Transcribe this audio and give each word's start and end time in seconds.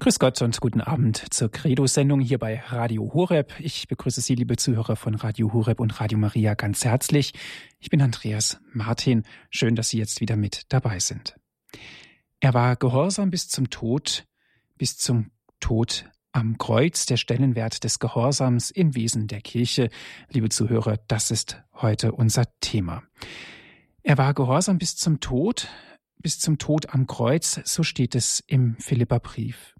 Grüß 0.00 0.20
Gott 0.20 0.40
und 0.42 0.60
guten 0.60 0.80
Abend 0.80 1.34
zur 1.34 1.50
Credo-Sendung 1.50 2.20
hier 2.20 2.38
bei 2.38 2.60
Radio 2.68 3.12
Horeb. 3.12 3.52
Ich 3.58 3.88
begrüße 3.88 4.20
Sie, 4.20 4.36
liebe 4.36 4.54
Zuhörer 4.54 4.94
von 4.94 5.16
Radio 5.16 5.52
Horeb 5.52 5.80
und 5.80 6.00
Radio 6.00 6.18
Maria, 6.18 6.54
ganz 6.54 6.84
herzlich. 6.84 7.32
Ich 7.80 7.90
bin 7.90 8.00
Andreas 8.00 8.60
Martin. 8.72 9.24
Schön, 9.50 9.74
dass 9.74 9.88
Sie 9.88 9.98
jetzt 9.98 10.20
wieder 10.20 10.36
mit 10.36 10.72
dabei 10.72 11.00
sind. 11.00 11.34
Er 12.38 12.54
war 12.54 12.76
gehorsam 12.76 13.30
bis 13.30 13.48
zum 13.48 13.70
Tod, 13.70 14.24
bis 14.76 14.96
zum 14.96 15.32
Tod 15.58 16.04
am 16.30 16.58
Kreuz, 16.58 17.04
der 17.06 17.16
Stellenwert 17.16 17.82
des 17.82 17.98
Gehorsams 17.98 18.70
im 18.70 18.94
Wesen 18.94 19.26
der 19.26 19.40
Kirche. 19.40 19.90
Liebe 20.30 20.48
Zuhörer, 20.48 20.98
das 21.08 21.32
ist 21.32 21.60
heute 21.74 22.12
unser 22.12 22.44
Thema. 22.60 23.02
Er 24.04 24.16
war 24.16 24.32
gehorsam 24.32 24.78
bis 24.78 24.94
zum 24.94 25.18
Tod, 25.18 25.66
bis 26.18 26.38
zum 26.38 26.58
Tod 26.58 26.94
am 26.94 27.08
Kreuz, 27.08 27.60
so 27.64 27.82
steht 27.82 28.14
es 28.14 28.44
im 28.46 28.76
Philipperbrief. 28.78 29.74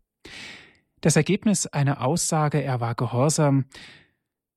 Das 1.01 1.17
Ergebnis 1.17 1.67
einer 1.67 2.05
Aussage, 2.05 2.63
er 2.63 2.81
war 2.81 2.95
gehorsam, 2.95 3.67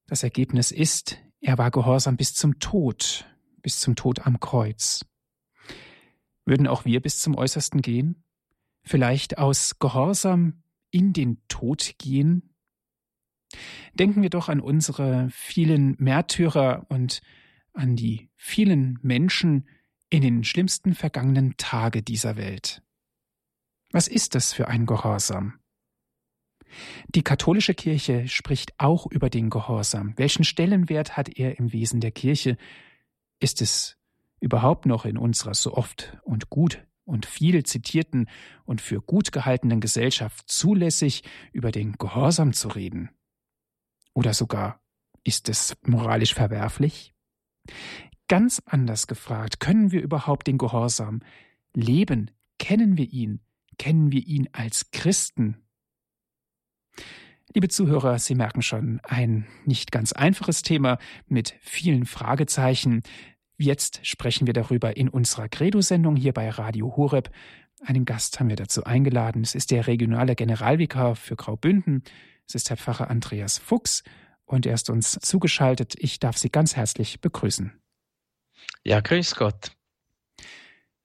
das 0.08 0.24
Ergebnis 0.24 0.72
ist, 0.72 1.18
er 1.40 1.58
war 1.58 1.72
gehorsam 1.72 2.18
bis 2.18 2.34
zum 2.34 2.60
Tod, 2.60 3.26
bis 3.62 3.80
zum 3.80 3.96
Tod 3.96 4.26
am 4.26 4.40
Kreuz. 4.40 5.06
Würden 6.46 6.68
auch 6.68 6.86
wir 6.86 7.02
bis 7.02 7.20
zum 7.20 7.36
Äußersten 7.36 7.82
gehen? 7.82 8.24
Vielleicht 8.84 9.38
aus 9.38 9.78
Gehorsam 9.80 10.64
in 10.90 11.14
den 11.14 11.42
Tod 11.48 11.96
gehen? 11.98 12.56
Denken 13.94 14.22
wir 14.22 14.30
doch 14.30 14.50
an 14.50 14.60
unsere 14.60 15.30
vielen 15.32 15.96
Märtyrer 16.00 16.86
und 16.90 17.22
an 17.74 17.96
die 17.96 18.30
vielen 18.36 19.00
Menschen 19.02 19.68
in 20.10 20.22
den 20.22 20.44
schlimmsten 20.44 20.94
vergangenen 20.94 21.56
Tage 21.58 22.02
dieser 22.02 22.36
Welt. 22.36 22.82
Was 23.92 24.08
ist 24.08 24.36
das 24.36 24.54
für 24.54 24.68
ein 24.68 24.86
Gehorsam? 24.86 25.61
Die 27.10 27.24
katholische 27.24 27.74
Kirche 27.74 28.28
spricht 28.28 28.74
auch 28.78 29.08
über 29.08 29.30
den 29.30 29.50
Gehorsam. 29.50 30.14
Welchen 30.18 30.44
Stellenwert 30.44 31.18
hat 31.18 31.30
er 31.38 31.58
im 31.60 31.74
Wesen 31.74 32.00
der 32.00 32.12
Kirche? 32.12 32.58
Ist 33.40 33.62
es 33.62 33.98
überhaupt 34.40 34.86
noch 34.86 35.06
in 35.06 35.18
unserer 35.18 35.54
so 35.54 35.74
oft 35.74 36.18
und 36.24 36.50
gut 36.50 36.86
und 37.06 37.26
viel 37.26 37.64
zitierten 37.64 38.30
und 38.66 38.82
für 38.82 39.02
gut 39.02 39.32
gehaltenen 39.32 39.80
Gesellschaft 39.80 40.50
zulässig, 40.50 41.24
über 41.52 41.72
den 41.72 41.94
Gehorsam 41.94 42.54
zu 42.54 42.70
reden? 42.70 43.10
Oder 44.14 44.34
sogar 44.34 44.82
ist 45.24 45.50
es 45.50 45.76
moralisch 45.86 46.34
verwerflich? 46.34 47.14
Ganz 48.28 48.62
anders 48.66 49.08
gefragt, 49.08 49.60
können 49.60 49.92
wir 49.92 50.02
überhaupt 50.02 50.48
den 50.48 50.58
Gehorsam 50.58 51.22
leben? 51.76 52.32
Kennen 52.60 52.98
wir 52.98 53.10
ihn? 53.12 53.42
Kennen 53.78 54.12
wir 54.12 54.26
ihn 54.26 54.50
als 54.54 54.92
Christen? 54.92 55.58
Liebe 57.54 57.68
Zuhörer, 57.68 58.18
Sie 58.18 58.34
merken 58.34 58.62
schon, 58.62 59.02
ein 59.04 59.46
nicht 59.66 59.92
ganz 59.92 60.14
einfaches 60.14 60.62
Thema 60.62 60.98
mit 61.28 61.54
vielen 61.60 62.06
Fragezeichen. 62.06 63.04
Jetzt 63.58 64.08
sprechen 64.08 64.48
wir 64.48 64.54
darüber 64.54 64.96
in 64.96 65.10
unserer 65.10 65.50
Credo-Sendung 65.50 66.16
hier 66.16 66.32
bei 66.32 66.50
Radio 66.50 66.96
Horeb. 66.96 67.30
Einen 67.84 68.06
Gast 68.06 68.40
haben 68.40 68.48
wir 68.48 68.56
dazu 68.56 68.86
eingeladen. 68.86 69.42
Es 69.42 69.54
ist 69.54 69.72
der 69.72 69.88
regionale 69.88 70.36
Generalvikar 70.36 71.18
für 71.18 71.36
Graubünden. 71.36 72.04
Es 72.48 72.56
ist 72.56 72.70
Herr 72.70 72.78
Pfarrer 72.78 73.10
Andreas 73.10 73.58
Fuchs 73.58 74.04
und 74.46 74.66
er 74.66 74.76
ist 74.76 74.90
uns 74.90 75.20
zugeschaltet. 75.22 75.96
Ich 75.98 76.20
darf 76.20 76.38
Sie 76.38 76.50
ganz 76.50 76.78
herzlich 76.78 77.20
begrüßen. 77.20 77.74
Ja, 78.86 79.02
grüß 79.02 79.36
Gott. 79.36 79.72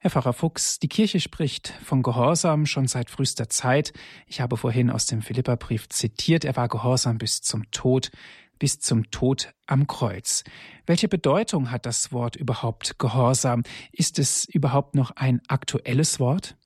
Herr 0.06 0.22
Pfarrer 0.22 0.34
Fuchs, 0.34 0.78
die 0.78 0.86
Kirche 0.86 1.18
spricht 1.18 1.74
von 1.84 2.04
Gehorsam 2.04 2.64
schon 2.64 2.86
seit 2.86 3.10
frühester 3.10 3.48
Zeit. 3.48 3.92
Ich 4.28 4.40
habe 4.40 4.56
vorhin 4.56 4.88
aus 4.88 5.06
dem 5.06 5.20
Philipperbrief 5.20 5.88
zitiert, 5.88 6.44
er 6.44 6.54
war 6.54 6.68
gehorsam 6.68 7.18
bis 7.18 7.42
zum 7.42 7.68
Tod, 7.72 8.12
bis 8.60 8.78
zum 8.78 9.10
Tod 9.10 9.52
am 9.66 9.88
Kreuz. 9.88 10.44
Welche 10.86 11.08
Bedeutung 11.08 11.72
hat 11.72 11.86
das 11.86 12.12
Wort 12.12 12.36
überhaupt 12.36 13.00
Gehorsam? 13.00 13.64
Ist 13.90 14.20
es 14.20 14.44
überhaupt 14.44 14.94
noch 14.94 15.10
ein 15.16 15.40
aktuelles 15.48 16.20
Wort? 16.20 16.56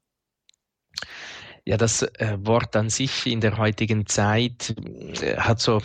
Ja, 1.65 1.79
das 1.79 2.03
äh, 2.03 2.37
Wort 2.43 2.77
an 2.77 2.91
sich 2.91 3.27
in 3.27 3.41
der 3.41 3.57
heutigen 3.57 4.05
Zeit 4.05 4.75
äh, 5.23 5.39
hat 5.39 5.61
so 5.61 5.81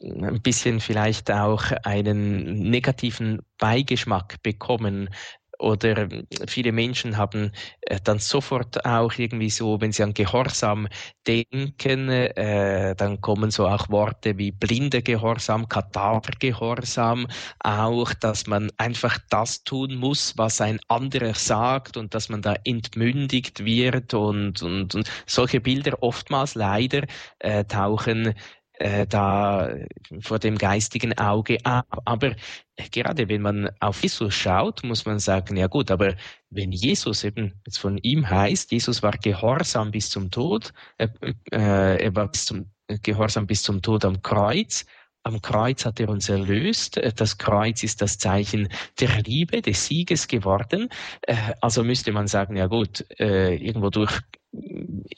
ein 0.00 0.40
bisschen 0.40 0.80
vielleicht 0.80 1.30
auch 1.30 1.64
einen 1.82 2.70
negativen 2.70 3.42
Beigeschmack 3.58 4.42
bekommen, 4.42 5.10
oder 5.58 6.08
viele 6.46 6.72
Menschen 6.72 7.16
haben 7.16 7.52
äh, 7.82 7.98
dann 8.02 8.18
sofort 8.18 8.84
auch 8.84 9.12
irgendwie 9.16 9.50
so, 9.50 9.80
wenn 9.80 9.92
sie 9.92 10.02
an 10.02 10.14
Gehorsam 10.14 10.88
denken, 11.26 12.08
äh, 12.08 12.94
dann 12.96 13.20
kommen 13.20 13.50
so 13.50 13.66
auch 13.66 13.88
Worte 13.88 14.38
wie 14.38 14.52
blinde 14.52 15.02
Gehorsam, 15.02 15.68
Kadavergehorsam, 15.68 17.26
auch, 17.60 18.14
dass 18.14 18.46
man 18.46 18.70
einfach 18.78 19.18
das 19.30 19.64
tun 19.64 19.96
muss, 19.96 20.36
was 20.36 20.60
ein 20.60 20.80
anderer 20.88 21.34
sagt 21.34 21.96
und 21.96 22.14
dass 22.14 22.28
man 22.28 22.42
da 22.42 22.54
entmündigt 22.64 23.64
wird 23.64 24.14
und, 24.14 24.62
und, 24.62 24.94
und 24.94 25.10
solche 25.26 25.60
Bilder 25.60 26.02
oftmals 26.02 26.54
leider 26.54 27.04
äh, 27.40 27.64
tauchen 27.64 28.34
äh, 28.78 29.06
da 29.06 29.74
vor 30.20 30.38
dem 30.38 30.56
geistigen 30.56 31.16
Auge 31.18 31.58
ab. 31.64 32.02
Aber 32.04 32.34
gerade 32.92 33.28
wenn 33.28 33.42
man 33.42 33.70
auf 33.80 34.02
Jesus 34.02 34.34
schaut, 34.34 34.84
muss 34.84 35.04
man 35.04 35.18
sagen, 35.18 35.56
ja 35.56 35.66
gut, 35.66 35.90
aber 35.90 36.14
wenn 36.50 36.72
Jesus 36.72 37.24
eben 37.24 37.60
jetzt 37.66 37.78
von 37.78 37.98
ihm 37.98 38.28
heißt, 38.28 38.70
Jesus 38.72 39.02
war 39.02 39.12
gehorsam 39.12 39.90
bis 39.90 40.10
zum 40.10 40.30
Tod, 40.30 40.72
äh, 40.98 41.08
äh, 41.50 42.04
er 42.04 42.14
war 42.14 42.28
bis 42.28 42.46
zum, 42.46 42.70
gehorsam 43.02 43.46
bis 43.46 43.62
zum 43.62 43.82
Tod 43.82 44.04
am 44.04 44.22
Kreuz, 44.22 44.86
am 45.24 45.42
Kreuz 45.42 45.84
hat 45.84 46.00
er 46.00 46.08
uns 46.08 46.28
erlöst. 46.28 46.98
Das 47.16 47.36
Kreuz 47.36 47.82
ist 47.82 48.00
das 48.00 48.18
Zeichen 48.18 48.68
der 48.98 49.20
Liebe, 49.22 49.60
des 49.60 49.86
Sieges 49.86 50.26
geworden. 50.28 50.88
Äh, 51.22 51.36
also 51.60 51.84
müsste 51.84 52.12
man 52.12 52.28
sagen, 52.28 52.56
ja 52.56 52.66
gut, 52.66 53.04
äh, 53.18 53.54
irgendwo 53.56 53.90
durch 53.90 54.20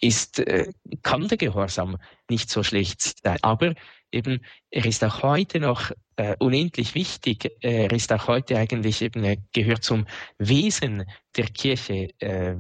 ist, 0.00 0.40
äh, 0.40 0.72
kann 1.02 1.28
der 1.28 1.38
Gehorsam 1.38 1.96
nicht 2.28 2.50
so 2.50 2.62
schlecht 2.62 3.00
sein. 3.22 3.38
Aber 3.42 3.74
eben, 4.12 4.40
er 4.70 4.84
ist 4.84 5.04
auch 5.04 5.22
heute 5.22 5.60
noch 5.60 5.92
äh, 6.16 6.36
unendlich 6.38 6.94
wichtig. 6.94 7.50
Er 7.60 7.90
ist 7.92 8.12
auch 8.12 8.28
heute 8.28 8.56
eigentlich 8.56 9.02
eben, 9.02 9.24
er 9.24 9.36
gehört 9.52 9.84
zum 9.84 10.06
Wesen 10.38 11.04
der 11.36 11.46
Kirche. 11.46 12.08
Äh, 12.18 12.56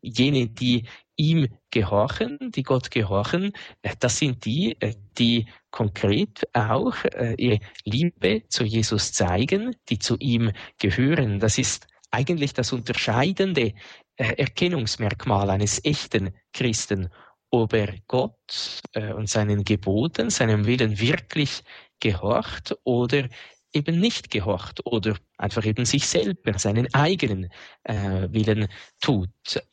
jene, 0.00 0.48
die 0.48 0.86
ihm 1.16 1.48
gehorchen, 1.70 2.38
die 2.54 2.62
Gott 2.62 2.90
gehorchen, 2.90 3.52
äh, 3.82 3.94
das 3.98 4.18
sind 4.18 4.44
die, 4.44 4.76
äh, 4.80 4.94
die 5.18 5.46
konkret 5.70 6.42
auch 6.52 6.94
ihre 7.38 7.60
Liebe 7.84 8.42
zu 8.48 8.64
Jesus 8.64 9.12
zeigen, 9.12 9.74
die 9.88 9.98
zu 9.98 10.18
ihm 10.18 10.52
gehören. 10.78 11.38
Das 11.38 11.56
ist 11.56 11.86
eigentlich 12.10 12.52
das 12.52 12.72
Unterscheidende 12.72 13.72
Erkennungsmerkmal 14.16 15.50
eines 15.50 15.84
echten 15.84 16.34
Christen, 16.52 17.10
ob 17.50 17.72
er 17.74 17.94
Gott 18.06 18.80
äh, 18.92 19.12
und 19.12 19.28
seinen 19.28 19.64
Geboten, 19.64 20.30
seinem 20.30 20.66
Willen 20.66 20.98
wirklich 20.98 21.62
gehorcht 22.00 22.74
oder 22.84 23.28
eben 23.72 24.00
nicht 24.00 24.30
gehorcht 24.30 24.84
oder 24.86 25.16
einfach 25.38 25.64
eben 25.64 25.84
sich 25.84 26.06
selber, 26.06 26.58
seinen 26.58 26.92
eigenen 26.94 27.50
äh, 27.84 28.28
Willen 28.30 28.68
tut. 29.00 29.30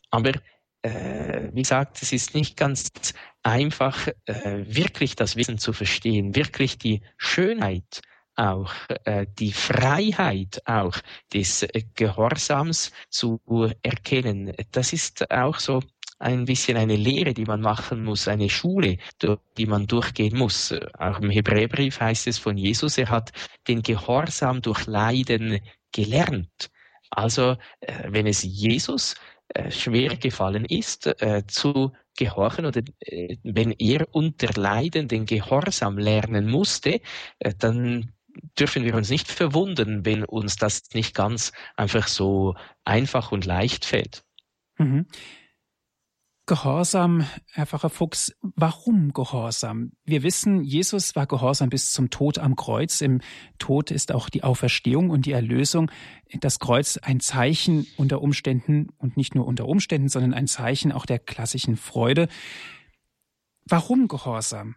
Aber 0.09 0.31
äh, 0.81 1.49
wie 1.53 1.61
gesagt, 1.61 2.01
es 2.01 2.13
ist 2.13 2.33
nicht 2.33 2.55
ganz 2.55 2.89
einfach, 3.43 4.07
äh, 4.25 4.63
wirklich 4.65 5.15
das 5.15 5.35
Wissen 5.35 5.57
zu 5.57 5.73
verstehen, 5.73 6.35
wirklich 6.35 6.77
die 6.77 7.01
Schönheit 7.17 8.01
auch 8.39 8.73
äh, 9.03 9.25
die 9.37 9.51
Freiheit 9.51 10.61
auch 10.65 10.95
des 11.33 11.67
Gehorsams 11.95 12.91
zu 13.09 13.39
erkennen. 13.83 14.53
Das 14.71 14.93
ist 14.93 15.29
auch 15.29 15.59
so 15.59 15.81
ein 16.19 16.45
bisschen 16.45 16.77
eine 16.77 16.95
Lehre, 16.95 17.33
die 17.33 17.45
man 17.45 17.61
machen 17.61 18.03
muss, 18.03 18.27
eine 18.27 18.49
Schule, 18.49 18.97
die 19.57 19.65
man 19.65 19.87
durchgehen 19.87 20.37
muss. 20.37 20.73
Auch 20.97 21.19
im 21.19 21.29
Hebräerbrief 21.29 21.99
heißt 21.99 22.27
es 22.27 22.37
von 22.37 22.57
Jesus, 22.57 22.97
er 22.97 23.09
hat 23.09 23.31
den 23.67 23.81
Gehorsam 23.81 24.61
durch 24.61 24.85
Leiden 24.85 25.59
gelernt. 25.91 26.69
Also, 27.09 27.55
äh, 27.79 28.03
wenn 28.07 28.27
es 28.27 28.43
Jesus 28.43 29.15
äh, 29.49 29.71
schwer 29.71 30.15
gefallen 30.17 30.65
ist, 30.65 31.07
äh, 31.21 31.43
zu 31.47 31.93
gehorchen 32.17 32.65
oder 32.65 32.81
wenn 33.43 33.71
er 33.71 34.05
unter 34.11 34.49
Leiden 34.59 35.07
den 35.07 35.25
Gehorsam 35.25 35.97
lernen 35.97 36.49
musste, 36.49 36.99
dann 37.59 38.11
dürfen 38.59 38.83
wir 38.83 38.95
uns 38.95 39.09
nicht 39.09 39.31
verwundern, 39.31 40.05
wenn 40.05 40.23
uns 40.23 40.55
das 40.55 40.83
nicht 40.93 41.15
ganz 41.15 41.51
einfach 41.75 42.07
so 42.07 42.55
einfach 42.83 43.31
und 43.31 43.45
leicht 43.45 43.85
fällt. 43.85 44.23
Mhm. 44.77 45.07
Gehorsam, 46.49 47.27
Herr 47.51 47.67
Pfarrer 47.67 47.91
Fuchs, 47.91 48.35
warum 48.41 49.13
Gehorsam? 49.13 49.91
Wir 50.03 50.23
wissen, 50.23 50.63
Jesus 50.63 51.15
war 51.15 51.27
gehorsam 51.27 51.69
bis 51.69 51.91
zum 51.91 52.09
Tod 52.09 52.39
am 52.39 52.55
Kreuz. 52.55 53.01
Im 53.01 53.21
Tod 53.59 53.91
ist 53.91 54.11
auch 54.11 54.29
die 54.29 54.43
Auferstehung 54.43 55.11
und 55.11 55.27
die 55.27 55.31
Erlösung. 55.31 55.91
Das 56.39 56.57
Kreuz 56.57 56.97
ein 56.97 57.19
Zeichen 57.19 57.85
unter 57.97 58.23
Umständen 58.23 58.87
und 58.97 59.15
nicht 59.15 59.35
nur 59.35 59.45
unter 59.45 59.67
Umständen, 59.67 60.09
sondern 60.09 60.33
ein 60.33 60.47
Zeichen 60.47 60.91
auch 60.91 61.05
der 61.05 61.19
klassischen 61.19 61.77
Freude. 61.77 62.27
Warum 63.65 64.07
Gehorsam? 64.07 64.75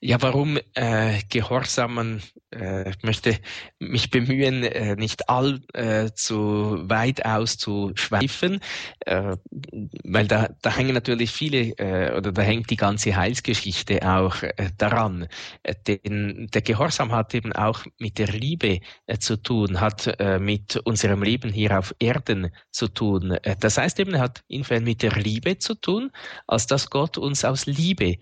Ja, 0.00 0.20
warum 0.22 0.58
äh, 0.74 1.22
Gehorsam? 1.28 2.20
Äh, 2.58 2.92
möchte 3.02 3.38
mich 3.78 4.10
bemühen, 4.10 4.64
äh, 4.64 4.96
nicht 4.96 5.28
all 5.28 5.60
äh, 5.74 6.06
weit 6.06 7.24
auszuschweifen, 7.24 8.60
äh, 9.00 9.36
weil 10.04 10.26
da, 10.26 10.48
da 10.62 10.74
hängen 10.74 10.94
natürlich 10.94 11.32
viele 11.32 11.72
äh, 11.78 12.16
oder 12.16 12.32
da 12.32 12.42
hängt 12.42 12.70
die 12.70 12.76
ganze 12.76 13.14
Heilsgeschichte 13.14 14.00
auch 14.08 14.42
äh, 14.42 14.70
daran. 14.78 15.28
Äh, 15.64 15.74
denn 15.86 16.48
der 16.54 16.62
Gehorsam 16.62 17.12
hat 17.12 17.34
eben 17.34 17.52
auch 17.52 17.84
mit 17.98 18.18
der 18.18 18.28
Liebe 18.28 18.80
äh, 19.06 19.18
zu 19.18 19.36
tun, 19.36 19.80
hat 19.80 20.06
äh, 20.18 20.38
mit 20.38 20.76
unserem 20.84 21.22
Leben 21.22 21.52
hier 21.52 21.78
auf 21.78 21.94
Erden 21.98 22.50
zu 22.70 22.88
tun. 22.88 23.36
Das 23.60 23.76
heißt 23.76 24.00
eben, 24.00 24.14
er 24.14 24.20
hat 24.20 24.44
insofern 24.48 24.84
mit 24.84 25.02
der 25.02 25.12
Liebe 25.12 25.58
zu 25.58 25.74
tun, 25.74 26.10
als 26.46 26.66
dass 26.66 26.88
Gott 26.88 27.18
uns 27.18 27.44
aus 27.44 27.66
Liebe 27.66 28.16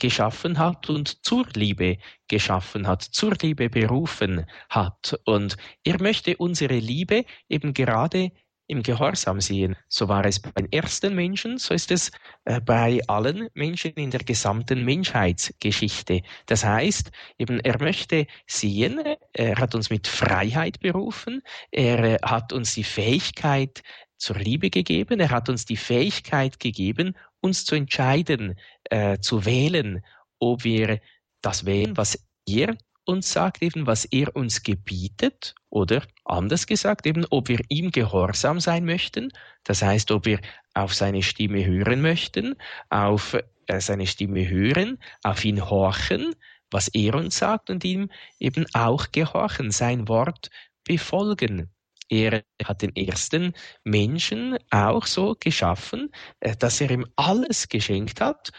geschaffen 0.00 0.58
hat 0.58 0.90
und 0.90 1.24
zur 1.24 1.46
Liebe 1.54 1.98
geschaffen 2.32 2.86
hat, 2.86 3.02
zur 3.02 3.34
Liebe 3.42 3.68
berufen 3.68 4.46
hat. 4.70 5.20
Und 5.26 5.58
er 5.84 6.00
möchte 6.00 6.34
unsere 6.38 6.78
Liebe 6.78 7.26
eben 7.50 7.74
gerade 7.74 8.32
im 8.68 8.82
Gehorsam 8.82 9.42
sehen. 9.42 9.76
So 9.88 10.08
war 10.08 10.24
es 10.24 10.40
bei 10.40 10.50
den 10.52 10.72
ersten 10.72 11.14
Menschen, 11.14 11.58
so 11.58 11.74
ist 11.74 11.90
es 11.90 12.10
äh, 12.46 12.58
bei 12.60 13.00
allen 13.06 13.48
Menschen 13.52 13.92
in 13.96 14.10
der 14.10 14.24
gesamten 14.24 14.82
Menschheitsgeschichte. 14.82 16.22
Das 16.46 16.64
heißt, 16.64 17.10
eben 17.38 17.60
er 17.60 17.78
möchte 17.78 18.26
sehen, 18.46 18.98
er 19.34 19.56
hat 19.56 19.74
uns 19.74 19.90
mit 19.90 20.06
Freiheit 20.06 20.80
berufen, 20.80 21.42
er 21.70 21.98
äh, 22.02 22.18
hat 22.22 22.54
uns 22.54 22.74
die 22.74 22.84
Fähigkeit 22.84 23.82
zur 24.16 24.38
Liebe 24.38 24.70
gegeben, 24.70 25.20
er 25.20 25.30
hat 25.30 25.50
uns 25.50 25.66
die 25.66 25.76
Fähigkeit 25.76 26.58
gegeben, 26.58 27.14
uns 27.42 27.66
zu 27.66 27.74
entscheiden, 27.74 28.54
äh, 28.84 29.18
zu 29.18 29.44
wählen, 29.44 30.02
ob 30.38 30.64
wir 30.64 31.00
das 31.42 31.66
wählen, 31.66 31.96
was 31.96 32.18
er 32.46 32.76
uns 33.04 33.32
sagt, 33.32 33.62
eben 33.62 33.86
was 33.86 34.04
er 34.06 34.34
uns 34.34 34.62
gebietet, 34.62 35.54
oder 35.70 36.02
anders 36.24 36.66
gesagt, 36.66 37.06
eben 37.06 37.24
ob 37.30 37.48
wir 37.48 37.60
ihm 37.68 37.90
gehorsam 37.90 38.60
sein 38.60 38.84
möchten, 38.84 39.32
das 39.64 39.82
heißt, 39.82 40.10
ob 40.10 40.26
wir 40.26 40.40
auf 40.74 40.94
seine 40.94 41.22
Stimme 41.22 41.64
hören 41.64 42.00
möchten, 42.00 42.56
auf 42.90 43.34
äh, 43.66 43.80
seine 43.80 44.06
Stimme 44.06 44.48
hören, 44.48 44.98
auf 45.22 45.44
ihn 45.44 45.68
horchen, 45.68 46.34
was 46.70 46.88
er 46.88 47.14
uns 47.14 47.38
sagt 47.38 47.70
und 47.70 47.84
ihm 47.84 48.10
eben 48.38 48.66
auch 48.74 49.10
gehorchen, 49.12 49.70
sein 49.70 50.08
Wort 50.08 50.50
befolgen. 50.84 51.70
Er 52.08 52.42
hat 52.64 52.82
den 52.82 52.94
ersten 52.94 53.54
Menschen 53.84 54.58
auch 54.70 55.06
so 55.06 55.34
geschaffen, 55.38 56.10
äh, 56.40 56.56
dass 56.56 56.80
er 56.80 56.90
ihm 56.90 57.06
alles 57.16 57.68
geschenkt 57.68 58.20
hat, 58.20 58.50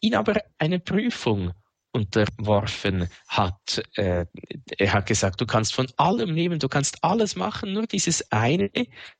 ihn 0.00 0.14
aber 0.14 0.42
eine 0.58 0.80
Prüfung 0.80 1.52
unterworfen 1.92 3.08
hat. 3.28 3.82
Äh, 3.94 4.26
er 4.78 4.92
hat 4.92 5.06
gesagt, 5.06 5.40
du 5.40 5.46
kannst 5.46 5.74
von 5.74 5.86
allem 5.96 6.34
nehmen, 6.34 6.58
du 6.58 6.68
kannst 6.68 7.04
alles 7.04 7.36
machen, 7.36 7.72
nur 7.72 7.86
dieses 7.86 8.32
eine, 8.32 8.70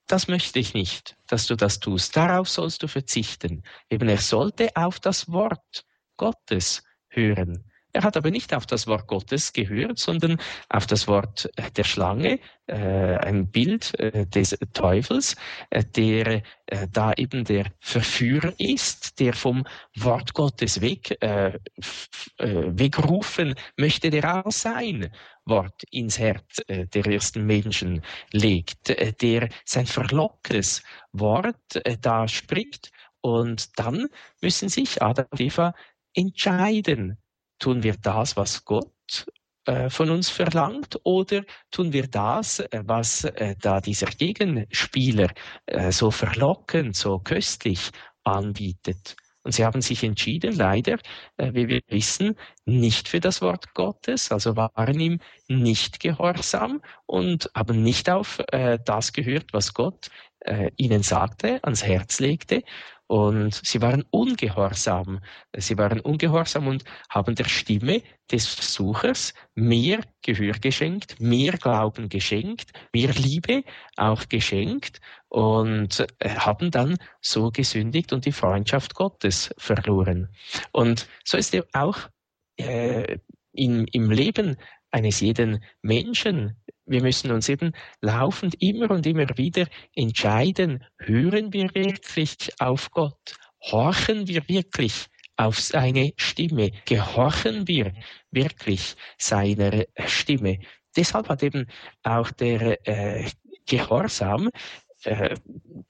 das 0.06 0.28
möchte 0.28 0.58
ich 0.58 0.74
nicht, 0.74 1.16
dass 1.28 1.46
du 1.46 1.54
das 1.54 1.80
tust. 1.80 2.16
Darauf 2.16 2.48
sollst 2.48 2.82
du 2.82 2.88
verzichten. 2.88 3.62
Eben 3.90 4.08
er 4.08 4.18
sollte 4.18 4.70
auf 4.74 5.00
das 5.00 5.30
Wort 5.30 5.84
Gottes 6.16 6.82
hören. 7.08 7.71
Er 7.94 8.04
hat 8.04 8.16
aber 8.16 8.30
nicht 8.30 8.54
auf 8.54 8.64
das 8.64 8.86
Wort 8.86 9.06
Gottes 9.06 9.52
gehört, 9.52 9.98
sondern 9.98 10.38
auf 10.70 10.86
das 10.86 11.06
Wort 11.08 11.50
der 11.76 11.84
Schlange, 11.84 12.40
äh, 12.66 13.16
ein 13.18 13.50
Bild 13.50 13.98
äh, 14.00 14.26
des 14.26 14.56
Teufels, 14.72 15.36
äh, 15.68 15.84
der 15.84 16.42
äh, 16.66 16.88
da 16.90 17.12
eben 17.12 17.44
der 17.44 17.66
Verführer 17.80 18.54
ist, 18.58 19.20
der 19.20 19.34
vom 19.34 19.64
Wort 19.96 20.32
Gottes 20.32 20.80
weg, 20.80 21.18
äh, 21.20 21.48
äh, 21.48 21.58
wegrufen 22.38 23.54
möchte, 23.76 24.08
der 24.08 24.46
auch 24.46 24.52
sein 24.52 25.12
Wort 25.44 25.82
ins 25.90 26.18
Herz 26.18 26.62
der 26.68 27.04
ersten 27.04 27.44
Menschen 27.44 28.00
legt, 28.30 28.94
der 29.20 29.48
sein 29.64 29.86
verlockendes 29.86 30.84
Wort 31.10 31.82
da 32.00 32.28
spricht. 32.28 32.92
Und 33.22 33.76
dann 33.76 34.06
müssen 34.40 34.68
sich 34.68 35.02
Adam 35.02 35.26
und 35.32 35.40
Eva 35.40 35.74
entscheiden, 36.14 37.18
Tun 37.62 37.84
wir 37.84 37.94
das, 37.94 38.36
was 38.36 38.64
Gott 38.64 38.90
äh, 39.66 39.88
von 39.88 40.10
uns 40.10 40.28
verlangt 40.28 40.98
oder 41.04 41.44
tun 41.70 41.92
wir 41.92 42.08
das, 42.08 42.58
äh, 42.58 42.82
was 42.84 43.22
äh, 43.22 43.54
da 43.60 43.80
dieser 43.80 44.08
Gegenspieler 44.08 45.28
so 45.90 46.10
verlockend, 46.10 46.96
so 46.96 47.20
köstlich 47.20 47.92
anbietet? 48.24 49.14
Und 49.44 49.52
sie 49.52 49.64
haben 49.64 49.80
sich 49.80 50.02
entschieden, 50.02 50.56
leider, 50.56 50.98
wie 51.36 51.66
wir 51.66 51.80
wissen, 51.88 52.36
nicht 52.64 53.08
für 53.08 53.18
das 53.18 53.42
Wort 53.42 53.74
Gottes, 53.74 54.30
also 54.30 54.56
waren 54.56 55.00
ihm 55.00 55.18
nicht 55.48 55.98
gehorsam 55.98 56.80
und 57.06 57.50
haben 57.52 57.82
nicht 57.82 58.08
auf 58.08 58.40
das 58.84 59.12
gehört, 59.12 59.52
was 59.52 59.74
Gott 59.74 60.10
ihnen 60.76 61.02
sagte, 61.02 61.58
ans 61.64 61.82
Herz 61.82 62.20
legte. 62.20 62.62
Und 63.06 63.60
sie 63.62 63.82
waren 63.82 64.04
ungehorsam. 64.10 65.20
Sie 65.56 65.76
waren 65.76 66.00
ungehorsam 66.00 66.66
und 66.66 66.84
haben 67.10 67.34
der 67.34 67.44
Stimme 67.44 68.02
des 68.30 68.46
Versuchers 68.46 69.34
mehr 69.54 70.00
Gehör 70.22 70.54
geschenkt, 70.54 71.20
mehr 71.20 71.52
Glauben 71.52 72.08
geschenkt, 72.08 72.72
mehr 72.94 73.12
Liebe 73.12 73.64
auch 73.96 74.28
geschenkt 74.28 75.00
und 75.28 76.06
äh, 76.20 76.28
haben 76.30 76.70
dann 76.70 76.96
so 77.20 77.50
gesündigt 77.50 78.12
und 78.12 78.24
die 78.24 78.32
Freundschaft 78.32 78.94
Gottes 78.94 79.54
verloren. 79.58 80.28
Und 80.72 81.06
so 81.24 81.36
ist 81.36 81.54
auch 81.74 81.98
äh, 82.56 83.18
in, 83.52 83.86
im 83.88 84.10
Leben 84.10 84.56
eines 84.90 85.20
jeden 85.20 85.62
Menschen 85.82 86.56
wir 86.92 87.02
müssen 87.02 87.32
uns 87.32 87.48
eben 87.48 87.72
laufend 88.00 88.54
immer 88.62 88.90
und 88.90 89.06
immer 89.06 89.26
wieder 89.36 89.66
entscheiden, 89.94 90.84
hören 90.98 91.52
wir 91.52 91.74
wirklich 91.74 92.36
auf 92.60 92.90
Gott? 92.90 93.36
Horchen 93.62 94.28
wir 94.28 94.48
wirklich 94.48 95.06
auf 95.36 95.58
seine 95.58 96.12
Stimme? 96.16 96.70
Gehorchen 96.84 97.66
wir 97.66 97.92
wirklich 98.30 98.94
seiner 99.18 99.84
Stimme? 100.06 100.58
Deshalb 100.96 101.28
hat 101.28 101.42
eben 101.42 101.66
auch 102.02 102.30
der 102.30 102.86
äh, 102.86 103.30
Gehorsam 103.66 104.50
äh, 105.04 105.34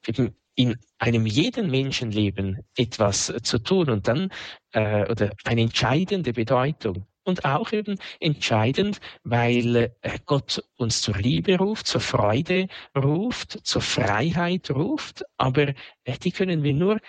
eben 0.07 0.35
in 0.55 0.77
einem 0.99 1.25
jeden 1.25 1.69
Menschenleben 1.69 2.59
etwas 2.77 3.33
zu 3.43 3.59
tun 3.59 3.89
und 3.89 4.07
dann 4.07 4.29
äh, 4.71 5.09
oder 5.09 5.31
eine 5.43 5.61
entscheidende 5.61 6.31
Bedeutung 6.31 7.05
und 7.23 7.45
auch 7.45 7.71
eben 7.71 7.97
entscheidend, 8.19 8.99
weil 9.23 9.93
äh, 10.01 10.19
Gott 10.25 10.63
uns 10.77 11.01
zur 11.01 11.15
Liebe 11.15 11.57
ruft, 11.57 11.87
zur 11.87 12.01
Freude 12.01 12.67
ruft, 12.97 13.65
zur 13.65 13.81
Freiheit 13.81 14.69
ruft, 14.71 15.23
aber 15.37 15.69
äh, 16.03 16.17
die 16.21 16.31
können 16.31 16.63
wir 16.63 16.73
nur 16.73 16.99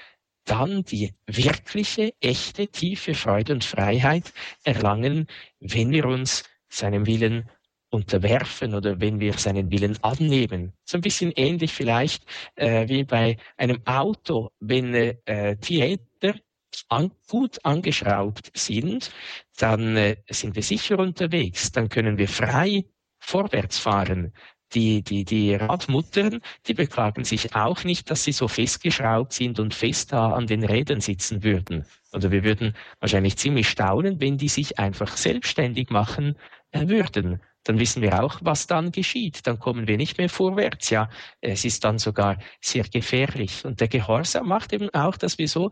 dann 0.44 0.82
die 0.82 1.14
wirkliche, 1.26 2.12
echte, 2.20 2.68
tiefe 2.68 3.14
Freude 3.14 3.54
und 3.54 3.64
Freiheit 3.64 4.32
erlangen, 4.62 5.26
wenn 5.60 5.90
wir 5.90 6.04
uns 6.04 6.44
seinem 6.68 7.06
Willen 7.06 7.48
unterwerfen 7.94 8.74
oder 8.74 9.00
wenn 9.00 9.20
wir 9.20 9.34
seinen 9.34 9.70
Willen 9.70 9.96
annehmen. 10.02 10.72
So 10.84 10.98
ein 10.98 11.00
bisschen 11.00 11.32
ähnlich 11.36 11.72
vielleicht 11.72 12.24
äh, 12.56 12.88
wie 12.88 13.04
bei 13.04 13.36
einem 13.56 13.86
Auto, 13.86 14.50
wenn 14.58 14.92
äh, 14.94 15.56
die 15.56 15.80
gut 17.28 17.64
angeschraubt 17.64 18.50
sind, 18.54 19.10
dann 19.56 19.96
äh, 19.96 20.16
sind 20.30 20.56
wir 20.56 20.62
sicher 20.62 20.98
unterwegs, 20.98 21.72
dann 21.72 21.88
können 21.88 22.18
wir 22.18 22.28
frei 22.28 22.84
vorwärts 23.20 23.78
fahren. 23.78 24.32
Die, 24.74 25.02
die, 25.02 25.24
die 25.24 25.54
Radmuttern, 25.54 26.40
die 26.66 26.74
beklagen 26.74 27.24
sich 27.24 27.54
auch 27.54 27.84
nicht, 27.84 28.10
dass 28.10 28.24
sie 28.24 28.32
so 28.32 28.48
festgeschraubt 28.48 29.32
sind 29.32 29.60
und 29.60 29.72
fest 29.72 30.12
da 30.12 30.32
an 30.32 30.48
den 30.48 30.64
Rädern 30.64 31.00
sitzen 31.00 31.44
würden. 31.44 31.86
Oder 32.12 32.32
wir 32.32 32.42
würden 32.42 32.74
wahrscheinlich 32.98 33.36
ziemlich 33.36 33.68
staunen, 33.68 34.20
wenn 34.20 34.36
die 34.36 34.48
sich 34.48 34.78
einfach 34.78 35.16
selbstständig 35.16 35.90
machen 35.90 36.36
äh, 36.72 36.88
würden 36.88 37.40
dann 37.64 37.78
wissen 37.78 38.02
wir 38.02 38.22
auch, 38.22 38.38
was 38.42 38.66
dann 38.66 38.92
geschieht. 38.92 39.46
Dann 39.46 39.58
kommen 39.58 39.88
wir 39.88 39.96
nicht 39.96 40.18
mehr 40.18 40.28
vorwärts. 40.28 40.90
Ja, 40.90 41.08
es 41.40 41.64
ist 41.64 41.82
dann 41.84 41.98
sogar 41.98 42.38
sehr 42.60 42.84
gefährlich. 42.84 43.64
Und 43.64 43.80
der 43.80 43.88
Gehorsam 43.88 44.48
macht 44.48 44.72
eben 44.72 44.90
auch, 44.90 45.16
dass 45.16 45.38
wir 45.38 45.48
so 45.48 45.70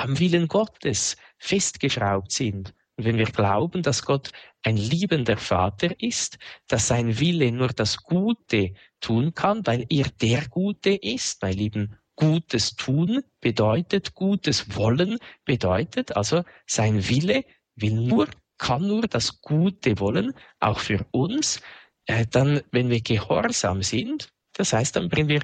am 0.00 0.18
Willen 0.18 0.48
Gottes 0.48 1.16
festgeschraubt 1.38 2.32
sind. 2.32 2.74
Und 2.96 3.04
wenn 3.04 3.18
wir 3.18 3.26
glauben, 3.26 3.82
dass 3.82 4.02
Gott 4.02 4.32
ein 4.62 4.76
liebender 4.76 5.36
Vater 5.36 6.00
ist, 6.00 6.38
dass 6.68 6.88
sein 6.88 7.18
Wille 7.18 7.52
nur 7.52 7.68
das 7.68 7.98
Gute 7.98 8.72
tun 9.00 9.34
kann, 9.34 9.66
weil 9.66 9.86
er 9.88 10.06
der 10.20 10.48
Gute 10.48 10.90
ist, 10.90 11.42
weil 11.42 11.60
eben 11.60 11.96
Gutes 12.16 12.76
tun 12.76 13.22
bedeutet, 13.40 14.14
Gutes 14.14 14.76
wollen 14.76 15.18
bedeutet, 15.44 16.16
also 16.16 16.44
sein 16.66 17.08
Wille 17.08 17.44
will 17.76 17.94
nur, 17.94 18.28
kann 18.58 18.86
nur 18.86 19.02
das 19.02 19.40
Gute 19.40 19.98
wollen, 19.98 20.34
auch 20.58 20.78
für 20.78 21.06
uns, 21.12 21.62
äh, 22.06 22.26
dann, 22.30 22.60
wenn 22.72 22.90
wir 22.90 23.00
gehorsam 23.00 23.82
sind, 23.82 24.30
das 24.52 24.74
heißt, 24.74 24.96
dann 24.96 25.08
bringen 25.08 25.28
wir 25.28 25.42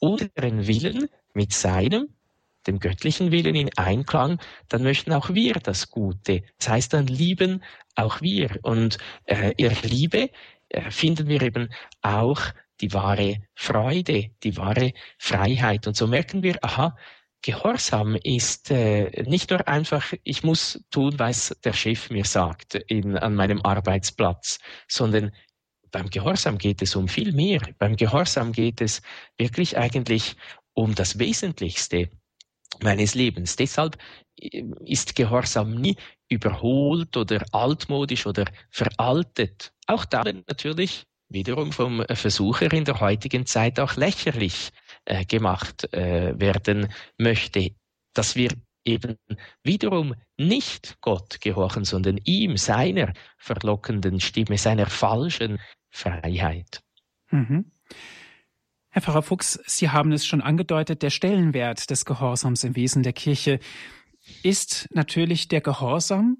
unseren 0.00 0.66
Willen 0.66 1.08
mit 1.32 1.52
seinem 1.54 2.08
dem 2.68 2.78
göttlichen 2.78 3.32
Willen 3.32 3.56
in 3.56 3.70
Einklang, 3.76 4.40
dann 4.68 4.82
möchten 4.84 5.12
auch 5.12 5.30
wir 5.30 5.54
das 5.54 5.90
Gute. 5.90 6.42
Das 6.58 6.68
heißt, 6.68 6.92
dann 6.92 7.06
lieben 7.06 7.64
auch 7.96 8.20
wir. 8.20 8.58
Und 8.62 8.98
äh, 9.24 9.52
in 9.56 9.74
Liebe 9.82 10.30
äh, 10.68 10.90
finden 10.90 11.26
wir 11.28 11.42
eben 11.42 11.70
auch 12.02 12.40
die 12.80 12.92
wahre 12.92 13.42
Freude, 13.54 14.30
die 14.44 14.56
wahre 14.56 14.92
Freiheit. 15.18 15.86
Und 15.86 15.96
so 15.96 16.06
merken 16.06 16.42
wir, 16.42 16.62
aha, 16.62 16.96
Gehorsam 17.42 18.16
ist 18.16 18.70
äh, 18.70 19.22
nicht 19.22 19.50
nur 19.50 19.66
einfach, 19.68 20.12
ich 20.24 20.42
muss 20.42 20.84
tun, 20.90 21.14
was 21.18 21.56
der 21.62 21.72
Chef 21.72 22.10
mir 22.10 22.24
sagt 22.24 22.74
in, 22.74 23.16
an 23.16 23.34
meinem 23.34 23.60
Arbeitsplatz, 23.62 24.58
sondern 24.88 25.30
beim 25.90 26.10
Gehorsam 26.10 26.58
geht 26.58 26.82
es 26.82 26.96
um 26.96 27.08
viel 27.08 27.32
mehr. 27.32 27.60
Beim 27.78 27.96
Gehorsam 27.96 28.52
geht 28.52 28.80
es 28.80 29.02
wirklich 29.38 29.78
eigentlich 29.78 30.36
um 30.74 30.94
das 30.94 31.18
Wesentlichste 31.18 32.10
meines 32.82 33.14
Lebens. 33.14 33.56
Deshalb 33.56 33.96
äh, 34.40 34.64
ist 34.84 35.14
Gehorsam 35.14 35.74
nie 35.74 35.96
überholt 36.28 37.16
oder 37.16 37.44
altmodisch 37.52 38.26
oder 38.26 38.44
veraltet. 38.70 39.72
Auch 39.86 40.04
da 40.04 40.24
natürlich 40.24 41.04
wiederum 41.30 41.72
vom 41.72 42.04
Versucher 42.10 42.72
in 42.72 42.84
der 42.84 43.00
heutigen 43.00 43.46
Zeit 43.46 43.78
auch 43.80 43.96
lächerlich 43.96 44.70
äh, 45.04 45.24
gemacht 45.24 45.92
äh, 45.92 46.38
werden 46.38 46.92
möchte, 47.18 47.70
dass 48.14 48.34
wir 48.34 48.50
eben 48.84 49.16
wiederum 49.62 50.14
nicht 50.38 50.96
Gott 51.00 51.40
gehorchen, 51.40 51.84
sondern 51.84 52.18
ihm, 52.24 52.56
seiner 52.56 53.12
verlockenden 53.36 54.20
Stimme, 54.20 54.56
seiner 54.56 54.86
falschen 54.86 55.58
Freiheit. 55.90 56.80
Mhm. 57.30 57.70
Herr 58.98 59.02
Pfarrer 59.02 59.22
Fuchs, 59.22 59.60
Sie 59.64 59.90
haben 59.90 60.10
es 60.10 60.26
schon 60.26 60.40
angedeutet, 60.40 61.02
der 61.02 61.10
Stellenwert 61.10 61.88
des 61.88 62.04
Gehorsams 62.04 62.64
im 62.64 62.74
Wesen 62.74 63.04
der 63.04 63.12
Kirche 63.12 63.60
ist 64.42 64.88
natürlich 64.92 65.46
der 65.46 65.60
Gehorsam, 65.60 66.38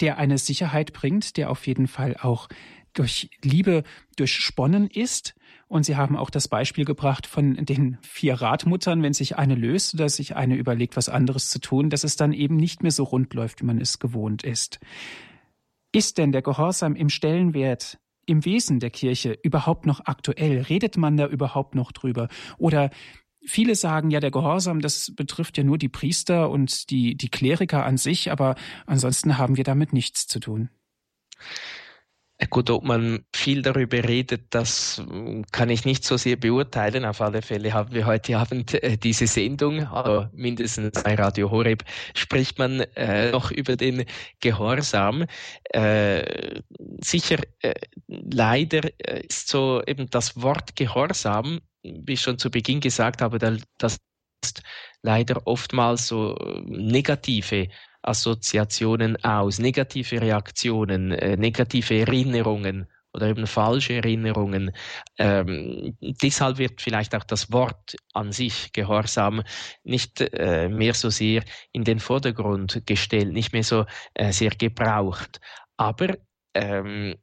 der 0.00 0.16
eine 0.16 0.38
Sicherheit 0.38 0.92
bringt, 0.92 1.36
der 1.36 1.50
auf 1.50 1.66
jeden 1.66 1.88
Fall 1.88 2.16
auch 2.16 2.48
durch 2.92 3.28
Liebe 3.42 3.82
durchsponnen 4.14 4.86
ist. 4.86 5.34
Und 5.66 5.84
Sie 5.84 5.96
haben 5.96 6.16
auch 6.16 6.30
das 6.30 6.46
Beispiel 6.46 6.84
gebracht 6.84 7.26
von 7.26 7.56
den 7.56 7.98
vier 8.02 8.34
Radmuttern, 8.34 9.02
wenn 9.02 9.12
sich 9.12 9.36
eine 9.36 9.56
löst 9.56 9.94
oder 9.94 10.08
sich 10.08 10.36
eine 10.36 10.54
überlegt, 10.54 10.96
was 10.96 11.08
anderes 11.08 11.50
zu 11.50 11.58
tun, 11.58 11.90
dass 11.90 12.04
es 12.04 12.14
dann 12.14 12.32
eben 12.32 12.54
nicht 12.54 12.84
mehr 12.84 12.92
so 12.92 13.02
rund 13.02 13.34
läuft, 13.34 13.62
wie 13.62 13.66
man 13.66 13.80
es 13.80 13.98
gewohnt 13.98 14.44
ist. 14.44 14.78
Ist 15.90 16.18
denn 16.18 16.30
der 16.30 16.42
Gehorsam 16.42 16.94
im 16.94 17.08
Stellenwert, 17.08 17.98
im 18.26 18.44
Wesen 18.44 18.80
der 18.80 18.90
Kirche 18.90 19.38
überhaupt 19.42 19.86
noch 19.86 20.00
aktuell? 20.04 20.62
Redet 20.62 20.96
man 20.96 21.16
da 21.16 21.26
überhaupt 21.26 21.74
noch 21.74 21.92
drüber? 21.92 22.28
Oder 22.58 22.90
Viele 23.46 23.74
sagen 23.74 24.10
ja, 24.10 24.20
der 24.20 24.30
Gehorsam, 24.30 24.80
das 24.80 25.12
betrifft 25.14 25.58
ja 25.58 25.64
nur 25.64 25.76
die 25.76 25.90
Priester 25.90 26.48
und 26.48 26.88
die, 26.88 27.14
die 27.14 27.28
Kleriker 27.28 27.84
an 27.84 27.98
sich, 27.98 28.32
aber 28.32 28.54
ansonsten 28.86 29.36
haben 29.36 29.58
wir 29.58 29.64
damit 29.64 29.92
nichts 29.92 30.26
zu 30.26 30.40
tun. 30.40 30.70
Gut, 32.50 32.70
ob 32.70 32.84
man 32.84 33.24
viel 33.34 33.62
darüber 33.62 34.02
redet, 34.04 34.46
das 34.50 34.98
hm, 34.98 35.44
kann 35.52 35.70
ich 35.70 35.84
nicht 35.84 36.04
so 36.04 36.16
sehr 36.16 36.36
beurteilen. 36.36 37.04
Auf 37.04 37.20
alle 37.20 37.42
Fälle 37.42 37.72
haben 37.72 37.94
wir 37.94 38.06
heute 38.06 38.36
Abend 38.38 38.74
äh, 38.74 38.96
diese 38.96 39.26
Sendung, 39.26 39.86
also 39.86 40.28
mindestens 40.32 41.02
bei 41.02 41.14
Radio 41.14 41.50
Horeb 41.50 41.84
spricht 42.14 42.58
man 42.58 42.80
äh, 42.96 43.30
noch 43.30 43.50
über 43.50 43.76
den 43.76 44.04
Gehorsam. 44.40 45.26
Äh, 45.70 46.60
sicher, 47.00 47.38
äh, 47.60 47.74
leider 48.06 48.88
äh, 48.98 49.26
ist 49.26 49.48
so 49.48 49.82
eben 49.86 50.08
das 50.10 50.40
Wort 50.40 50.76
Gehorsam, 50.76 51.60
wie 51.82 52.14
ich 52.14 52.20
schon 52.20 52.38
zu 52.38 52.50
Beginn 52.50 52.80
gesagt 52.80 53.22
habe, 53.22 53.38
das 53.78 53.98
ist 54.44 54.62
leider 55.02 55.46
oftmals 55.46 56.08
so 56.08 56.36
äh, 56.36 56.60
negative 56.66 57.68
Assoziationen 58.04 59.22
aus, 59.24 59.58
negative 59.58 60.20
Reaktionen, 60.20 61.12
äh, 61.12 61.36
negative 61.36 62.00
Erinnerungen 62.00 62.86
oder 63.14 63.28
eben 63.28 63.46
falsche 63.46 63.94
Erinnerungen. 63.94 64.72
Ähm, 65.18 65.96
deshalb 66.00 66.58
wird 66.58 66.82
vielleicht 66.82 67.14
auch 67.14 67.24
das 67.24 67.52
Wort 67.52 67.96
an 68.12 68.32
sich 68.32 68.72
Gehorsam 68.72 69.42
nicht 69.84 70.20
äh, 70.20 70.68
mehr 70.68 70.94
so 70.94 71.10
sehr 71.10 71.44
in 71.72 71.84
den 71.84 72.00
Vordergrund 72.00 72.82
gestellt, 72.86 73.32
nicht 73.32 73.52
mehr 73.52 73.62
so 73.64 73.86
äh, 74.14 74.32
sehr 74.32 74.50
gebraucht. 74.50 75.40
Aber 75.76 76.16
ähm, 76.54 77.14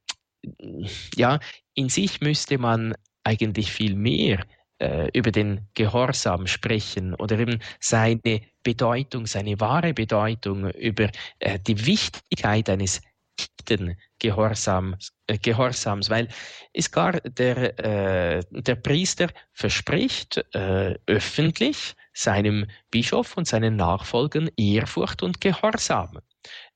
ja, 1.16 1.40
in 1.74 1.90
sich 1.90 2.22
müsste 2.22 2.58
man 2.58 2.96
eigentlich 3.24 3.72
viel 3.72 3.96
mehr 3.96 4.46
äh, 4.80 5.10
über 5.14 5.32
den 5.32 5.68
Gehorsam 5.74 6.48
sprechen 6.48 7.14
oder 7.16 7.38
eben 7.38 7.60
seine 7.80 8.42
Bedeutung, 8.64 9.26
seine 9.26 9.60
wahre 9.60 9.94
Bedeutung, 9.94 10.70
über 10.72 11.10
äh, 11.40 11.60
die 11.60 11.86
Wichtigkeit 11.86 12.70
eines 12.70 13.02
echten 13.38 13.98
Gehorsams, 14.20 15.14
äh, 15.28 15.38
Gehorsams, 15.38 16.10
weil 16.10 16.28
es 16.74 16.92
gar 16.92 17.14
der, 17.22 17.80
äh, 17.80 18.44
der 18.52 18.76
Priester 18.76 19.30
verspricht 19.54 20.44
äh, 20.54 20.96
öffentlich 21.08 21.96
seinem 22.14 22.68
Bischof 22.90 23.38
und 23.38 23.48
seinen 23.48 23.78
Nachfolgern 23.78 24.50
Ehrfurcht 24.58 25.24
und 25.24 25.42
Gehorsam. 25.42 26.20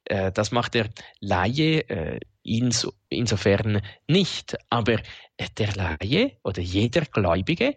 Äh, 0.05 0.31
das 0.31 0.51
macht 0.51 0.73
der 0.73 0.89
Laie 1.19 1.81
äh, 1.89 2.19
inso, 2.43 2.93
insofern 3.09 3.81
nicht. 4.07 4.55
Aber 4.69 4.97
der 5.57 5.73
Laie 5.73 6.37
oder 6.43 6.61
jeder 6.61 7.01
Gläubige 7.01 7.75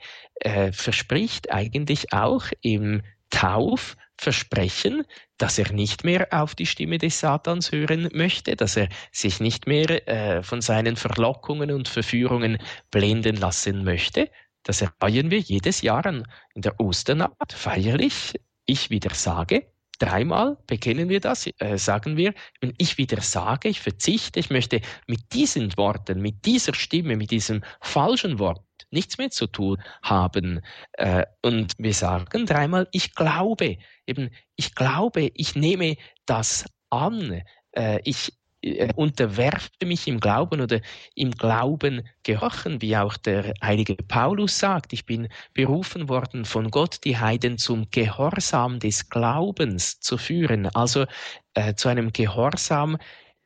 verspricht 0.71 1.51
eigentlich 1.51 2.13
auch 2.13 2.45
im 2.61 3.03
Taufversprechen, 3.31 5.05
dass 5.37 5.59
er 5.59 5.73
nicht 5.73 6.05
mehr 6.05 6.29
auf 6.31 6.55
die 6.55 6.67
Stimme 6.67 6.99
des 6.99 7.21
Satans 7.21 7.73
hören 7.73 8.09
möchte, 8.13 8.57
dass 8.57 8.77
er 8.77 8.89
sich 9.13 9.41
nicht 9.41 9.67
mehr 9.67 10.09
äh, 10.09 10.43
von 10.43 10.61
seinen 10.61 10.97
Verlockungen 10.97 11.71
und 11.71 11.89
Verführungen 11.89 12.59
blenden 12.91 13.37
lassen 13.37 13.85
möchte. 13.85 14.31
Das 14.63 14.85
feiern 15.01 15.31
wir 15.31 15.39
jedes 15.39 15.83
Jahr 15.83 16.05
in 16.07 16.25
der 16.57 16.79
Osternacht 16.81 17.53
feierlich. 17.53 18.35
Ich 18.67 18.91
wieder 18.91 19.15
sage, 19.15 19.67
Dreimal 19.99 20.57
bekennen 20.69 21.09
wir 21.09 21.19
das, 21.21 21.49
äh, 21.59 21.77
sagen 21.77 22.17
wir, 22.17 22.33
wenn 22.61 22.73
ich 22.79 22.99
wieder 22.99 23.21
sage, 23.21 23.69
ich 23.69 23.81
verzichte, 23.81 24.39
ich 24.39 24.49
möchte 24.49 24.81
mit 25.09 25.33
diesen 25.33 25.77
Worten, 25.77 26.21
mit 26.23 26.47
dieser 26.47 26.75
Stimme, 26.75 27.17
mit 27.17 27.33
diesem 27.33 27.65
falschen 27.81 28.39
Wort 28.39 28.63
nichts 28.91 29.19
mehr 29.19 29.31
zu 29.31 29.47
tun 29.47 29.79
haben. 30.03 30.61
Äh, 30.93 31.25
und 31.43 31.75
wir 31.79 31.95
sagen 31.95 32.47
dreimal, 32.47 32.89
ich 32.93 33.15
glaube, 33.15 33.79
eben, 34.07 34.31
ich 34.57 34.75
glaube, 34.75 35.31
ich 35.35 35.55
nehme 35.55 35.97
das 36.27 36.65
an, 36.91 37.43
äh, 37.73 38.01
ich 38.05 38.33
äh, 38.63 38.93
unterwerfe 38.95 39.71
mich 39.85 40.09
im 40.09 40.21
Glauben 40.21 40.61
oder 40.61 40.81
im 41.15 41.31
Glauben 41.31 42.09
gehorchen, 42.23 42.83
wie 42.83 42.97
auch 42.97 43.17
der 43.17 43.55
heilige 43.63 43.95
Paulus 43.97 44.59
sagt. 44.59 44.93
Ich 44.93 45.07
bin 45.07 45.29
berufen 45.55 46.09
worden 46.09 46.45
von 46.45 46.71
Gott, 46.71 47.05
die 47.05 47.19
Heiden 47.19 47.59
zum 47.59 47.91
Gehorsam 47.91 48.81
des 48.81 49.09
Glaubens 49.09 50.01
zu 50.01 50.19
führen, 50.19 50.67
also 50.75 51.07
zu 51.75 51.89
einem 51.89 52.13
Gehorsam 52.13 52.99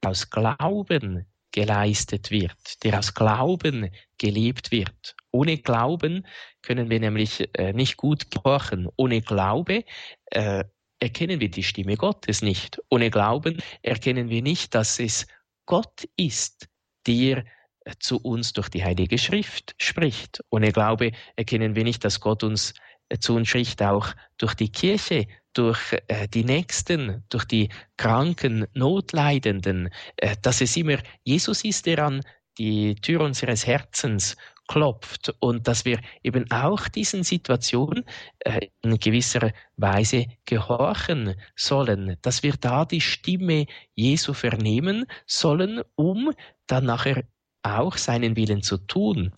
aus 0.02 0.28
Glauben 0.28 1.26
geleistet 1.52 2.30
wird, 2.30 2.82
der 2.82 2.98
aus 2.98 3.14
Glauben 3.14 3.90
gelebt 4.18 4.72
wird. 4.72 5.14
Ohne 5.30 5.58
Glauben 5.58 6.26
können 6.62 6.90
wir 6.90 7.00
nämlich 7.00 7.48
äh, 7.56 7.72
nicht 7.72 7.96
gut 7.96 8.30
gehorchen. 8.30 8.88
Ohne 8.96 9.20
Glaube 9.20 9.84
äh, 10.26 10.64
erkennen 10.98 11.40
wir 11.40 11.50
die 11.50 11.62
Stimme 11.62 11.96
Gottes 11.96 12.42
nicht. 12.42 12.80
Ohne 12.88 13.10
Glauben 13.10 13.62
erkennen 13.82 14.28
wir 14.28 14.42
nicht, 14.42 14.74
dass 14.74 14.98
es 14.98 15.26
Gott 15.66 16.08
ist, 16.16 16.68
der 17.06 17.44
äh, 17.84 17.92
zu 17.98 18.18
uns 18.18 18.52
durch 18.52 18.68
die 18.68 18.84
Heilige 18.84 19.18
Schrift 19.18 19.74
spricht. 19.78 20.42
Ohne 20.50 20.72
Glaube 20.72 21.12
erkennen 21.36 21.74
wir 21.74 21.84
nicht, 21.84 22.04
dass 22.04 22.20
Gott 22.20 22.42
uns 22.44 22.74
äh, 23.12 23.18
zu 23.18 23.34
uns 23.34 23.48
spricht, 23.48 23.82
auch 23.82 24.08
durch 24.38 24.54
die 24.54 24.70
Kirche, 24.70 25.26
durch 25.52 25.80
äh, 26.08 26.28
die 26.28 26.44
Nächsten, 26.44 27.24
durch 27.28 27.44
die 27.44 27.68
Kranken, 27.96 28.66
Notleidenden, 28.74 29.90
dass 30.40 30.60
es 30.60 30.76
immer 30.76 30.98
Jesus 31.22 31.64
ist, 31.64 31.86
der 31.86 32.04
an 32.04 32.22
die 32.58 32.94
Tür 32.96 33.20
unseres 33.20 33.66
Herzens 33.66 34.36
klopft 34.68 35.34
und 35.40 35.68
dass 35.68 35.84
wir 35.84 36.00
eben 36.22 36.50
auch 36.50 36.88
diesen 36.88 37.24
Situationen 37.24 38.04
äh, 38.40 38.68
in 38.82 38.98
gewisser 38.98 39.52
Weise 39.76 40.26
gehorchen 40.46 41.34
sollen, 41.56 42.16
dass 42.22 42.42
wir 42.42 42.54
da 42.54 42.84
die 42.84 43.00
Stimme 43.00 43.66
Jesu 43.94 44.32
vernehmen 44.32 45.06
sollen, 45.26 45.82
um 45.94 46.32
dann 46.66 46.86
nachher 46.86 47.24
auch 47.62 47.96
seinen 47.96 48.36
Willen 48.36 48.62
zu 48.62 48.78
tun. 48.78 49.32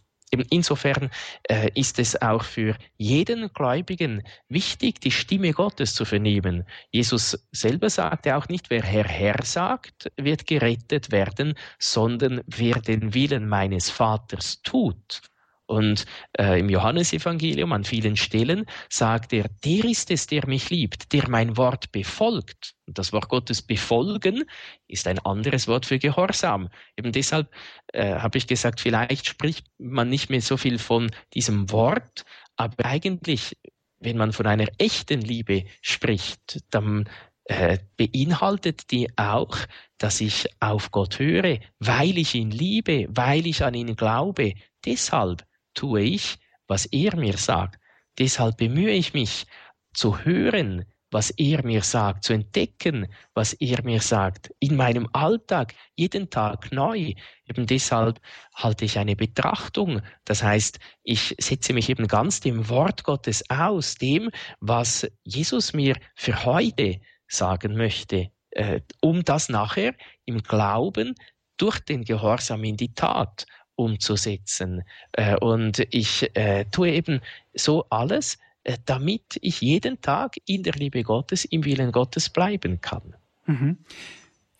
Insofern 0.50 1.10
äh, 1.44 1.70
ist 1.74 1.98
es 1.98 2.20
auch 2.20 2.42
für 2.42 2.76
jeden 2.96 3.52
Gläubigen 3.52 4.22
wichtig, 4.48 5.00
die 5.00 5.10
Stimme 5.10 5.52
Gottes 5.52 5.94
zu 5.94 6.04
vernehmen. 6.04 6.64
Jesus 6.90 7.46
selber 7.52 7.90
sagte 7.90 8.36
auch 8.36 8.48
nicht, 8.48 8.70
wer 8.70 8.82
Herr, 8.82 9.04
Herr 9.04 9.42
sagt, 9.44 10.10
wird 10.16 10.46
gerettet 10.46 11.12
werden, 11.12 11.54
sondern 11.78 12.42
wer 12.46 12.80
den 12.80 13.14
Willen 13.14 13.48
meines 13.48 13.90
Vaters 13.90 14.62
tut. 14.62 15.22
Und 15.66 16.04
äh, 16.38 16.60
im 16.60 16.68
Johannesevangelium 16.68 17.72
an 17.72 17.84
vielen 17.84 18.16
Stellen 18.16 18.66
sagt 18.90 19.32
er, 19.32 19.48
der 19.64 19.84
ist 19.84 20.10
es, 20.10 20.26
der 20.26 20.46
mich 20.46 20.68
liebt, 20.68 21.12
der 21.12 21.28
mein 21.30 21.56
Wort 21.56 21.90
befolgt. 21.90 22.74
Und 22.86 22.98
das 22.98 23.12
Wort 23.12 23.28
Gottes 23.30 23.62
befolgen 23.62 24.44
ist 24.86 25.06
ein 25.06 25.18
anderes 25.20 25.66
Wort 25.66 25.86
für 25.86 25.98
Gehorsam. 25.98 26.68
Eben 26.98 27.12
deshalb 27.12 27.50
äh, 27.92 28.16
habe 28.16 28.36
ich 28.36 28.46
gesagt, 28.46 28.80
vielleicht 28.80 29.26
spricht 29.26 29.66
man 29.78 30.10
nicht 30.10 30.28
mehr 30.28 30.42
so 30.42 30.58
viel 30.58 30.78
von 30.78 31.10
diesem 31.32 31.70
Wort, 31.70 32.24
aber 32.56 32.84
eigentlich, 32.84 33.56
wenn 34.00 34.18
man 34.18 34.32
von 34.32 34.46
einer 34.46 34.68
echten 34.78 35.22
Liebe 35.22 35.64
spricht, 35.80 36.62
dann 36.70 37.08
äh, 37.44 37.78
beinhaltet 37.96 38.90
die 38.90 39.08
auch, 39.16 39.56
dass 39.98 40.20
ich 40.20 40.46
auf 40.60 40.90
Gott 40.90 41.18
höre, 41.18 41.58
weil 41.78 42.18
ich 42.18 42.34
ihn 42.34 42.50
liebe, 42.50 43.06
weil 43.10 43.46
ich 43.46 43.64
an 43.64 43.74
ihn 43.74 43.96
glaube. 43.96 44.54
Deshalb 44.84 45.44
tue 45.74 46.02
ich, 46.02 46.38
was 46.66 46.86
er 46.86 47.16
mir 47.16 47.36
sagt. 47.36 47.80
Deshalb 48.18 48.56
bemühe 48.56 48.92
ich 48.92 49.12
mich 49.14 49.46
zu 49.92 50.24
hören, 50.24 50.84
was 51.14 51.30
er 51.30 51.64
mir 51.64 51.82
sagt, 51.82 52.24
zu 52.24 52.32
entdecken, 52.32 53.06
was 53.34 53.52
er 53.54 53.84
mir 53.84 54.00
sagt, 54.00 54.52
in 54.58 54.74
meinem 54.74 55.08
Alltag, 55.12 55.72
jeden 55.94 56.28
Tag 56.28 56.72
neu. 56.72 57.14
Eben 57.48 57.66
deshalb 57.66 58.20
halte 58.56 58.84
ich 58.84 58.98
eine 58.98 59.14
Betrachtung. 59.14 60.02
Das 60.24 60.42
heißt, 60.42 60.80
ich 61.04 61.36
setze 61.38 61.72
mich 61.72 61.88
eben 61.88 62.08
ganz 62.08 62.40
dem 62.40 62.68
Wort 62.68 63.04
Gottes 63.04 63.48
aus, 63.48 63.94
dem, 63.94 64.30
was 64.58 65.06
Jesus 65.22 65.72
mir 65.72 65.96
für 66.16 66.44
heute 66.44 67.00
sagen 67.28 67.76
möchte, 67.76 68.30
äh, 68.50 68.80
um 69.00 69.22
das 69.24 69.48
nachher 69.48 69.94
im 70.24 70.42
Glauben 70.42 71.14
durch 71.58 71.78
den 71.78 72.02
Gehorsam 72.02 72.64
in 72.64 72.76
die 72.76 72.92
Tat 72.92 73.46
umzusetzen. 73.76 74.82
Äh, 75.12 75.36
und 75.36 75.86
ich 75.90 76.30
äh, 76.36 76.64
tue 76.70 76.90
eben 76.90 77.20
so 77.54 77.86
alles, 77.90 78.38
äh, 78.64 78.78
damit 78.84 79.38
ich 79.42 79.60
jeden 79.60 80.00
Tag 80.00 80.36
in 80.46 80.62
der 80.62 80.74
Liebe 80.74 81.02
Gottes, 81.02 81.44
im 81.44 81.64
Willen 81.64 81.92
Gottes 81.92 82.30
bleiben 82.30 82.80
kann. 82.80 83.14
Mhm. 83.46 83.78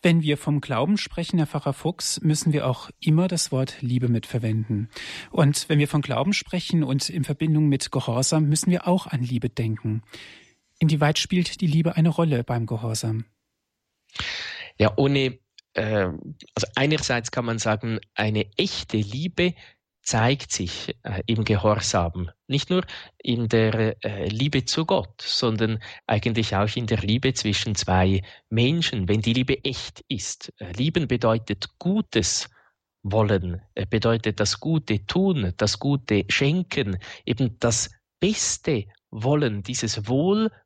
Wenn 0.01 0.21
wir 0.21 0.37
vom 0.37 0.61
Glauben 0.61 0.97
sprechen, 0.97 1.39
Herr 1.39 1.47
Pfarrer 1.47 1.73
Fuchs, 1.73 2.21
müssen 2.21 2.53
wir 2.53 2.67
auch 2.67 2.91
immer 2.99 3.27
das 3.27 3.51
Wort 3.51 3.81
Liebe 3.81 4.07
mitverwenden. 4.07 4.89
Und 5.31 5.67
wenn 5.67 5.79
wir 5.79 5.87
von 5.87 6.01
Glauben 6.01 6.31
sprechen 6.31 6.83
und 6.83 7.09
in 7.09 7.23
Verbindung 7.23 7.69
mit 7.69 7.91
Gehorsam, 7.91 8.47
müssen 8.47 8.69
wir 8.69 8.87
auch 8.87 9.07
an 9.07 9.23
Liebe 9.23 9.49
denken. 9.49 10.03
Inwieweit 10.77 11.17
spielt 11.17 11.59
die 11.59 11.65
Liebe 11.65 11.95
eine 11.95 12.09
Rolle 12.09 12.43
beim 12.43 12.67
Gehorsam? 12.67 13.25
Ja, 14.77 14.93
ohne 14.95 15.39
also 15.81 16.67
einerseits 16.75 17.31
kann 17.31 17.45
man 17.45 17.59
sagen, 17.59 17.99
eine 18.15 18.49
echte 18.57 18.97
Liebe 18.97 19.53
zeigt 20.05 20.51
sich 20.51 20.95
äh, 21.01 21.23
im 21.25 21.43
Gehorsam, 21.43 22.29
nicht 22.47 22.69
nur 22.69 22.85
in 23.17 23.49
der 23.49 23.95
äh, 24.05 24.27
Liebe 24.27 24.63
zu 24.65 24.85
Gott, 24.85 25.19
sondern 25.21 25.79
eigentlich 26.05 26.55
auch 26.55 26.73
in 26.75 26.85
der 26.85 26.99
Liebe 26.99 27.33
zwischen 27.33 27.73
zwei 27.73 28.21
Menschen, 28.49 29.09
wenn 29.09 29.21
die 29.21 29.33
Liebe 29.33 29.63
echt 29.65 30.05
ist. 30.07 30.53
Äh, 30.59 30.71
lieben 30.73 31.07
bedeutet 31.07 31.79
Gutes 31.79 32.49
wollen, 33.01 33.61
äh, 33.73 33.87
bedeutet 33.87 34.39
das 34.39 34.59
Gute 34.59 35.05
tun, 35.07 35.53
das 35.57 35.79
Gute 35.79 36.23
schenken, 36.29 36.99
eben 37.25 37.57
das 37.59 37.89
Beste 38.19 38.85
wollen, 39.09 39.63
dieses 39.63 40.07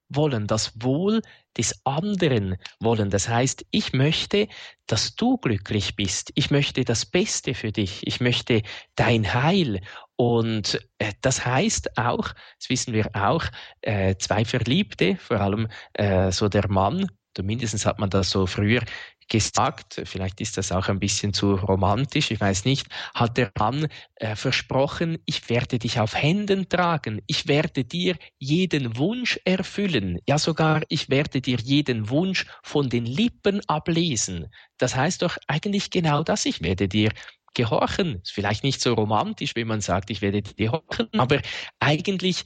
Wohlwollen, 0.09 0.47
das 0.47 0.73
Wohl 0.81 1.21
des 1.57 1.85
anderen 1.85 2.57
wollen. 2.79 3.09
Das 3.09 3.27
heißt, 3.27 3.65
ich 3.71 3.93
möchte, 3.93 4.47
dass 4.87 5.15
du 5.15 5.37
glücklich 5.37 5.95
bist. 5.95 6.31
Ich 6.35 6.51
möchte 6.51 6.83
das 6.83 7.05
Beste 7.05 7.53
für 7.53 7.71
dich. 7.71 8.05
Ich 8.05 8.19
möchte 8.19 8.61
dein 8.95 9.33
Heil. 9.33 9.81
Und 10.15 10.79
äh, 10.99 11.13
das 11.21 11.45
heißt 11.45 11.97
auch, 11.97 12.29
das 12.59 12.69
wissen 12.69 12.93
wir 12.93 13.09
auch, 13.13 13.45
äh, 13.81 14.15
zwei 14.17 14.45
Verliebte, 14.45 15.15
vor 15.17 15.39
allem 15.39 15.67
äh, 15.93 16.31
so 16.31 16.49
der 16.49 16.69
Mann, 16.69 17.07
zumindest 17.35 17.85
hat 17.85 17.99
man 17.99 18.09
das 18.09 18.29
so 18.29 18.45
früher 18.45 18.81
gesagt, 19.29 20.01
vielleicht 20.05 20.41
ist 20.41 20.57
das 20.57 20.71
auch 20.71 20.87
ein 20.89 20.99
bisschen 20.99 21.33
zu 21.33 21.55
romantisch, 21.55 22.31
ich 22.31 22.41
weiß 22.41 22.65
nicht, 22.65 22.87
hat 23.13 23.37
der 23.37 23.51
Mann 23.57 23.87
äh, 24.15 24.35
versprochen, 24.35 25.19
ich 25.25 25.49
werde 25.49 25.79
dich 25.79 25.99
auf 25.99 26.15
Händen 26.15 26.67
tragen, 26.67 27.21
ich 27.27 27.47
werde 27.47 27.85
dir 27.85 28.17
jeden 28.39 28.97
Wunsch 28.97 29.39
erfüllen, 29.45 30.19
ja 30.27 30.37
sogar 30.37 30.81
ich 30.89 31.09
werde 31.09 31.41
dir 31.41 31.57
jeden 31.63 32.09
Wunsch 32.09 32.45
von 32.63 32.89
den 32.89 33.05
Lippen 33.05 33.61
ablesen. 33.67 34.47
Das 34.77 34.95
heißt 34.95 35.21
doch 35.21 35.37
eigentlich 35.47 35.91
genau 35.91 36.23
das, 36.23 36.45
ich 36.45 36.61
werde 36.61 36.87
dir 36.87 37.11
gehorchen. 37.53 38.21
Ist 38.21 38.31
vielleicht 38.31 38.63
nicht 38.63 38.81
so 38.81 38.93
romantisch, 38.93 39.55
wenn 39.55 39.67
man 39.67 39.81
sagt, 39.81 40.09
ich 40.09 40.21
werde 40.21 40.41
dir 40.41 40.53
gehorchen, 40.55 41.09
aber 41.17 41.41
eigentlich 41.79 42.43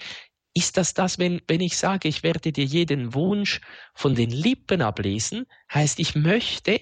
ist 0.53 0.77
das 0.77 0.93
das, 0.93 1.17
wenn, 1.19 1.41
wenn 1.47 1.61
ich 1.61 1.77
sage, 1.77 2.07
ich 2.07 2.23
werde 2.23 2.51
dir 2.51 2.65
jeden 2.65 3.13
Wunsch 3.13 3.61
von 3.95 4.15
den 4.15 4.29
Lippen 4.29 4.81
ablesen, 4.81 5.45
heißt, 5.73 5.99
ich 5.99 6.15
möchte 6.15 6.81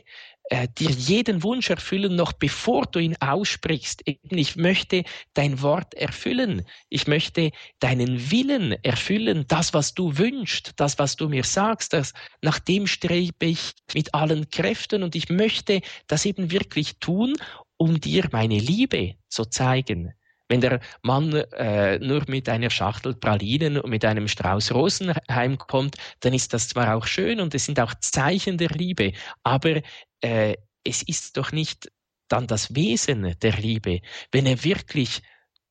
äh, 0.52 0.68
dir 0.78 0.90
jeden 0.90 1.44
Wunsch 1.44 1.70
erfüllen, 1.70 2.16
noch 2.18 2.34
bevor 2.34 2.86
du 2.86 3.00
ihn 3.00 3.16
aussprichst. 3.22 4.02
Ich 4.06 4.56
möchte 4.58 5.06
dein 5.34 5.62
Wort 5.62 5.94
erfüllen. 5.94 6.66
Ich 6.90 7.08
möchte 7.08 7.52
deinen 7.80 8.32
Willen 8.32 8.74
erfüllen, 8.84 9.46
das, 9.48 9.74
was 9.74 9.94
du 9.94 10.18
wünschst, 10.18 10.74
das, 10.76 11.00
was 11.00 11.16
du 11.16 11.30
mir 11.30 11.46
sagst, 11.46 11.94
das, 11.94 12.12
nach 12.42 12.60
dem 12.60 12.88
strebe 12.88 13.46
ich 13.46 13.72
mit 13.94 14.14
allen 14.14 14.50
Kräften 14.50 15.04
und 15.04 15.16
ich 15.16 15.30
möchte 15.30 15.82
das 16.08 16.26
eben 16.26 16.52
wirklich 16.52 17.00
tun, 17.00 17.36
um 17.78 18.02
dir 18.02 18.28
meine 18.34 18.60
Liebe 18.60 19.16
zu 19.30 19.46
zeigen. 19.46 20.14
Wenn 20.52 20.60
der 20.60 20.82
Mann 21.02 21.34
äh, 21.34 21.98
nur 22.00 22.26
mit 22.28 22.50
einer 22.50 22.70
Schachtel 22.70 23.16
Pralinen 23.16 23.78
und 23.78 23.90
mit 23.90 24.04
einem 24.04 24.28
Strauß 24.28 24.74
Rosen 24.74 25.14
heimkommt, 25.30 25.96
dann 26.20 26.34
ist 26.34 26.54
das 26.54 26.68
zwar 26.68 26.94
auch 26.94 27.06
schön 27.06 27.40
und 27.40 27.56
es 27.56 27.64
sind 27.64 27.80
auch 27.80 27.94
Zeichen 28.02 28.58
der 28.58 28.68
Liebe, 28.68 29.14
aber 29.44 29.82
äh, 30.20 30.58
es 30.84 31.04
ist 31.04 31.38
doch 31.38 31.54
nicht 31.54 31.90
dann 32.28 32.48
das 32.48 32.76
Wesen 32.76 33.34
der 33.42 33.54
Liebe, 33.54 34.02
wenn 34.34 34.46
er 34.46 34.62
wirklich 34.66 35.22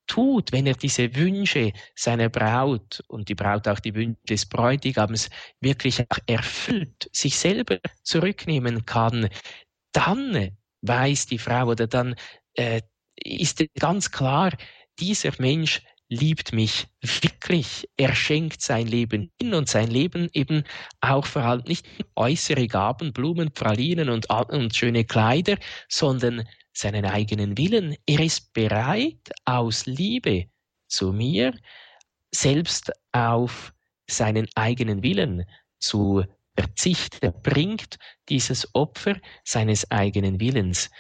tut, 0.07 0.51
wenn 0.51 0.67
er 0.67 0.77
diese 0.77 1.15
Wünsche 1.15 1.75
seiner 1.95 2.31
Braut 2.31 3.05
und 3.09 3.29
die 3.29 3.35
Braut 3.35 3.69
auch 3.69 3.81
die 3.81 3.95
Wünsche 3.95 4.23
des 4.31 4.47
Bräutigams 4.47 5.29
wirklich 5.61 6.03
erfüllt, 6.27 7.11
sich 7.13 7.39
selber 7.39 7.81
zurücknehmen 8.03 8.87
kann, 8.87 9.29
dann 9.93 10.57
weiß 10.81 11.27
die 11.27 11.39
Frau 11.39 11.67
oder 11.67 11.87
dann 11.87 12.15
äh, 12.55 12.81
ist 13.25 13.65
ganz 13.79 14.11
klar, 14.11 14.53
dieser 14.99 15.33
Mensch 15.39 15.83
liebt 16.09 16.53
mich 16.53 16.89
wirklich. 17.23 17.89
Er 17.97 18.15
schenkt 18.15 18.61
sein 18.61 18.87
Leben 18.87 19.31
hin 19.41 19.55
und 19.55 19.69
sein 19.69 19.89
Leben 19.89 20.29
eben 20.33 20.65
auch 21.01 21.25
vor 21.25 21.43
allem 21.43 21.63
nicht 21.67 21.87
äußere 22.17 22.67
Gaben, 22.67 23.13
Blumen, 23.13 23.53
Pralinen 23.53 24.11
und, 24.11 24.29
und 24.29 24.75
schöne 24.75 25.05
Kleider, 25.05 25.57
sondern 25.89 26.47
seinen 26.73 27.05
eigenen 27.05 27.57
Willen. 27.57 27.97
Er 28.07 28.21
ist 28.21 28.53
bereit, 28.53 29.31
aus 29.45 29.87
Liebe 29.87 30.47
zu 30.89 31.13
mir 31.13 31.55
selbst 32.33 32.93
auf 33.13 33.73
seinen 34.09 34.49
eigenen 34.57 35.03
Willen 35.03 35.45
zu 35.79 36.25
verzichten. 36.57 37.27
Er 37.27 37.33
bringt 37.33 37.99
dieses 38.29 38.75
Opfer 38.75 39.17
seines 39.45 39.91
eigenen 39.91 40.41
Willens. 40.41 40.91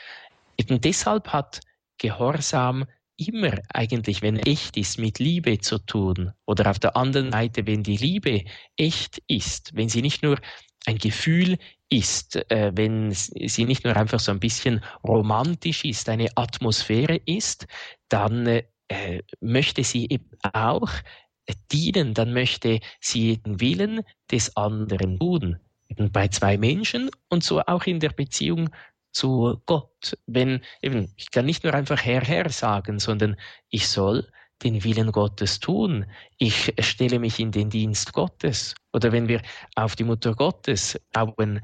Eben 0.57 0.81
deshalb 0.81 1.29
hat 1.29 1.61
Gehorsam 2.01 2.87
immer 3.17 3.53
eigentlich, 3.69 4.23
wenn 4.23 4.39
echt 4.39 4.77
ist, 4.77 4.99
mit 4.99 5.19
Liebe 5.19 5.59
zu 5.59 5.79
tun. 5.79 6.33
Oder 6.47 6.71
auf 6.71 6.79
der 6.79 6.97
anderen 6.97 7.31
Seite, 7.31 7.67
wenn 7.67 7.83
die 7.83 7.99
Liebe 7.99 8.45
echt 8.77 9.23
ist, 9.29 9.77
wenn 9.77 9.89
sie 9.89 10.03
nicht 10.03 10.23
nur 10.23 10.39
ein 10.87 10.99
Gefühl 10.99 11.59
ist, 11.91 12.37
äh, 12.51 12.73
wenn 12.75 13.13
sie 13.13 13.65
nicht 13.65 13.85
nur 13.85 13.97
einfach 13.97 14.21
so 14.21 14.33
ein 14.33 14.41
bisschen 14.41 14.83
romantisch 15.05 15.85
ist, 15.85 16.09
eine 16.09 16.29
Atmosphäre 16.37 17.21
ist, 17.27 17.67
dann 18.09 18.47
äh, 18.47 19.23
möchte 19.41 19.85
sie 19.85 20.09
eben 20.09 20.31
auch 20.53 20.91
dienen, 21.71 22.15
dann 22.15 22.33
möchte 22.33 22.81
sie 23.01 23.39
den 23.39 23.61
Willen 23.61 24.01
des 24.31 24.57
anderen 24.57 25.19
tun. 25.19 25.59
Bei 26.13 26.29
zwei 26.29 26.57
Menschen 26.57 27.11
und 27.29 27.43
so 27.43 27.61
auch 27.61 27.85
in 27.85 27.99
der 28.01 28.11
Beziehung 28.11 28.71
zu 29.13 29.61
Gott. 29.67 30.17
Wenn 30.27 30.61
eben, 30.83 31.13
ich 31.17 31.31
kann 31.31 31.47
nicht 31.47 31.65
nur 31.65 31.75
einfach 31.75 32.05
Herr, 32.05 32.23
Herr 32.23 32.51
sagen, 32.51 32.99
sondern 32.99 33.37
ich 33.69 33.89
soll 33.89 34.27
den 34.63 34.85
Willen 34.85 35.13
Gottes 35.13 35.61
tun. 35.61 36.07
Ich 36.39 36.73
stelle 36.81 37.19
mich 37.19 37.41
in 37.41 37.51
den 37.51 37.71
Dienst 37.71 38.13
Gottes. 38.13 38.75
Oder 38.93 39.13
wenn 39.13 39.29
wir 39.29 39.41
auf 39.75 39.97
die 39.97 40.05
Mutter 40.05 40.35
Gottes 40.35 41.01
schauen, 41.15 41.61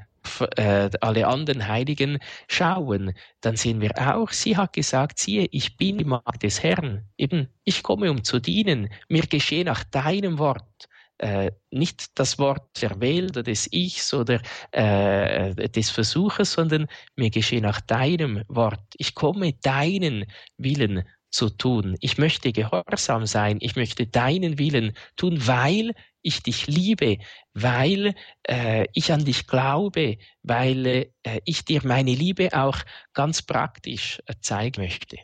äh, 0.55 0.89
alle 1.01 1.27
anderen 1.27 1.67
Heiligen 1.67 2.19
schauen, 2.47 3.13
dann 3.41 3.55
sehen 3.55 3.81
wir 3.81 3.91
auch, 3.97 4.31
sie 4.31 4.57
hat 4.57 4.73
gesagt, 4.73 5.19
siehe, 5.19 5.47
ich 5.51 5.77
bin 5.77 5.99
die 5.99 6.05
Magd 6.05 6.43
des 6.43 6.63
Herrn. 6.63 7.05
Eben, 7.17 7.47
ich 7.63 7.83
komme, 7.83 8.11
um 8.11 8.23
zu 8.23 8.39
dienen. 8.39 8.89
Mir 9.09 9.23
geschehe 9.23 9.63
nach 9.63 9.83
deinem 9.83 10.39
Wort 10.39 10.89
äh, 11.19 11.51
nicht 11.71 12.19
das 12.19 12.37
Wort 12.39 12.81
der 12.81 12.99
Welt 13.01 13.31
oder 13.31 13.43
des 13.43 13.67
Ichs 13.71 14.13
oder 14.13 14.41
äh, 14.71 15.53
des 15.69 15.89
Versuches, 15.89 16.53
sondern 16.53 16.87
mir 17.15 17.29
geschehe 17.29 17.61
nach 17.61 17.81
deinem 17.81 18.43
Wort. 18.47 18.83
Ich 18.97 19.15
komme 19.15 19.53
deinen 19.53 20.25
Willen 20.57 21.03
zu 21.29 21.49
tun. 21.49 21.95
Ich 21.99 22.17
möchte 22.17 22.51
gehorsam 22.51 23.25
sein. 23.25 23.57
Ich 23.61 23.75
möchte 23.75 24.07
deinen 24.07 24.57
Willen 24.57 24.93
tun, 25.15 25.45
weil 25.45 25.93
ich 26.21 26.43
dich 26.43 26.67
liebe, 26.67 27.17
weil 27.53 28.15
äh, 28.43 28.85
ich 28.93 29.11
an 29.11 29.25
dich 29.25 29.47
glaube, 29.47 30.17
weil 30.43 30.85
äh, 31.23 31.39
ich 31.45 31.65
dir 31.65 31.81
meine 31.85 32.13
Liebe 32.13 32.49
auch 32.53 32.77
ganz 33.13 33.41
praktisch 33.41 34.21
äh, 34.25 34.33
zeigen 34.41 34.81
möchte. 34.81 35.17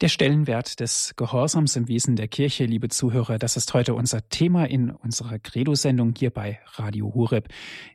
Der 0.00 0.08
Stellenwert 0.08 0.80
des 0.80 1.14
Gehorsams 1.16 1.76
im 1.76 1.86
Wesen 1.86 2.16
der 2.16 2.26
Kirche, 2.26 2.64
liebe 2.64 2.88
Zuhörer, 2.88 3.38
das 3.38 3.56
ist 3.56 3.72
heute 3.74 3.94
unser 3.94 4.28
Thema 4.28 4.64
in 4.64 4.90
unserer 4.90 5.38
Credo-Sendung 5.38 6.14
hier 6.18 6.30
bei 6.30 6.58
Radio 6.72 7.14
Hureb. 7.14 7.46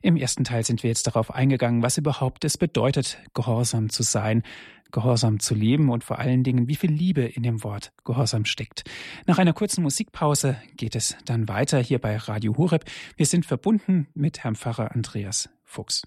Im 0.01 0.15
ersten 0.15 0.45
Teil 0.45 0.63
sind 0.63 0.81
wir 0.81 0.87
jetzt 0.87 1.07
darauf 1.07 1.29
eingegangen, 1.29 1.83
was 1.83 1.97
überhaupt 1.97 2.45
es 2.45 2.57
bedeutet, 2.57 3.17
gehorsam 3.33 3.89
zu 3.89 4.03
sein, 4.03 4.43
gehorsam 4.91 5.41
zu 5.41 5.55
leben 5.55 5.89
und 5.89 6.05
vor 6.05 6.19
allen 6.19 6.45
Dingen, 6.45 6.69
wie 6.69 6.75
viel 6.77 6.91
Liebe 6.91 7.23
in 7.23 7.43
dem 7.43 7.63
Wort 7.65 7.91
Gehorsam 8.05 8.45
steckt. 8.45 8.85
Nach 9.27 9.37
einer 9.37 9.53
kurzen 9.53 9.81
Musikpause 9.83 10.55
geht 10.77 10.95
es 10.95 11.17
dann 11.25 11.49
weiter 11.49 11.79
hier 11.79 11.99
bei 11.99 12.15
Radio 12.15 12.55
Hureb. 12.55 12.85
Wir 13.17 13.25
sind 13.25 13.45
verbunden 13.45 14.07
mit 14.13 14.45
Herrn 14.45 14.55
Pfarrer 14.55 14.95
Andreas 14.95 15.49
Fuchs. 15.65 16.03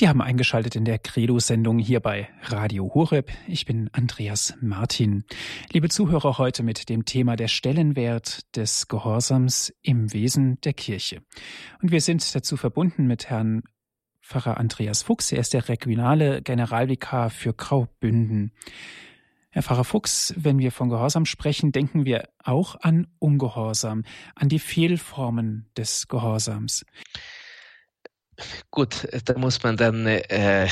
Sie 0.00 0.08
haben 0.08 0.22
eingeschaltet 0.22 0.76
in 0.76 0.86
der 0.86 0.98
Credo-Sendung 0.98 1.78
hier 1.78 2.00
bei 2.00 2.30
Radio 2.44 2.90
Horeb. 2.94 3.30
Ich 3.46 3.66
bin 3.66 3.90
Andreas 3.92 4.54
Martin. 4.62 5.24
Liebe 5.74 5.90
Zuhörer, 5.90 6.38
heute 6.38 6.62
mit 6.62 6.88
dem 6.88 7.04
Thema 7.04 7.36
der 7.36 7.48
Stellenwert 7.48 8.56
des 8.56 8.88
Gehorsams 8.88 9.74
im 9.82 10.10
Wesen 10.14 10.58
der 10.62 10.72
Kirche. 10.72 11.20
Und 11.82 11.92
wir 11.92 12.00
sind 12.00 12.34
dazu 12.34 12.56
verbunden 12.56 13.06
mit 13.08 13.28
Herrn 13.28 13.62
Pfarrer 14.22 14.56
Andreas 14.56 15.02
Fuchs. 15.02 15.32
Er 15.32 15.40
ist 15.40 15.52
der 15.52 15.68
regionale 15.68 16.40
Generalvikar 16.40 17.28
für 17.28 17.52
Graubünden. 17.52 18.52
Herr 19.50 19.62
Pfarrer 19.62 19.84
Fuchs, 19.84 20.32
wenn 20.34 20.58
wir 20.58 20.72
von 20.72 20.88
Gehorsam 20.88 21.26
sprechen, 21.26 21.72
denken 21.72 22.06
wir 22.06 22.30
auch 22.42 22.74
an 22.80 23.06
Ungehorsam, 23.18 24.04
an 24.34 24.48
die 24.48 24.60
Fehlformen 24.60 25.68
des 25.76 26.08
Gehorsams. 26.08 26.86
Gut, 28.70 29.06
da 29.24 29.38
muss 29.38 29.62
man 29.62 29.76
dann 29.76 30.06
äh, 30.06 30.68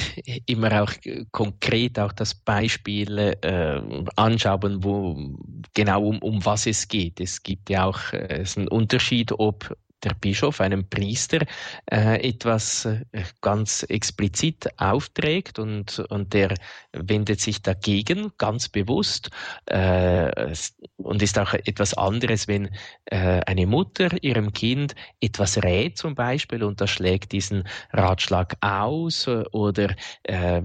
immer 0.47 0.83
auch 0.83 0.93
konkret 1.33 1.99
auch 1.99 2.13
das 2.13 2.35
Beispiel 2.35 3.19
äh, 3.43 3.81
anschauen, 4.17 4.83
wo 4.83 5.35
genau 5.75 6.05
um, 6.05 6.19
um 6.21 6.45
was 6.45 6.67
es 6.67 6.89
geht. 6.89 7.21
Es 7.21 7.43
gibt 7.43 7.71
ja 7.71 7.85
auch 7.85 8.13
äh, 8.13 8.41
es 8.41 8.51
ist 8.51 8.59
ein 8.59 8.69
Unterschied, 8.69 9.33
ob 9.33 9.77
der 10.03 10.15
Bischof 10.15 10.61
einem 10.61 10.89
Priester 10.89 11.45
äh, 11.91 12.29
etwas 12.29 12.85
äh, 12.85 13.03
ganz 13.41 13.85
explizit 13.89 14.69
aufträgt 14.79 15.59
und, 15.59 15.99
und 16.11 16.33
der 16.35 16.55
wendet 16.93 17.41
sich 17.41 17.63
dagegen 17.63 18.33
ganz 18.39 18.69
bewusst 18.69 19.31
äh, 19.67 20.55
und 20.97 21.23
ist 21.23 21.39
auch 21.39 21.55
etwas 21.55 21.95
anderes, 21.95 22.49
wenn 22.49 22.71
eine 23.11 23.67
Mutter 23.67 24.23
ihrem 24.23 24.53
Kind 24.53 24.95
etwas 25.21 25.63
rät 25.63 25.97
zum 25.97 26.15
Beispiel 26.15 26.63
und 26.63 26.81
das 26.81 26.91
schlägt 26.91 27.33
diesen 27.33 27.65
Ratschlag 27.93 28.57
aus 28.61 29.27
oder 29.29 29.95
äh, 30.25 30.63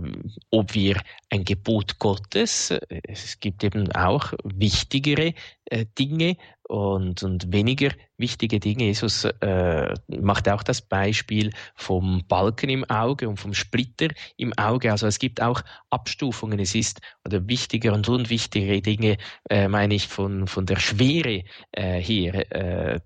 ob 0.50 0.74
wir 0.74 1.00
ein 1.30 1.46
Gebot 1.46 2.00
Gottes, 2.00 2.74
es 2.89 3.39
gibt 3.39 3.63
eben 3.63 3.91
auch 3.93 4.34
wichtigere 4.43 5.34
Dinge 5.98 6.38
und, 6.67 7.24
und 7.24 7.52
weniger 7.52 7.91
wichtige 8.24 8.60
Dinge. 8.60 8.86
Jesus 8.86 9.26
äh, 9.26 9.94
macht 10.08 10.48
auch 10.48 10.64
das 10.64 10.82
Beispiel 10.82 11.52
vom 11.76 12.24
Balken 12.28 12.70
im 12.70 12.84
Auge 12.90 13.28
und 13.28 13.38
vom 13.38 13.54
Splitter 13.54 14.08
im 14.38 14.54
Auge. 14.58 14.92
Also 14.92 15.08
es 15.08 15.20
gibt 15.20 15.42
auch 15.42 15.62
Abstufungen. 15.90 16.60
Es 16.60 16.74
ist 16.74 17.02
oder 17.26 17.48
wichtige 17.48 17.92
und 17.94 18.08
unwichtige 18.08 18.82
Dinge, 18.82 19.18
äh, 19.50 19.68
meine 19.68 19.96
ich, 19.96 20.08
von, 20.08 20.48
von 20.48 20.66
der 20.66 20.80
Schwere 20.80 21.44
äh, 21.72 22.00
her. 22.00 22.34
Äh, 22.52 23.00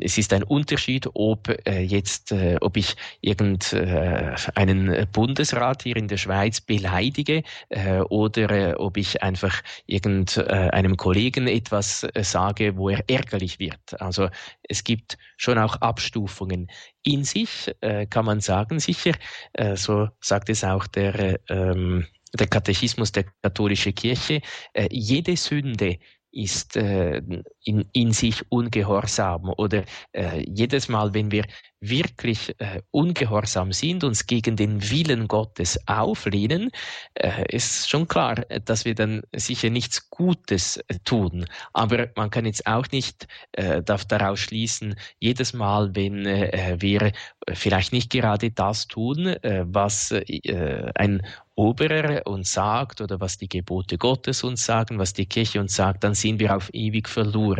es 0.00 0.16
ist 0.18 0.32
ein 0.32 0.42
Unterschied, 0.42 1.08
ob 1.14 1.48
äh, 1.66 1.80
jetzt, 1.82 2.32
äh, 2.32 2.56
ob 2.60 2.76
ich 2.76 2.96
irgendeinen 3.20 4.88
äh, 4.88 5.06
Bundesrat 5.12 5.82
hier 5.82 5.96
in 5.96 6.08
der 6.08 6.16
Schweiz 6.16 6.60
beleidige 6.60 7.42
äh, 7.68 8.00
oder 8.00 8.50
äh, 8.50 8.74
ob 8.74 8.96
ich 8.96 9.22
einfach 9.22 9.62
irgendeinem 9.86 10.92
äh, 10.92 10.96
Kollegen 10.96 11.46
etwas 11.46 12.04
äh, 12.04 12.24
sage, 12.24 12.76
wo 12.76 12.88
er 12.88 13.04
ärgerlich 13.08 13.58
wird. 13.58 14.00
Also 14.00 14.28
es 14.62 14.84
gibt 14.84 15.18
schon 15.36 15.58
auch 15.58 15.76
Abstufungen. 15.76 16.70
In 17.02 17.24
sich 17.24 17.74
äh, 17.80 18.06
kann 18.06 18.24
man 18.24 18.40
sagen, 18.40 18.78
sicher, 18.80 19.12
äh, 19.52 19.76
so 19.76 20.08
sagt 20.20 20.48
es 20.50 20.64
auch 20.64 20.86
der, 20.86 21.40
ähm, 21.48 22.06
der 22.34 22.46
Katechismus 22.46 23.12
der 23.12 23.24
katholischen 23.42 23.94
Kirche, 23.94 24.40
äh, 24.72 24.88
jede 24.90 25.36
Sünde 25.36 25.98
ist 26.32 26.76
äh, 26.76 27.22
in, 27.66 27.84
in 27.92 28.12
sich 28.12 28.44
ungehorsam 28.50 29.50
oder 29.56 29.84
äh, 30.12 30.44
jedes 30.48 30.88
Mal, 30.88 31.12
wenn 31.14 31.30
wir 31.30 31.44
wirklich 31.80 32.54
äh, 32.58 32.80
ungehorsam 32.90 33.72
sind, 33.72 34.04
uns 34.04 34.26
gegen 34.26 34.56
den 34.56 34.90
Willen 34.90 35.28
Gottes 35.28 35.78
auflehnen, 35.86 36.70
äh, 37.14 37.44
ist 37.54 37.90
schon 37.90 38.08
klar, 38.08 38.36
dass 38.64 38.84
wir 38.84 38.94
dann 38.94 39.22
sicher 39.34 39.68
nichts 39.70 40.08
Gutes 40.10 40.78
äh, 40.88 40.98
tun. 41.04 41.46
Aber 41.72 42.08
man 42.16 42.30
kann 42.30 42.46
jetzt 42.46 42.66
auch 42.66 42.86
nicht 42.92 43.26
äh, 43.52 43.82
daraus 43.82 44.40
schließen, 44.40 44.94
jedes 45.18 45.52
Mal, 45.52 45.94
wenn 45.94 46.24
äh, 46.24 46.76
wir 46.78 47.12
vielleicht 47.52 47.92
nicht 47.92 48.10
gerade 48.10 48.50
das 48.50 48.86
tun, 48.86 49.26
äh, 49.26 49.64
was 49.66 50.12
äh, 50.12 50.90
ein 50.94 51.22
Oberer 51.58 52.26
uns 52.26 52.52
sagt 52.52 53.00
oder 53.00 53.18
was 53.18 53.38
die 53.38 53.48
Gebote 53.48 53.96
Gottes 53.96 54.44
uns 54.44 54.66
sagen, 54.66 54.98
was 54.98 55.14
die 55.14 55.24
Kirche 55.24 55.58
uns 55.58 55.74
sagt, 55.74 56.04
dann 56.04 56.14
sind 56.14 56.38
wir 56.38 56.54
auf 56.54 56.68
ewig 56.74 57.08
verloren. 57.08 57.55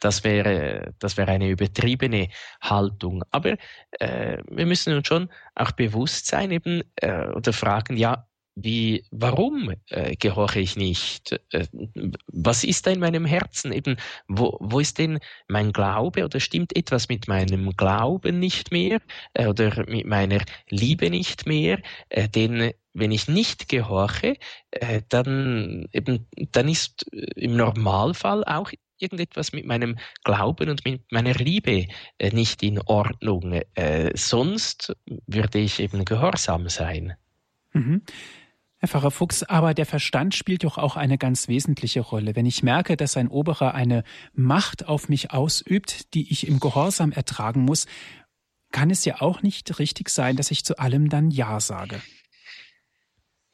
Das 0.00 0.24
wäre, 0.24 0.94
das 0.98 1.16
wäre 1.16 1.30
eine 1.30 1.48
übertriebene 1.48 2.28
Haltung. 2.60 3.22
Aber 3.30 3.56
äh, 4.00 4.38
wir 4.48 4.66
müssen 4.66 4.94
uns 4.94 5.06
schon 5.06 5.30
auch 5.54 5.72
bewusst 5.72 6.26
sein 6.26 6.50
eben 6.50 6.82
äh, 6.96 7.28
oder 7.28 7.52
fragen, 7.52 7.96
ja, 7.96 8.26
wie, 8.56 9.04
warum 9.10 9.74
äh, 9.90 10.16
gehorche 10.16 10.60
ich 10.60 10.76
nicht? 10.76 11.38
Äh, 11.52 11.66
was 12.28 12.64
ist 12.64 12.86
da 12.86 12.90
in 12.90 13.00
meinem 13.00 13.26
Herzen? 13.26 13.70
Eben, 13.70 13.96
wo, 14.28 14.56
wo 14.60 14.80
ist 14.80 14.98
denn 14.98 15.18
mein 15.46 15.72
Glaube 15.72 16.24
oder 16.24 16.40
stimmt 16.40 16.74
etwas 16.74 17.08
mit 17.08 17.28
meinem 17.28 17.70
Glauben 17.76 18.40
nicht 18.40 18.72
mehr 18.72 19.00
äh, 19.34 19.46
oder 19.46 19.84
mit 19.86 20.06
meiner 20.06 20.40
Liebe 20.70 21.10
nicht 21.10 21.46
mehr? 21.46 21.80
Äh, 22.08 22.28
denn 22.30 22.72
wenn 22.94 23.12
ich 23.12 23.28
nicht 23.28 23.68
gehorche, 23.68 24.36
äh, 24.70 25.02
dann 25.10 25.86
eben, 25.92 26.26
dann 26.52 26.68
ist 26.68 27.04
im 27.12 27.56
Normalfall 27.56 28.42
auch 28.44 28.70
irgendetwas 28.98 29.52
mit 29.52 29.66
meinem 29.66 29.98
Glauben 30.24 30.68
und 30.68 30.84
mit 30.84 31.10
meiner 31.10 31.34
Liebe 31.34 31.86
äh, 32.18 32.30
nicht 32.30 32.62
in 32.62 32.80
Ordnung. 32.80 33.60
Äh, 33.74 34.10
sonst 34.14 34.96
würde 35.26 35.58
ich 35.58 35.80
eben 35.80 36.04
gehorsam 36.04 36.68
sein. 36.68 37.14
Mhm. 37.72 38.02
Herr 38.78 38.88
Pfarrer 38.88 39.10
Fuchs, 39.10 39.42
aber 39.42 39.72
der 39.72 39.86
Verstand 39.86 40.34
spielt 40.34 40.64
doch 40.64 40.76
auch 40.76 40.96
eine 40.96 41.16
ganz 41.16 41.48
wesentliche 41.48 42.00
Rolle. 42.00 42.36
Wenn 42.36 42.44
ich 42.44 42.62
merke, 42.62 42.96
dass 42.96 43.16
ein 43.16 43.28
Oberer 43.28 43.74
eine 43.74 44.04
Macht 44.34 44.86
auf 44.86 45.08
mich 45.08 45.32
ausübt, 45.32 46.12
die 46.14 46.30
ich 46.30 46.46
im 46.46 46.60
Gehorsam 46.60 47.10
ertragen 47.10 47.62
muss, 47.62 47.86
kann 48.72 48.90
es 48.90 49.04
ja 49.06 49.22
auch 49.22 49.42
nicht 49.42 49.78
richtig 49.78 50.10
sein, 50.10 50.36
dass 50.36 50.50
ich 50.50 50.64
zu 50.64 50.78
allem 50.78 51.08
dann 51.08 51.30
Ja 51.30 51.60
sage. 51.60 52.02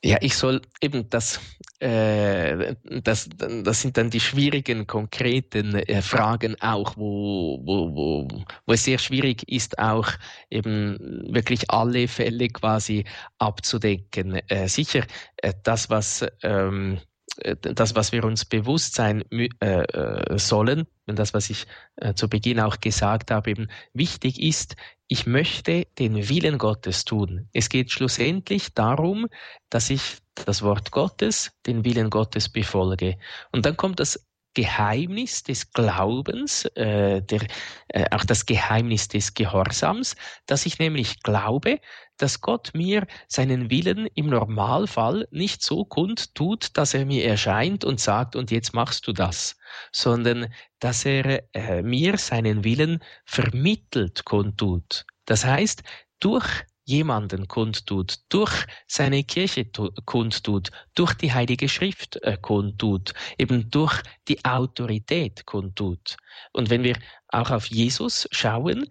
Ja, 0.05 0.19
ich 0.21 0.35
soll 0.35 0.61
eben 0.81 1.09
das, 1.11 1.41
äh, 1.79 2.75
das, 3.03 3.29
das 3.39 3.81
sind 3.81 3.97
dann 3.97 4.11
die 4.11 4.19
schwierigen, 4.19 4.87
konkreten 4.89 5.77
äh, 5.77 6.03
Fragen 6.03 6.61
auch, 6.61 6.97
wo, 6.97 7.61
wo, 7.65 7.95
wo, 7.95 8.29
wo 8.67 8.73
es 8.73 8.83
sehr 8.83 8.99
schwierig 8.99 9.49
ist, 9.49 9.79
auch 9.79 10.09
eben 10.51 10.99
wirklich 11.33 11.71
alle 11.71 12.09
Fälle 12.09 12.49
quasi 12.49 13.05
abzudecken. 13.39 14.41
Äh, 14.49 14.67
sicher, 14.69 15.07
äh, 15.37 15.53
das, 15.63 15.89
was 15.89 16.27
ähm, 16.43 16.95
äh, 16.95 17.12
das, 17.37 17.95
was 17.95 18.13
wir 18.13 18.25
uns 18.25 18.45
bewusst 18.45 18.95
sein 18.95 19.25
äh, 19.31 19.49
äh, 19.67 20.39
sollen, 20.39 20.87
und 21.07 21.19
das, 21.19 21.35
was 21.35 21.51
ich 21.51 21.67
äh, 21.97 22.15
zu 22.15 22.29
Beginn 22.29 22.61
auch 22.61 22.81
gesagt 22.81 23.31
habe, 23.31 23.51
eben 23.51 23.69
wichtig 23.93 24.41
ist, 24.41 24.77
ich 25.09 25.27
möchte 25.27 25.87
den 25.99 26.29
Willen 26.29 26.59
Gottes 26.59 27.05
tun. 27.05 27.49
Es 27.53 27.69
geht 27.69 27.91
schlussendlich 27.91 28.75
darum, 28.75 29.29
dass 29.69 29.91
ich 29.91 30.19
das 30.35 30.63
Wort 30.63 30.91
Gottes, 30.91 31.53
den 31.67 31.85
Willen 31.85 32.09
Gottes 32.09 32.49
befolge. 32.49 33.19
Und 33.51 33.67
dann 33.67 33.77
kommt 33.77 34.01
das 34.01 34.27
Geheimnis 34.55 35.43
des 35.43 35.73
Glaubens, 35.73 36.67
äh, 36.77 37.23
der, 37.23 37.47
äh, 37.89 38.05
auch 38.11 38.25
das 38.25 38.47
Geheimnis 38.47 39.09
des 39.09 39.35
Gehorsams, 39.35 40.15
dass 40.47 40.67
ich 40.67 40.79
nämlich 40.79 41.23
glaube, 41.23 41.81
dass 42.19 42.41
Gott 42.41 42.71
mir 42.75 43.07
seinen 43.29 43.71
Willen 43.71 44.07
im 44.15 44.27
Normalfall 44.27 45.27
nicht 45.31 45.63
so 45.63 45.85
kundtut, 45.85 46.77
dass 46.77 46.95
er 46.95 47.07
mir 47.07 47.25
erscheint 47.25 47.85
und 47.85 47.99
sagt, 48.01 48.37
und 48.37 48.51
jetzt 48.51 48.75
machst 48.75 49.07
du 49.07 49.13
das, 49.13 49.57
sondern 49.91 50.53
dass 50.79 51.05
er 51.05 51.43
äh, 51.55 51.83
mir 51.83 52.19
seinen 52.19 52.65
Willen 52.65 53.03
vermittelt 53.25 54.25
kundtut. 54.25 55.07
Das 55.25 55.45
heißt, 55.45 55.83
durch 56.21 56.65
jemanden 56.93 57.49
kundtut, 57.49 58.21
durch 58.29 58.53
seine 58.87 59.25
Kirche 59.25 59.65
kundtut, 60.05 60.71
durch 60.95 61.15
die 61.15 61.33
Heilige 61.33 61.69
Schrift 61.69 62.17
äh, 62.23 62.37
kundtut, 62.41 63.15
eben 63.39 63.71
durch 63.71 64.03
die 64.29 64.45
Autorität 64.45 65.47
kundtut. 65.47 66.17
Und 66.53 66.69
wenn 66.71 66.85
wir 66.85 66.97
auch 67.29 67.51
auf 67.51 67.67
Jesus 67.67 68.29
schauen, 68.31 68.87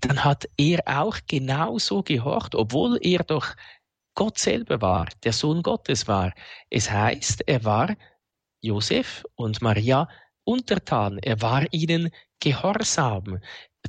dann 0.00 0.24
hat 0.24 0.48
er 0.56 0.80
auch 0.86 1.18
genauso 1.26 2.02
gehorcht, 2.02 2.54
obwohl 2.54 2.98
er 3.02 3.24
doch 3.24 3.48
Gott 4.14 4.38
selber 4.38 4.80
war, 4.80 5.08
der 5.24 5.32
Sohn 5.32 5.62
Gottes 5.62 6.06
war. 6.06 6.32
Es 6.68 6.90
heißt, 6.90 7.42
er 7.46 7.64
war 7.64 7.96
Josef 8.62 9.24
und 9.34 9.60
Maria 9.60 10.08
untertan, 10.44 11.18
er 11.18 11.40
war 11.42 11.64
ihnen 11.72 12.10
gehorsam 12.40 13.40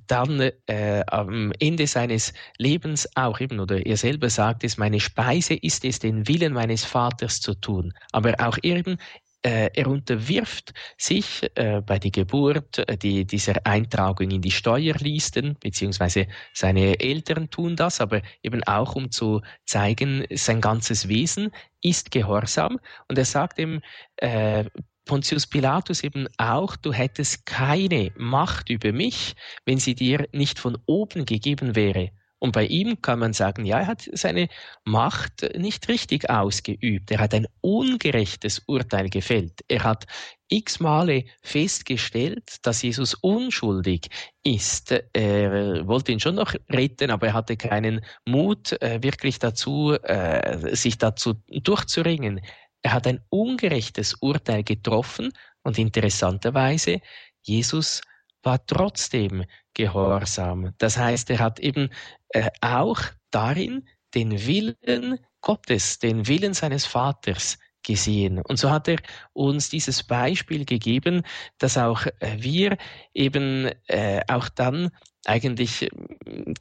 dann 0.08 0.52
äh, 0.68 1.04
am 1.08 1.52
Ende 1.60 1.88
seines 1.88 2.34
Lebens 2.58 3.08
auch 3.16 3.40
eben, 3.40 3.60
oder 3.60 3.86
er 3.86 3.98
selber 3.98 4.30
sagt 4.30 4.64
es, 4.64 4.78
meine 4.78 5.00
Speise 5.00 5.54
ist 5.54 5.86
es, 5.86 6.00
den 6.00 6.28
Willen 6.28 6.54
meines 6.54 6.84
Vaters 6.84 7.40
zu 7.40 7.54
tun. 7.56 7.94
Aber 8.12 8.36
auch 8.40 8.58
eben, 8.62 8.98
äh, 9.44 9.70
er 9.74 9.88
unterwirft 9.88 10.74
sich 10.98 11.50
äh, 11.56 11.82
bei 11.82 11.98
der 11.98 12.12
Geburt 12.12 12.78
äh, 12.78 12.98
die, 12.98 13.26
dieser 13.26 13.66
Eintragung 13.66 14.30
in 14.30 14.42
die 14.42 14.52
Steuerlisten, 14.52 15.58
beziehungsweise 15.60 16.28
seine 16.54 17.00
Eltern 17.00 17.50
tun 17.50 17.76
das, 17.76 18.02
aber 18.02 18.22
eben 18.44 18.64
auch 18.66 18.96
um 18.96 19.10
zu 19.12 19.42
zeigen, 19.66 20.26
sein 20.32 20.62
ganzes 20.62 21.08
Wesen 21.08 21.52
ist 21.82 22.12
gehorsam. 22.12 22.80
Und 23.08 23.18
er 23.18 23.26
sagt 23.26 23.58
ihm, 23.58 23.82
äh, 24.18 24.66
Pontius 25.06 25.48
Pilatus 25.48 26.04
eben 26.04 26.28
auch, 26.38 26.76
du 26.76 26.94
hättest 26.94 27.46
keine 27.46 28.12
Macht 28.18 28.70
über 28.70 28.92
mich, 28.92 29.36
wenn 29.66 29.78
sie 29.78 29.96
dir 29.96 30.28
nicht 30.32 30.60
von 30.60 30.78
oben 30.86 31.26
gegeben 31.26 31.76
wäre. 31.76 32.12
Und 32.44 32.54
bei 32.54 32.66
ihm 32.66 33.00
kann 33.04 33.20
man 33.20 33.34
sagen, 33.34 33.66
ja, 33.66 33.82
er 33.82 33.88
hat 33.88 34.10
seine 34.14 34.48
Macht 34.84 35.48
nicht 35.56 35.88
richtig 35.90 36.28
ausgeübt. 36.28 37.12
Er 37.12 37.20
hat 37.20 37.36
ein 37.36 37.46
ungerechtes 37.62 38.64
Urteil 38.66 39.12
gefällt. 39.12 39.62
Er 39.68 39.84
hat 39.84 40.06
x 40.50 40.80
Male 40.80 41.26
festgestellt, 41.44 42.56
dass 42.64 42.82
Jesus 42.82 43.14
unschuldig 43.14 44.08
ist. 44.44 44.92
Er 45.14 45.88
wollte 45.88 46.14
ihn 46.14 46.20
schon 46.20 46.34
noch 46.34 46.56
retten, 46.68 47.12
aber 47.12 47.28
er 47.28 47.34
hatte 47.34 47.58
keinen 47.58 48.04
Mut, 48.26 48.72
äh, 48.82 49.04
wirklich 49.04 49.38
dazu, 49.38 49.94
äh, 50.02 50.76
sich 50.76 50.98
dazu 50.98 51.36
durchzuringen. 51.48 52.42
Er 52.82 52.94
hat 52.94 53.08
ein 53.08 53.22
ungerechtes 53.30 54.16
Urteil 54.16 54.64
getroffen 54.64 55.32
und 55.64 55.78
interessanterweise, 55.78 57.02
Jesus 57.42 58.02
war 58.44 58.66
trotzdem 58.66 59.46
gehorsam. 59.74 60.74
Das 60.78 60.98
heißt, 60.98 61.30
er 61.30 61.40
hat 61.40 61.60
eben 61.60 61.90
äh, 62.30 62.50
auch 62.62 63.02
darin 63.30 63.88
den 64.14 64.46
Willen 64.46 65.20
Gottes, 65.42 66.00
den 66.00 66.28
Willen 66.28 66.54
seines 66.54 66.86
Vaters 66.86 67.58
gesehen. 67.84 68.42
Und 68.42 68.58
so 68.58 68.70
hat 68.70 68.88
er 68.88 68.98
uns 69.34 69.70
dieses 69.70 70.04
Beispiel 70.04 70.66
gegeben, 70.66 71.24
dass 71.58 71.78
auch 71.78 72.06
äh, 72.20 72.38
wir 72.38 72.78
eben 73.14 73.72
äh, 73.88 74.22
auch 74.28 74.50
dann 74.50 74.90
eigentlich 75.26 75.84
äh, 75.84 76.54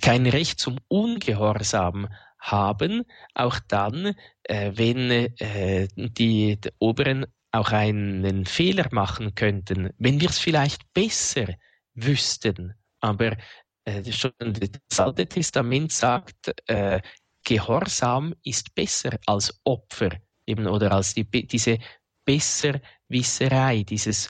kein 0.00 0.26
Recht 0.26 0.60
zum 0.60 0.78
Ungehorsam 0.88 2.08
haben, 2.42 3.04
auch 3.34 3.58
dann, 3.68 4.14
äh, 4.42 4.72
wenn 4.74 5.10
äh, 5.10 5.88
die, 5.96 6.60
die 6.60 6.70
Oberen 6.78 7.26
auch 7.52 7.70
einen 7.70 8.46
Fehler 8.46 8.88
machen 8.90 9.34
könnten, 9.34 9.90
wenn 9.98 10.20
wir 10.20 10.28
es 10.28 10.38
vielleicht 10.38 10.92
besser 10.92 11.46
wüssten. 11.94 12.74
Aber 13.00 13.36
äh, 13.84 14.10
schon 14.10 14.32
das 14.38 15.00
Alte 15.00 15.26
Testament 15.26 15.92
sagt, 15.92 16.52
äh, 16.66 17.00
Gehorsam 17.44 18.34
ist 18.44 18.74
besser 18.74 19.18
als 19.26 19.60
Opfer, 19.64 20.10
eben 20.46 20.66
oder 20.66 20.92
als 20.92 21.14
die, 21.14 21.24
diese 21.24 21.78
Besserwisserei, 22.24 23.82
dieses 23.82 24.28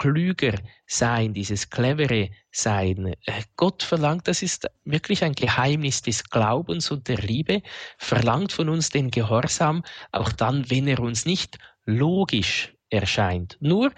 klüger 0.00 0.54
sein, 0.86 1.34
dieses 1.34 1.68
clevere 1.68 2.30
sein. 2.50 3.14
Äh, 3.26 3.42
Gott 3.56 3.82
verlangt, 3.82 4.26
das 4.26 4.42
ist 4.42 4.66
wirklich 4.84 5.22
ein 5.22 5.34
Geheimnis 5.34 6.02
des 6.02 6.24
Glaubens 6.24 6.90
und 6.90 7.06
der 7.06 7.18
Liebe, 7.18 7.62
verlangt 7.98 8.50
von 8.50 8.70
uns 8.70 8.88
den 8.88 9.10
Gehorsam, 9.10 9.84
auch 10.10 10.32
dann, 10.32 10.68
wenn 10.70 10.88
er 10.88 11.00
uns 11.00 11.26
nicht 11.26 11.58
logisch 11.84 12.74
erscheint. 12.88 13.58
Nur 13.60 13.92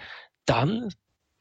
dann 0.45 0.89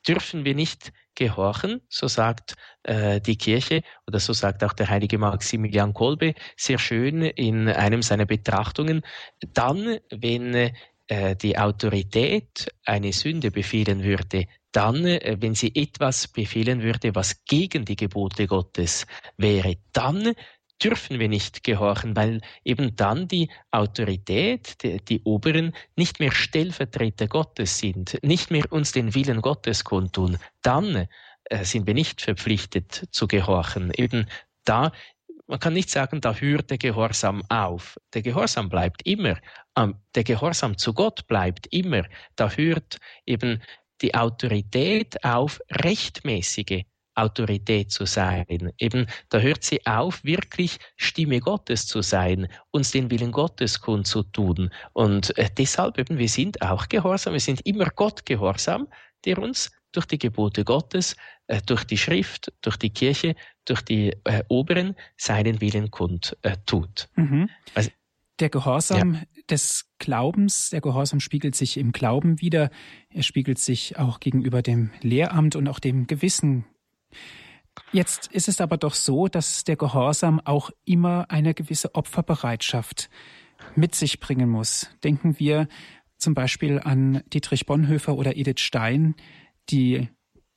dürfen 0.06 0.44
wir 0.44 0.54
nicht 0.54 0.92
gehorchen, 1.14 1.80
so 1.88 2.08
sagt 2.08 2.54
äh, 2.84 3.20
die 3.20 3.36
Kirche 3.36 3.82
oder 4.06 4.20
so 4.20 4.32
sagt 4.32 4.64
auch 4.64 4.72
der 4.72 4.88
heilige 4.88 5.18
Maximilian 5.18 5.92
Kolbe 5.92 6.34
sehr 6.56 6.78
schön 6.78 7.22
in 7.22 7.68
einem 7.68 8.02
seiner 8.02 8.26
Betrachtungen, 8.26 9.02
dann, 9.52 9.98
wenn 10.10 10.72
äh, 11.12 11.36
die 11.36 11.58
Autorität 11.58 12.72
eine 12.86 13.12
Sünde 13.12 13.50
befehlen 13.50 14.02
würde, 14.02 14.46
dann, 14.72 15.04
äh, 15.04 15.36
wenn 15.40 15.54
sie 15.54 15.70
etwas 15.74 16.26
befehlen 16.26 16.82
würde, 16.82 17.14
was 17.14 17.44
gegen 17.44 17.84
die 17.84 17.96
Gebote 17.96 18.46
Gottes 18.46 19.06
wäre, 19.36 19.76
dann 19.92 20.32
dürfen 20.82 21.18
wir 21.20 21.28
nicht 21.28 21.64
gehorchen, 21.64 22.16
weil 22.16 22.40
eben 22.64 22.96
dann 22.96 23.28
die 23.28 23.50
Autorität, 23.72 24.82
die, 24.82 25.04
die, 25.04 25.20
Oberen, 25.24 25.74
nicht 25.96 26.18
mehr 26.18 26.32
Stellvertreter 26.32 27.28
Gottes 27.28 27.76
sind, 27.76 28.18
nicht 28.22 28.50
mehr 28.50 28.64
uns 28.72 28.92
den 28.92 29.14
Willen 29.14 29.42
Gottes 29.42 29.84
kundtun. 29.84 30.38
Dann 30.62 31.08
äh, 31.44 31.64
sind 31.64 31.86
wir 31.86 31.94
nicht 31.94 32.22
verpflichtet 32.22 33.06
zu 33.10 33.28
gehorchen. 33.28 33.92
Eben 33.94 34.26
da 34.64 34.92
man 35.52 35.60
kann 35.60 35.74
nicht 35.74 35.90
sagen, 35.90 36.22
da 36.22 36.34
hört 36.34 36.70
der 36.70 36.78
Gehorsam 36.78 37.42
auf. 37.50 37.98
Der 38.14 38.22
Gehorsam 38.22 38.70
bleibt 38.70 39.02
immer. 39.04 39.36
Ähm, 39.76 39.96
der 40.14 40.24
Gehorsam 40.24 40.78
zu 40.78 40.94
Gott 40.94 41.26
bleibt 41.26 41.66
immer. 41.66 42.04
Da 42.36 42.50
hört 42.50 42.96
eben 43.26 43.60
die 44.00 44.14
Autorität 44.14 45.22
auf, 45.22 45.60
rechtmäßige 45.70 46.84
Autorität 47.16 47.92
zu 47.92 48.06
sein. 48.06 48.72
Eben, 48.78 49.06
da 49.28 49.40
hört 49.40 49.62
sie 49.62 49.84
auf, 49.84 50.24
wirklich 50.24 50.78
Stimme 50.96 51.38
Gottes 51.40 51.86
zu 51.86 52.00
sein, 52.00 52.48
uns 52.70 52.92
den 52.92 53.10
Willen 53.10 53.30
Gottes 53.30 53.78
kundzutun. 53.78 54.70
Und 54.94 55.36
äh, 55.36 55.50
deshalb 55.54 55.98
eben, 55.98 56.16
wir 56.16 56.30
sind 56.30 56.62
auch 56.62 56.88
gehorsam, 56.88 57.34
wir 57.34 57.40
sind 57.40 57.60
immer 57.66 57.90
Gott 57.94 58.24
gehorsam, 58.24 58.88
der 59.26 59.36
uns 59.36 59.70
durch 59.92 60.06
die 60.06 60.18
Gebote 60.18 60.64
Gottes, 60.64 61.16
äh, 61.46 61.60
durch 61.64 61.84
die 61.84 61.98
Schrift, 61.98 62.52
durch 62.62 62.76
die 62.76 62.90
Kirche, 62.90 63.34
durch 63.64 63.82
die 63.82 64.14
äh, 64.24 64.42
Oberen 64.48 64.96
seinen 65.16 65.60
Willen 65.60 65.90
kund 65.90 66.36
äh, 66.42 66.56
tut. 66.66 67.08
Mhm. 67.16 67.48
Also, 67.74 67.90
der 68.38 68.48
Gehorsam 68.48 69.14
ja. 69.14 69.22
des 69.50 69.90
Glaubens, 69.98 70.70
der 70.70 70.80
Gehorsam 70.80 71.20
spiegelt 71.20 71.54
sich 71.54 71.76
im 71.76 71.92
Glauben 71.92 72.40
wieder, 72.40 72.70
er 73.10 73.22
spiegelt 73.22 73.58
sich 73.58 73.98
auch 73.98 74.20
gegenüber 74.20 74.62
dem 74.62 74.90
Lehramt 75.00 75.54
und 75.54 75.68
auch 75.68 75.78
dem 75.78 76.06
Gewissen. 76.06 76.64
Jetzt 77.92 78.26
ist 78.32 78.48
es 78.48 78.60
aber 78.60 78.78
doch 78.78 78.94
so, 78.94 79.28
dass 79.28 79.64
der 79.64 79.76
Gehorsam 79.76 80.40
auch 80.40 80.70
immer 80.84 81.30
eine 81.30 81.54
gewisse 81.54 81.94
Opferbereitschaft 81.94 83.10
mit 83.76 83.94
sich 83.94 84.18
bringen 84.18 84.48
muss. 84.48 84.88
Denken 85.04 85.38
wir 85.38 85.68
zum 86.16 86.34
Beispiel 86.34 86.80
an 86.80 87.22
Dietrich 87.32 87.66
Bonhoeffer 87.66 88.16
oder 88.16 88.36
Edith 88.36 88.60
Stein, 88.60 89.14
die, 89.70 90.08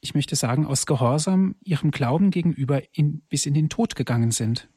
ich 0.02 0.14
möchte 0.16 0.36
sagen, 0.36 0.66
aus 0.66 0.86
Gehorsam 0.86 1.56
ihrem 1.64 1.92
Glauben 1.92 2.32
gegenüber 2.32 2.82
in, 2.94 3.22
bis 3.30 3.46
in 3.46 3.54
den 3.54 3.70
Tod 3.70 3.96
gegangen 3.96 4.32
sind. 4.32 4.68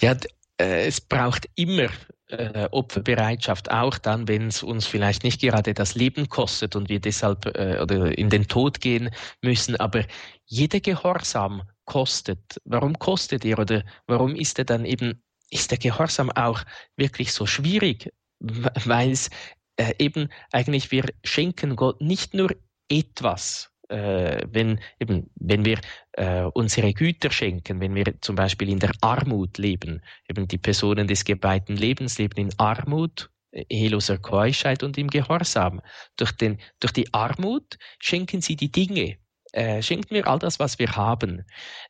Ja, 0.00 0.16
äh, 0.60 0.86
es 0.86 1.00
braucht 1.00 1.46
immer 1.56 1.88
äh, 2.28 2.68
Opferbereitschaft, 2.70 3.70
auch 3.70 3.98
dann, 3.98 4.28
wenn 4.28 4.48
es 4.48 4.62
uns 4.62 4.86
vielleicht 4.86 5.24
nicht 5.24 5.40
gerade 5.40 5.74
das 5.74 5.94
Leben 5.94 6.28
kostet 6.28 6.76
und 6.76 6.88
wir 6.88 7.00
deshalb 7.00 7.46
äh, 7.46 7.80
oder 7.80 8.16
in 8.16 8.30
den 8.30 8.46
Tod 8.46 8.80
gehen 8.80 9.10
müssen. 9.42 9.76
Aber 9.76 10.04
jeder 10.46 10.80
Gehorsam 10.80 11.62
kostet. 11.84 12.60
Warum 12.64 12.98
kostet 12.98 13.44
er 13.44 13.58
oder 13.58 13.84
warum 14.06 14.36
ist 14.36 14.58
er 14.58 14.64
dann 14.64 14.84
eben, 14.84 15.22
ist 15.50 15.70
der 15.70 15.78
Gehorsam 15.78 16.30
auch 16.30 16.62
wirklich 16.96 17.32
so 17.32 17.46
schwierig? 17.46 18.12
Weil 18.38 19.10
es 19.10 19.28
äh, 19.76 19.94
eben 19.98 20.28
eigentlich 20.52 20.90
wir 20.90 21.04
schenken 21.24 21.76
Gott 21.76 22.00
nicht 22.00 22.34
nur 22.34 22.50
etwas, 22.88 23.70
äh, 23.88 24.42
wenn, 24.50 24.80
eben, 24.98 25.30
wenn 25.36 25.64
wir 25.64 25.80
äh, 26.12 26.42
unsere 26.42 26.92
Güter 26.92 27.30
schenken, 27.30 27.80
wenn 27.80 27.94
wir 27.94 28.20
zum 28.20 28.36
Beispiel 28.36 28.68
in 28.68 28.78
der 28.78 28.92
Armut 29.00 29.58
leben, 29.58 30.02
eben 30.28 30.48
die 30.48 30.58
Personen 30.58 31.06
des 31.06 31.24
geweihten 31.24 31.76
Lebens 31.76 32.18
leben 32.18 32.38
in 32.38 32.58
Armut 32.58 33.30
eheloser 33.52 34.18
Keuschheit 34.18 34.82
und 34.82 34.96
im 34.98 35.08
Gehorsam. 35.08 35.80
Durch, 36.16 36.32
den, 36.32 36.58
durch 36.78 36.92
die 36.92 37.12
Armut 37.12 37.78
schenken 37.98 38.40
sie 38.40 38.56
die 38.56 38.70
Dinge, 38.70 39.16
äh, 39.52 39.82
schenkt 39.82 40.10
mir 40.10 40.26
all 40.26 40.38
das, 40.38 40.58
was 40.60 40.78
wir 40.78 40.94
haben. 40.96 41.44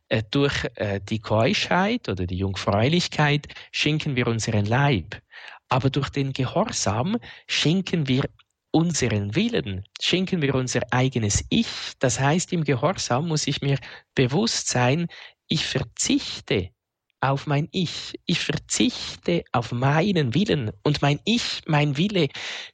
Äh, 0.09 0.23
durch 0.31 0.67
äh, 0.77 1.01
die 1.01 1.21
Keuschheit 1.21 2.09
oder 2.09 2.27
die 2.27 2.39
Jungfräulichkeit 2.39 3.49
schenken 3.73 4.17
wir 4.17 4.27
unseren 4.27 4.65
Leib. 4.65 5.21
Aber 5.71 5.89
durch 5.89 6.11
den 6.11 6.33
Gehorsam 6.33 7.17
schenken 7.47 8.07
wir 8.09 8.25
unseren 8.73 9.35
Willen, 9.35 9.85
schenken 10.01 10.43
wir 10.43 10.55
unser 10.55 10.83
eigenes 10.91 11.45
Ich. 11.49 11.69
Das 11.99 12.21
heißt, 12.21 12.53
im 12.53 12.65
Gehorsam 12.65 13.29
muss 13.29 13.47
ich 13.47 13.63
mir 13.63 13.79
bewusst 14.15 14.69
sein, 14.69 15.07
ich 15.49 15.65
verzichte 15.65 16.71
auf 17.21 17.47
mein 17.47 17.69
Ich. 17.73 18.15
Ich 18.27 18.41
verzichte 18.41 19.45
auf 19.53 19.73
meinen 19.73 20.35
Willen. 20.35 20.71
Und 20.83 21.03
mein 21.03 21.21
Ich, 21.25 21.63
mein 21.67 21.97
Wille, 21.97 22.29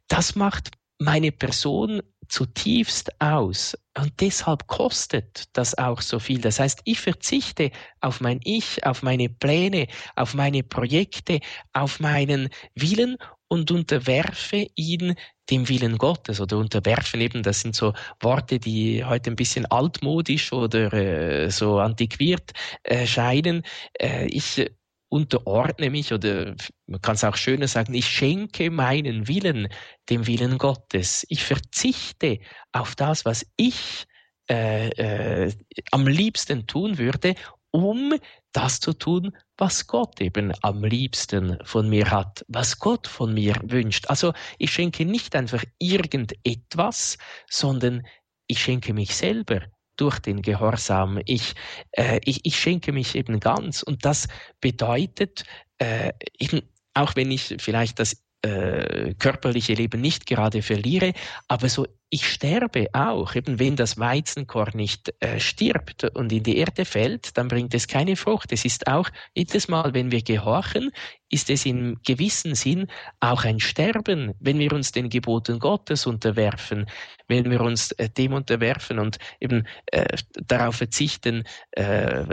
das 0.09 0.35
macht 0.35 0.71
meine 0.99 1.33
Person 1.33 2.03
zutiefst 2.29 3.21
aus. 3.21 3.77
Und 3.99 4.12
deshalb 4.21 4.67
kostet 4.67 5.45
das 5.55 5.77
auch 5.79 6.01
so 6.01 6.19
viel. 6.19 6.41
Das 6.41 6.61
heißt, 6.61 6.81
ich 6.85 7.01
verzichte 7.01 7.71
auf 8.01 8.21
mein 8.21 8.41
Ich, 8.45 8.85
auf 8.85 9.03
meine 9.03 9.29
Pläne, 9.29 9.87
auf 10.17 10.35
meine 10.35 10.62
Projekte, 10.62 11.41
auf 11.73 12.01
meinen 12.01 12.49
Willen 12.75 13.17
und 13.49 13.71
unterwerfe 13.71 14.67
ihn 14.75 15.15
dem 15.51 15.69
Willen 15.69 15.99
Gottes 15.99 16.41
oder 16.41 16.59
unterwerfen 16.59 17.21
eben, 17.21 17.43
das 17.43 17.61
sind 17.61 17.77
so 17.77 17.93
Worte, 18.21 18.59
die 18.59 19.05
heute 19.05 19.31
ein 19.31 19.37
bisschen 19.37 19.67
altmodisch 19.67 20.53
oder 20.53 20.93
äh, 20.93 21.51
so 21.51 21.79
antiquiert 21.79 22.53
äh, 22.83 23.07
scheinen. 23.07 23.62
Äh, 23.99 24.27
ich 24.27 24.67
unterordne 25.09 25.90
mich 25.90 26.12
oder 26.12 26.55
man 26.87 27.01
kann 27.01 27.14
es 27.14 27.25
auch 27.25 27.37
schöner 27.37 27.69
sagen, 27.69 27.95
ich 27.95 28.09
schenke 28.09 28.71
meinen 28.71 29.29
Willen 29.29 29.69
dem 30.11 30.27
Willen 30.27 30.59
Gottes. 30.59 31.25
Ich 31.29 31.45
verzichte 31.45 32.38
auf 32.73 32.95
das, 32.97 33.25
was 33.25 33.47
ich 33.57 34.07
äh, 34.49 34.88
äh, 34.90 35.53
am 35.90 36.07
liebsten 36.07 36.66
tun 36.66 36.99
würde, 36.99 37.35
um 37.71 38.14
das 38.53 38.81
zu 38.81 38.92
tun, 38.92 39.37
was 39.59 39.87
Gott 39.87 40.21
eben 40.21 40.53
am 40.62 40.83
liebsten 40.83 41.59
von 41.64 41.88
mir 41.88 42.11
hat, 42.11 42.45
was 42.49 42.79
Gott 42.79 43.07
von 43.07 43.35
mir 43.35 43.55
wünscht. 43.64 44.09
Also 44.09 44.33
ich 44.59 44.73
schenke 44.73 45.05
nicht 45.05 45.37
einfach 45.37 45.62
irgendetwas, 45.79 47.19
sondern 47.51 48.07
ich 48.47 48.62
schenke 48.62 48.95
mich 48.95 49.14
selber 49.14 49.62
durch 49.97 50.19
den 50.19 50.43
Gehorsam. 50.43 51.21
Ich, 51.25 51.55
äh, 51.93 52.21
ich, 52.25 52.41
ich 52.45 52.59
schenke 52.59 52.93
mich 52.93 53.15
eben 53.15 53.41
ganz. 53.41 53.83
Und 53.83 54.05
das 54.05 54.29
bedeutet, 54.61 55.45
äh, 55.79 56.13
eben, 56.39 56.63
auch 56.95 57.17
wenn 57.17 57.31
ich 57.31 57.57
vielleicht 57.59 57.99
das 57.99 58.23
äh, 58.43 59.15
körperliche 59.15 59.75
Leben 59.75 60.01
nicht 60.01 60.27
gerade 60.27 60.63
verliere, 60.63 61.13
aber 61.49 61.69
so 61.69 61.87
ich 62.09 62.29
sterbe 62.29 62.88
auch. 62.92 63.35
Eben 63.35 63.59
wenn 63.59 63.77
das 63.77 63.99
Weizenkorn 63.99 64.73
nicht 64.75 65.12
äh, 65.21 65.40
stirbt 65.40 66.05
und 66.14 66.33
in 66.33 66.42
die 66.42 66.57
Erde 66.59 66.85
fällt, 66.85 67.37
dann 67.37 67.49
bringt 67.49 67.75
es 67.75 67.88
keine 67.88 68.16
Frucht. 68.16 68.53
Es 68.53 68.64
ist 68.64 68.87
auch 68.87 69.09
jedes 69.35 69.69
Mal, 69.69 69.92
wenn 69.92 70.11
wir 70.11 70.23
gehorchen, 70.23 70.92
ist 71.29 71.51
es 71.51 71.66
in 71.66 71.99
gewissem 72.07 72.55
Sinn 72.55 72.87
auch 73.19 73.45
ein 73.45 73.59
Sterben, 73.59 74.35
wenn 74.38 74.61
wir 74.61 74.73
uns 74.73 74.92
den 74.92 75.09
Geboten 75.09 75.59
Gottes 75.59 76.07
unterwerfen, 76.07 76.87
wenn 77.27 77.51
wir 77.51 77.61
uns 77.61 77.90
äh, 77.92 78.09
dem 78.09 78.35
unterwerfen 78.35 79.01
und 79.01 79.19
eben 79.40 79.66
äh, 79.87 80.16
darauf 80.47 80.77
verzichten, 80.77 81.42
äh, 81.73 82.25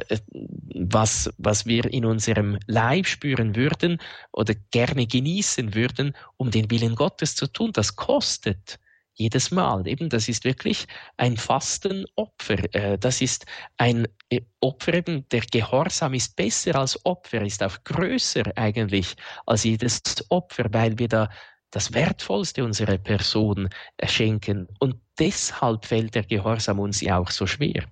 was, 0.75 1.33
was 1.39 1.65
wir 1.65 1.85
in 1.85 2.05
unserem 2.05 2.59
Leib 2.67 3.07
spüren 3.07 3.55
würden 3.55 3.99
oder 4.31 4.53
gerne 4.69 5.07
genießen 5.07 5.73
würden, 5.73 6.15
um 6.37 6.51
den 6.51 6.69
Willen 6.69 6.93
Gottes 6.93 7.35
zu 7.35 7.47
tun. 7.47 7.71
Das 7.73 7.95
kostet 7.95 8.79
jedes 9.15 9.51
Mal. 9.51 9.87
Eben, 9.87 10.09
das 10.09 10.27
ist 10.29 10.43
wirklich 10.43 10.87
ein 11.17 11.37
Fastenopfer. 11.37 12.73
Äh, 12.73 12.97
das 12.97 13.21
ist 13.21 13.45
ein 13.77 14.07
äh, 14.29 14.41
Opfer, 14.59 14.93
eben, 14.95 15.27
der 15.29 15.41
Gehorsam 15.41 16.13
ist 16.13 16.35
besser 16.35 16.75
als 16.75 17.03
Opfer, 17.05 17.41
ist 17.41 17.63
auch 17.63 17.83
größer 17.83 18.43
eigentlich 18.55 19.15
als 19.45 19.63
jedes 19.63 20.01
Opfer, 20.29 20.65
weil 20.71 20.97
wir 20.97 21.07
da 21.07 21.29
das 21.71 21.93
Wertvollste 21.93 22.63
unserer 22.63 22.97
Person 22.97 23.69
schenken. 24.03 24.67
Und 24.79 24.95
deshalb 25.19 25.85
fällt 25.85 26.15
der 26.15 26.23
Gehorsam 26.23 26.79
uns 26.79 27.01
ja 27.01 27.17
auch 27.17 27.31
so 27.31 27.47
schwer. 27.47 27.85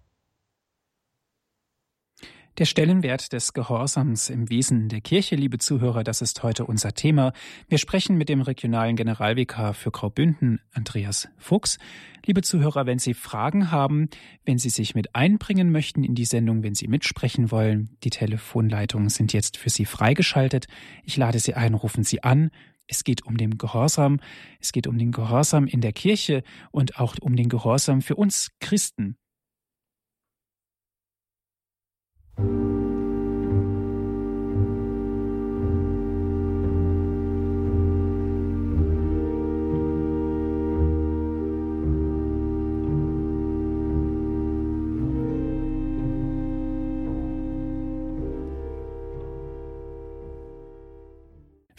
Der 2.58 2.66
Stellenwert 2.66 3.32
des 3.32 3.54
Gehorsams 3.54 4.30
im 4.30 4.50
Wesen 4.50 4.90
der 4.90 5.00
Kirche, 5.00 5.38
liebe 5.38 5.58
Zuhörer, 5.58 6.04
das 6.04 6.22
ist 6.22 6.44
heute 6.44 6.66
unser 6.66 6.94
Thema. 6.94 7.32
Wir 7.70 7.78
sprechen 7.78 8.18
mit 8.18 8.28
dem 8.28 8.42
regionalen 8.42 8.98
Generalvikar 8.98 9.74
für 9.74 9.90
Graubünden, 9.90 10.60
Andreas 10.74 11.30
Fuchs. 11.38 11.80
Liebe 12.26 12.42
Zuhörer, 12.42 12.86
wenn 12.86 13.00
Sie 13.00 13.14
Fragen 13.14 13.72
haben, 13.72 14.10
wenn 14.44 14.58
Sie 14.58 14.70
sich 14.70 14.96
mit 14.96 15.16
einbringen 15.16 15.72
möchten 15.72 16.04
in 16.04 16.14
die 16.14 16.26
Sendung, 16.26 16.62
wenn 16.62 16.76
Sie 16.76 16.90
mitsprechen 16.90 17.52
wollen, 17.52 17.96
die 18.04 18.10
Telefonleitungen 18.10 19.08
sind 19.08 19.32
jetzt 19.32 19.56
für 19.56 19.70
Sie 19.70 19.86
freigeschaltet. 19.86 20.68
Ich 21.06 21.16
lade 21.16 21.40
Sie 21.40 21.54
ein, 21.54 21.74
rufen 21.74 22.04
Sie 22.04 22.22
an. 22.22 22.52
Es 22.86 23.06
geht 23.06 23.26
um 23.26 23.38
den 23.38 23.58
Gehorsam. 23.58 24.20
Es 24.60 24.74
geht 24.74 24.88
um 24.88 24.98
den 24.98 25.14
Gehorsam 25.14 25.68
in 25.68 25.80
der 25.80 25.94
Kirche 25.94 26.44
und 26.72 27.00
auch 27.00 27.16
um 27.22 27.38
den 27.38 27.48
Gehorsam 27.48 28.02
für 28.02 28.18
uns 28.18 28.50
Christen. 28.60 29.16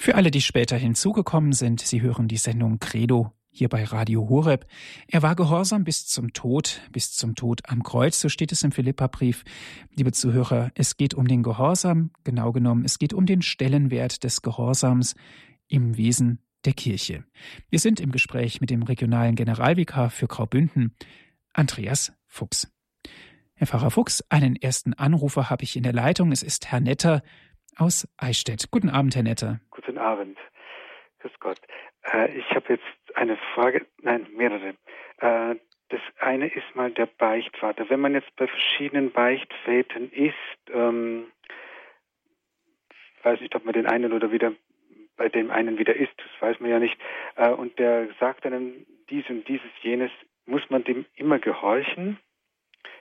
Für 0.03 0.17
alle, 0.17 0.33
die 0.33 0.41
später 0.41 0.77
hinzugekommen 0.77 1.53
sind, 1.53 1.81
Sie 1.81 2.03
hören 2.03 2.27
die 2.27 2.37
Sendung 2.37 2.81
Credo 2.81 3.33
hier 3.53 3.69
bei 3.69 3.85
Radio 3.85 4.29
Horeb. 4.29 4.67
Er 5.07 5.23
war 5.23 5.37
gehorsam 5.37 5.85
bis 5.85 6.07
zum 6.07 6.33
Tod, 6.33 6.81
bis 6.91 7.13
zum 7.13 7.35
Tod 7.35 7.61
am 7.69 7.83
Kreuz, 7.83 8.21
so 8.21 8.29
steht 8.29 8.51
es 8.51 8.63
im 8.63 8.73
Philipperbrief. 8.73 9.45
Liebe 9.95 10.13
Zuhörer, 10.13 10.73
es 10.75 10.97
geht 10.97 11.15
um 11.15 11.29
den 11.29 11.43
Gehorsam, 11.43 12.11
genau 12.25 12.53
genommen, 12.53 12.85
es 12.85 12.99
geht 12.99 13.13
um 13.13 13.27
den 13.27 13.43
Stellenwert 13.43 14.25
des 14.25 14.43
Gehorsams 14.43 15.15
im 15.69 15.97
Wesen 15.97 16.41
der 16.65 16.73
Kirche. 16.73 17.25
Wir 17.69 17.79
sind 17.79 18.01
im 18.01 18.11
Gespräch 18.11 18.61
mit 18.61 18.71
dem 18.71 18.83
regionalen 18.83 19.35
Generalvikar 19.37 20.11
für 20.11 20.27
Graubünden, 20.27 20.97
Andreas 21.53 22.13
Fuchs. 22.27 22.73
Herr 23.55 23.67
Pfarrer 23.67 23.91
Fuchs, 23.91 24.25
einen 24.31 24.57
ersten 24.57 24.95
Anrufer 24.95 25.51
habe 25.51 25.65
ich 25.65 25.77
in 25.77 25.83
der 25.83 25.93
Leitung. 25.93 26.33
Es 26.33 26.43
ist 26.43 26.73
Herr 26.73 26.81
Netter 26.81 27.23
aus 27.77 28.09
Eichstätt. 28.17 28.71
Guten 28.71 28.89
Abend, 28.89 29.15
Herr 29.15 29.23
Netter. 29.23 29.61
Guten 29.71 29.99
Abend. 29.99 30.37
Grüß 31.23 31.39
Gott. 31.39 31.61
Äh, 32.13 32.37
ich 32.37 32.51
habe 32.51 32.75
jetzt 32.75 33.17
eine 33.17 33.37
Frage, 33.55 33.87
nein, 34.03 34.27
mehrere. 34.35 34.75
Äh, 35.19 35.55
das 35.89 36.01
eine 36.19 36.49
ist 36.49 36.75
mal 36.75 36.91
der 36.91 37.07
Beichtvater. 37.07 37.89
Wenn 37.89 38.01
man 38.01 38.15
jetzt 38.15 38.35
bei 38.35 38.49
verschiedenen 38.49 39.13
Beichtvätern 39.13 40.11
ist, 40.11 40.35
ähm, 40.73 41.31
weiß 43.23 43.41
nicht, 43.41 43.55
ob 43.55 43.65
man 43.65 43.75
den 43.75 43.87
einen 43.87 44.13
oder 44.13 44.33
wieder 44.33 44.53
bei 45.17 45.29
dem 45.29 45.53
einen 45.53 45.79
wieder 45.79 45.95
ist, 45.95 46.13
das 46.17 46.43
weiß 46.43 46.59
man 46.59 46.71
ja 46.71 46.81
nicht. 46.81 46.99
Äh, 47.37 47.51
und 47.51 47.79
der 47.79 48.09
sagt 48.19 48.45
einem 48.45 48.85
dies 49.09 49.29
und 49.29 49.47
dieses, 49.47 49.71
jenes, 49.83 50.11
muss 50.47 50.69
man 50.71 50.83
dem 50.83 51.07
immer 51.15 51.39
gehorchen? 51.39 52.19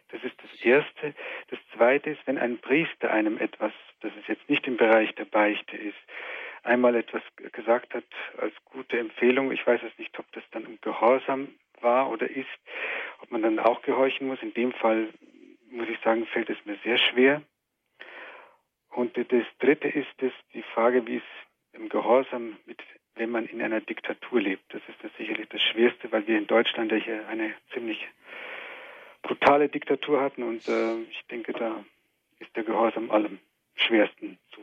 Das 0.10 0.23
ist 0.23 0.36
das 0.43 0.62
Erste. 0.62 1.15
Das 1.47 1.60
Zweite 1.73 2.12
ist, 2.12 2.27
wenn 2.27 2.38
ein 2.38 2.60
Priester 2.60 3.10
einem 3.10 3.39
etwas, 3.39 3.71
das 4.01 4.12
es 4.19 4.27
jetzt 4.27 4.47
nicht 4.47 4.67
im 4.67 4.77
Bereich 4.77 5.15
der 5.15 5.25
Beichte 5.25 5.75
ist, 5.75 5.97
einmal 6.63 6.95
etwas 6.95 7.21
gesagt 7.52 7.93
hat 7.93 8.06
als 8.38 8.54
gute 8.65 9.00
Empfehlung. 9.00 9.52
Ich 9.52 9.65
weiß 9.65 9.82
jetzt 9.82 10.00
nicht, 10.00 10.17
ob 10.19 10.32
das 10.32 10.43
dann 10.52 10.65
um 10.65 10.78
Gehorsam 10.82 11.50
war 11.82 12.10
oder 12.10 12.30
ist, 12.30 12.47
ob 13.21 13.32
man 13.32 13.41
dann 13.41 13.60
auch 13.60 13.82
gehorchen 13.82 14.28
muss. 14.28 14.41
In 14.41 14.54
dem 14.54 14.71
Fall, 14.71 15.10
muss 15.69 15.88
ich 15.89 16.00
sagen, 16.04 16.26
fällt 16.28 16.50
es 16.50 16.63
mir 16.65 16.78
sehr 16.84 16.97
schwer. 16.97 17.41
Und 18.89 19.17
das 19.17 19.45
Dritte 19.60 19.88
ist 19.88 20.21
es, 20.21 20.34
die 20.54 20.63
Frage, 20.63 21.08
wie 21.08 21.17
es 21.17 21.24
im 21.74 21.89
Gehorsam 21.89 22.58
mit, 22.65 22.80
wenn 23.16 23.30
man 23.30 23.45
in 23.45 23.62
einer 23.62 23.82
Diktatur 23.82 24.41
lebt. 24.41 24.74
Das 24.74 24.82
ist 24.88 25.01
das 25.01 25.12
sicherlich 25.18 25.47
das 25.49 25.62
Schwerste, 25.62 26.12
weil 26.12 26.28
wir 26.28 26.38
in 26.38 26.47
Deutschland 26.47 26.91
ja 26.91 26.97
hier 26.97 27.28
eine 27.28 27.53
ziemlich 27.74 28.05
brutale 29.22 29.70
Diktatur 29.70 30.22
hatten 30.22 30.43
und 30.43 30.68
äh, 30.68 31.01
ich 31.03 31.22
denke, 31.30 31.53
da 31.53 31.86
ist 32.39 32.55
der 32.55 32.64
Gehorsam 32.64 33.12
allem 33.12 33.39
schwersten 33.76 34.38
zu 34.51 34.62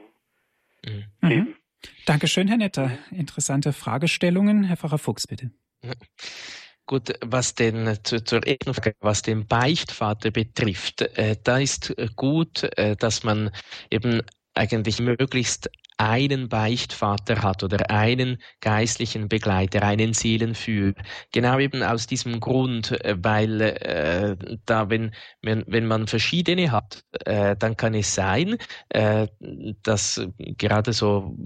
mhm. 0.84 1.28
leben. 1.28 1.57
Dankeschön, 2.06 2.48
Herr 2.48 2.56
Netter. 2.56 2.98
Interessante 3.10 3.72
Fragestellungen. 3.72 4.64
Herr 4.64 4.76
Pfarrer 4.76 4.98
Fuchs, 4.98 5.26
bitte. 5.26 5.50
Gut, 6.86 7.12
was 7.20 7.54
den 7.54 7.98
zu, 8.02 8.24
zur 8.24 8.40
Frage, 8.42 8.96
was 9.00 9.22
den 9.22 9.46
Beichtvater 9.46 10.30
betrifft, 10.30 11.02
äh, 11.02 11.36
da 11.44 11.58
ist 11.58 11.94
gut, 12.16 12.62
äh, 12.78 12.96
dass 12.96 13.24
man 13.24 13.50
eben 13.90 14.22
eigentlich 14.54 14.98
möglichst 14.98 15.70
einen 15.99 16.49
Beichtvater 16.49 17.42
hat 17.42 17.62
oder 17.62 17.90
einen 17.90 18.38
geistlichen 18.61 19.28
Begleiter, 19.28 19.82
einen 19.82 20.14
Seelenführer. 20.14 20.94
Genau 21.32 21.59
eben 21.59 21.82
aus 21.82 22.07
diesem 22.07 22.40
Grund, 22.40 22.92
äh, 23.05 23.16
weil 23.20 23.61
äh, 23.61 24.36
da, 24.64 24.88
wenn, 24.90 25.12
wenn, 25.42 25.64
wenn 25.66 25.86
man 25.86 26.07
verschiedene 26.07 26.70
hat, 26.72 27.05
äh, 27.24 27.57
dann 27.57 27.76
kann 27.76 27.94
es 27.94 28.14
sein, 28.14 28.57
äh, 28.90 29.26
dass 29.82 30.20
gerade 30.38 30.92
so 30.92 31.36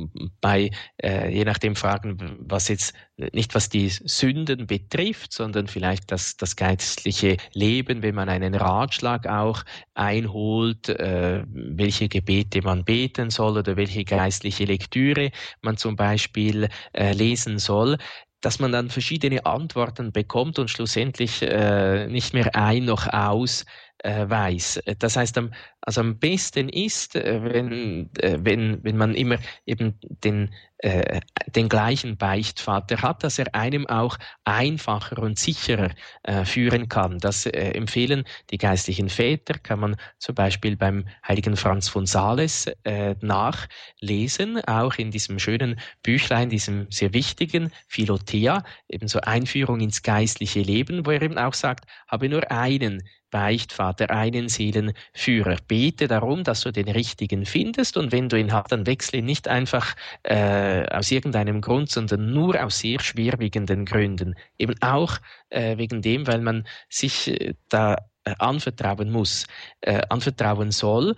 bei, 0.41 0.71
äh, 1.03 1.35
je 1.35 1.45
nachdem 1.45 1.75
Fragen, 1.75 2.37
was 2.41 2.69
jetzt 2.69 2.95
nicht 3.33 3.55
was 3.55 3.69
die 3.69 3.89
Sünden 3.89 4.67
betrifft, 4.67 5.33
sondern 5.33 5.67
vielleicht 5.67 6.11
das, 6.11 6.37
das 6.37 6.57
geistliche 6.57 7.37
Leben, 7.53 8.03
wenn 8.03 8.15
man 8.15 8.29
einen 8.29 8.55
Ratschlag 8.55 9.27
auch 9.27 9.65
einholt, 9.95 10.89
äh, 10.89 11.45
welche 11.47 12.09
Gebete 12.09 12.63
man 12.63 12.85
beten 12.85 13.31
soll 13.31 13.59
oder 13.59 13.77
welche 13.77 14.05
geistliche 14.43 14.65
Lektüre 14.65 15.31
man 15.63 15.77
zum 15.77 15.97
Beispiel 15.97 16.69
äh, 16.93 17.13
lesen 17.13 17.59
soll, 17.59 17.99
dass 18.41 18.59
man 18.59 18.73
dann 18.73 18.91
verschiedene 18.91 19.47
Antworten 19.47 20.13
bekommt 20.13 20.59
und 20.59 20.69
schlussendlich 20.69 21.43
äh, 21.43 22.09
nicht 22.09 22.35
mehr 22.35 22.55
ein 22.57 22.85
noch 22.85 23.07
aus 23.07 23.65
äh, 23.99 24.29
weiß. 24.29 24.83
Das 24.99 25.17
heißt, 25.17 25.39
am, 25.39 25.53
also 25.81 26.01
am 26.01 26.19
besten 26.19 26.69
ist, 26.69 27.15
äh, 27.15 27.41
wenn, 27.45 28.11
äh, 28.19 28.39
wenn, 28.41 28.83
wenn 28.83 28.97
man 28.97 29.15
immer 29.15 29.39
eben 29.65 29.95
den, 30.25 30.53
äh, 30.83 31.21
den 31.47 31.69
gleichen 31.69 32.17
Beichtvater 32.17 33.03
hat, 33.03 33.23
dass 33.23 33.39
er 33.39 33.55
einem 33.55 33.87
auch 33.87 34.19
einfacher 34.45 35.19
und 35.19 35.39
sicherer 35.39 35.91
äh, 36.25 36.45
führen 36.45 36.89
kann. 36.89 37.19
Das 37.19 37.47
äh, 37.47 37.51
empfehlen 37.51 38.25
die 38.51 38.59
geistlichen 38.59 39.09
Väter, 39.09 39.55
kann 39.59 39.79
man 39.79 39.97
zum 40.19 40.35
Beispiel 40.35 40.77
beim 40.77 41.07
heiligen 41.27 41.57
Franz 41.57 41.89
von 41.89 42.07
Sales 42.07 42.67
äh, 42.83 43.15
nachlesen, 43.21 44.61
auch 44.65 44.95
in 44.97 45.13
diesem 45.13 45.39
schönen 45.39 45.79
Büchlein, 46.03 46.51
diesem 46.51 46.91
sehr 46.91 47.13
wichtigen 47.15 47.71
Philothea, 47.87 48.65
eben 48.89 49.07
so 49.07 49.21
Einführung 49.21 49.81
ins 49.81 50.03
geistliche 50.03 50.63
Leben, 50.63 51.07
wo 51.07 51.13
er 51.13 51.23
eben 51.23 51.39
auch 51.39 51.55
sagt, 51.55 51.87
habe 52.09 52.29
nur 52.29 52.51
einen 52.51 53.03
Beichtvater, 53.33 54.11
einen 54.11 54.49
Seelenführer. 54.49 55.57
Bete 55.67 56.07
darum, 56.07 56.45
dass 56.45 56.61
du 56.61 56.71
den 56.71 56.89
richtigen 56.89 57.45
findest 57.47 57.97
und 57.97 58.13
wenn 58.13 58.29
du 58.29 58.39
ihn 58.39 58.53
hast, 58.53 58.71
dann 58.71 58.87
wechsle 58.87 59.19
ihn 59.19 59.25
nicht 59.25 59.49
einfach 59.49 59.97
äh, 60.23 60.72
aus 60.91 61.11
irgendeinem 61.11 61.61
Grund, 61.61 61.91
sondern 61.91 62.33
nur 62.33 62.63
aus 62.63 62.79
sehr 62.81 63.01
schwerwiegenden 63.01 63.85
Gründen. 63.85 64.35
Eben 64.59 64.75
auch 64.81 65.19
äh, 65.51 65.77
wegen 65.79 66.03
dem, 66.03 66.27
weil 66.27 66.41
man 66.41 66.67
sich 66.89 67.29
äh, 67.29 67.55
da 67.69 67.97
äh, 68.25 68.35
anvertrauen 68.39 69.11
muss, 69.11 69.47
äh, 69.81 70.03
anvertrauen 70.09 70.71
soll 70.71 71.15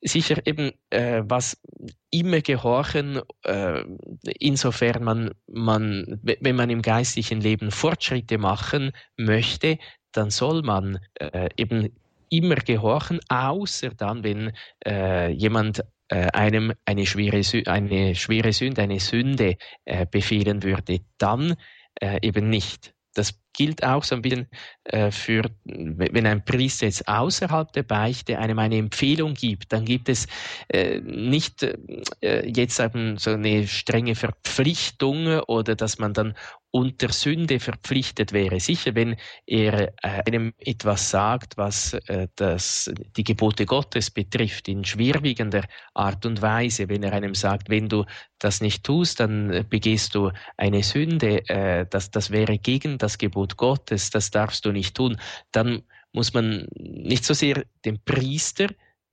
sicher 0.00 0.36
eben 0.46 0.72
äh, 0.90 1.22
was 1.24 1.60
immer 2.10 2.40
gehorchen, 2.40 3.20
äh, 3.42 3.82
insofern 4.38 5.04
man, 5.04 5.30
man, 5.46 6.20
wenn 6.22 6.56
man 6.56 6.70
im 6.70 6.82
geistlichen 6.82 7.40
Leben 7.40 7.70
Fortschritte 7.70 8.38
machen 8.38 8.92
möchte, 9.16 9.78
dann 10.12 10.30
soll 10.30 10.62
man 10.62 11.00
äh, 11.14 11.48
eben 11.56 11.90
immer 12.30 12.56
gehorchen, 12.56 13.20
außer 13.28 13.90
dann, 13.90 14.22
wenn 14.22 14.52
äh, 14.86 15.30
jemand 15.30 15.80
äh, 15.80 15.82
einem 16.14 16.72
eine 16.84 17.06
schwere, 17.06 17.42
eine 17.66 18.14
schwere 18.14 18.52
Sünde, 18.52 18.82
eine 18.82 19.00
Sünde 19.00 19.56
äh, 19.84 20.06
befehlen 20.06 20.62
würde, 20.62 21.00
dann 21.18 21.56
äh, 22.00 22.18
eben 22.22 22.48
nicht. 22.48 22.94
Das 23.14 23.40
gilt 23.52 23.82
auch 23.82 24.04
so 24.04 24.14
ein 24.14 24.22
bisschen 24.22 24.48
äh, 24.84 25.10
für, 25.10 25.44
wenn 25.64 26.26
ein 26.26 26.44
Priester 26.44 26.86
jetzt 26.86 27.06
außerhalb 27.08 27.72
der 27.72 27.82
Beichte 27.82 28.38
einem 28.38 28.58
eine 28.58 28.76
Empfehlung 28.78 29.34
gibt, 29.34 29.72
dann 29.72 29.84
gibt 29.84 30.08
es 30.08 30.26
äh, 30.68 31.00
nicht 31.00 31.66
äh, 32.22 32.48
jetzt 32.48 32.76
so 32.76 33.30
eine 33.30 33.66
strenge 33.66 34.14
Verpflichtung 34.14 35.40
oder 35.40 35.74
dass 35.74 35.98
man 35.98 36.14
dann 36.14 36.34
unter 36.70 37.10
Sünde 37.10 37.60
verpflichtet 37.60 38.32
wäre. 38.32 38.60
Sicher, 38.60 38.94
wenn 38.94 39.16
er 39.46 39.94
einem 40.02 40.52
etwas 40.58 41.08
sagt, 41.08 41.56
was 41.56 41.96
das, 42.36 42.90
die 43.16 43.24
Gebote 43.24 43.64
Gottes 43.64 44.10
betrifft, 44.10 44.68
in 44.68 44.84
schwerwiegender 44.84 45.64
Art 45.94 46.26
und 46.26 46.42
Weise, 46.42 46.90
wenn 46.90 47.02
er 47.02 47.14
einem 47.14 47.34
sagt, 47.34 47.70
wenn 47.70 47.88
du 47.88 48.04
das 48.38 48.60
nicht 48.60 48.84
tust, 48.84 49.18
dann 49.18 49.64
begehst 49.70 50.14
du 50.14 50.30
eine 50.58 50.82
Sünde, 50.82 51.86
das, 51.88 52.10
das 52.10 52.30
wäre 52.30 52.58
gegen 52.58 52.98
das 52.98 53.16
Gebot 53.16 53.37
Gottes, 53.46 54.10
das 54.10 54.30
darfst 54.30 54.64
du 54.64 54.72
nicht 54.72 54.96
tun, 54.96 55.18
dann 55.52 55.82
muss 56.12 56.34
man 56.34 56.66
nicht 56.74 57.24
so 57.24 57.34
sehr 57.34 57.64
dem 57.84 57.98
Priester 58.04 58.68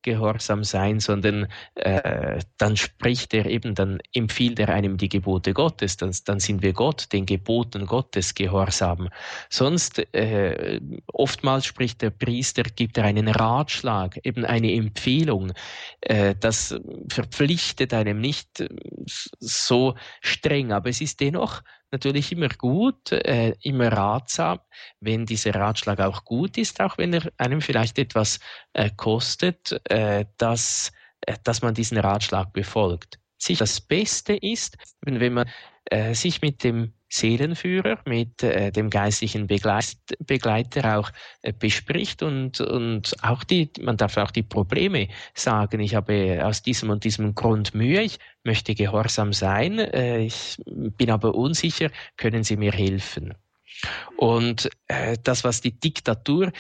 gehorsam 0.06 0.64
sein, 0.64 1.00
sondern 1.00 1.48
äh, 1.74 2.40
dann 2.58 2.78
spricht 2.78 3.34
er 3.34 3.48
eben, 3.48 3.74
dann 3.74 4.00
empfiehlt 4.14 4.60
er 4.60 4.70
einem 4.70 4.98
die 4.98 5.10
Gebote 5.10 5.54
Gottes, 5.54 5.98
dann, 5.98 6.16
dann 6.26 6.40
sind 6.40 6.62
wir 6.62 6.74
Gott, 6.74 7.12
den 7.12 7.26
Geboten 7.26 7.88
Gottes 7.88 8.36
gehorsam. 8.36 9.10
Sonst, 9.50 10.00
äh, 10.14 10.80
oftmals 11.08 11.66
spricht 11.66 12.04
der 12.04 12.12
Priester, 12.12 12.64
gibt 12.64 12.98
er 12.98 13.06
einen 13.06 13.28
Ratschlag, 13.28 14.20
eben 14.24 14.46
eine 14.46 14.72
Empfehlung. 14.74 15.52
Äh, 16.02 16.36
das 16.40 16.80
verpflichtet 17.10 17.92
einem 17.94 18.22
nicht 18.22 18.64
so 19.40 19.96
streng, 20.22 20.72
aber 20.72 20.90
es 20.90 21.02
ist 21.02 21.20
dennoch 21.20 21.64
natürlich 21.92 22.32
immer 22.32 22.50
gut, 22.50 23.12
äh, 23.12 23.56
immer 23.62 23.92
ratsam, 23.92 24.60
wenn 25.00 25.26
dieser 25.26 25.56
Ratschlag 25.56 26.00
auch 26.00 26.26
gut 26.26 26.58
ist, 26.58 26.82
auch 26.82 26.98
wenn 26.98 27.14
er 27.14 27.32
einem 27.38 27.62
vielleicht 27.62 27.98
etwas 28.00 28.40
äh, 28.74 28.90
kostet, 28.96 29.80
äh, 29.90 30.26
dass, 30.38 30.92
äh, 31.22 31.36
dass 31.44 31.62
man 31.62 31.74
diesen 31.74 31.98
Ratschlag 31.98 32.54
befolgt. 32.54 33.20
Sich 33.38 33.58
das 33.60 33.82
Beste 33.82 34.36
ist, 34.36 34.78
wenn, 35.02 35.20
wenn 35.20 35.34
man 35.34 35.50
äh, 35.86 36.14
sich 36.14 36.42
mit 36.42 36.64
dem 36.64 36.94
Seelenführer, 37.18 38.00
mit 38.06 38.44
äh, 38.44 38.72
dem 38.72 38.90
geistlichen 38.90 39.48
Begleit 39.48 39.96
Begleiter 40.20 41.00
auch 41.00 41.12
äh, 41.42 41.54
bespricht 41.54 42.24
und, 42.24 42.60
und 42.60 43.16
auch 43.24 43.44
die, 43.44 43.72
man 43.82 43.98
darf 43.98 44.18
auch 44.18 44.32
die 44.32 44.44
Probleme 44.44 45.08
sagen. 45.34 45.80
Ich 45.80 45.96
habe 45.96 46.42
aus 46.44 46.62
diesem 46.62 46.90
und 46.90 47.04
diesem 47.04 47.34
Grund 47.34 47.74
Mühe, 47.74 48.02
ich 48.02 48.20
möchte 48.44 48.76
gehorsam 48.76 49.34
sein, 49.34 49.80
äh, 49.80 50.20
ich 50.26 50.58
bin 50.66 51.10
aber 51.10 51.36
unsicher, 51.36 51.90
können 52.18 52.44
Sie 52.44 52.58
mir 52.58 52.72
helfen? 52.72 53.34
Und 54.18 54.70
äh, 54.88 55.18
das, 55.24 55.44
was 55.44 55.62
die 55.62 55.78
Diktatur 55.80 56.52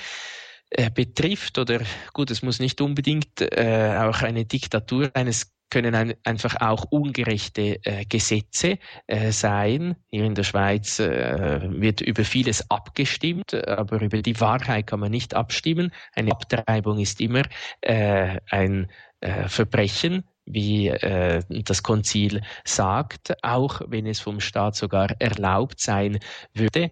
äh, 0.69 0.89
betrifft, 0.89 1.57
oder 1.57 1.81
gut, 2.13 2.31
es 2.31 2.41
muss 2.41 2.59
nicht 2.59 2.81
unbedingt 2.81 3.41
äh, 3.41 3.97
auch 3.99 4.21
eine 4.21 4.45
Diktatur 4.45 5.11
eines 5.13 5.54
können 5.70 5.95
ein, 5.95 6.13
einfach 6.24 6.55
auch 6.61 6.86
ungerechte 6.86 7.80
äh, 7.84 8.05
Gesetze 8.05 8.78
äh, 9.07 9.32
sein. 9.32 9.95
Hier 10.09 10.26
in 10.26 10.36
der 10.36 10.43
Schweiz 10.43 10.99
äh, 10.99 11.59
wird 11.70 12.01
über 12.01 12.24
vieles 12.24 12.70
abgestimmt, 12.70 13.53
aber 13.53 14.01
über 14.01 14.22
die 14.22 14.39
Wahrheit 14.39 14.88
kann 14.88 14.99
man 14.99 15.11
nicht 15.11 15.34
abstimmen. 15.34 15.91
Eine 16.13 16.32
Abtreibung 16.32 16.99
ist 16.99 17.20
immer 17.22 17.43
äh, 17.82 18.39
ein 18.49 18.91
äh, 19.22 19.47
Verbrechen, 19.47 20.24
wie 20.45 20.89
äh, 20.89 21.41
das 21.49 21.82
Konzil 21.82 22.41
sagt, 22.63 23.34
auch 23.43 23.82
wenn 23.88 24.05
es 24.05 24.20
vom 24.20 24.39
Staat 24.39 24.76
sogar 24.76 25.09
erlaubt 25.20 25.80
sein 25.80 26.20
würde. 26.53 26.91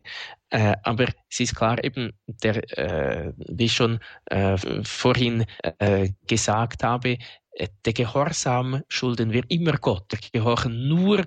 Äh, 0.49 0.75
aber 0.83 1.05
es 1.29 1.39
ist 1.39 1.55
klar 1.55 1.83
eben, 1.83 2.13
der, 2.27 2.77
äh, 2.77 3.33
wie 3.37 3.65
ich 3.65 3.73
schon 3.73 3.99
äh, 4.25 4.57
vorhin 4.83 5.45
gesagt 6.27 6.83
habe, 6.83 7.17
der 7.85 7.93
Gehorsam 7.93 8.81
schulden 8.87 9.31
wir 9.31 9.43
immer 9.49 9.77
Gott. 9.77 10.11
Wir 10.11 10.41
gehorchen 10.41 10.87
nur 10.87 11.23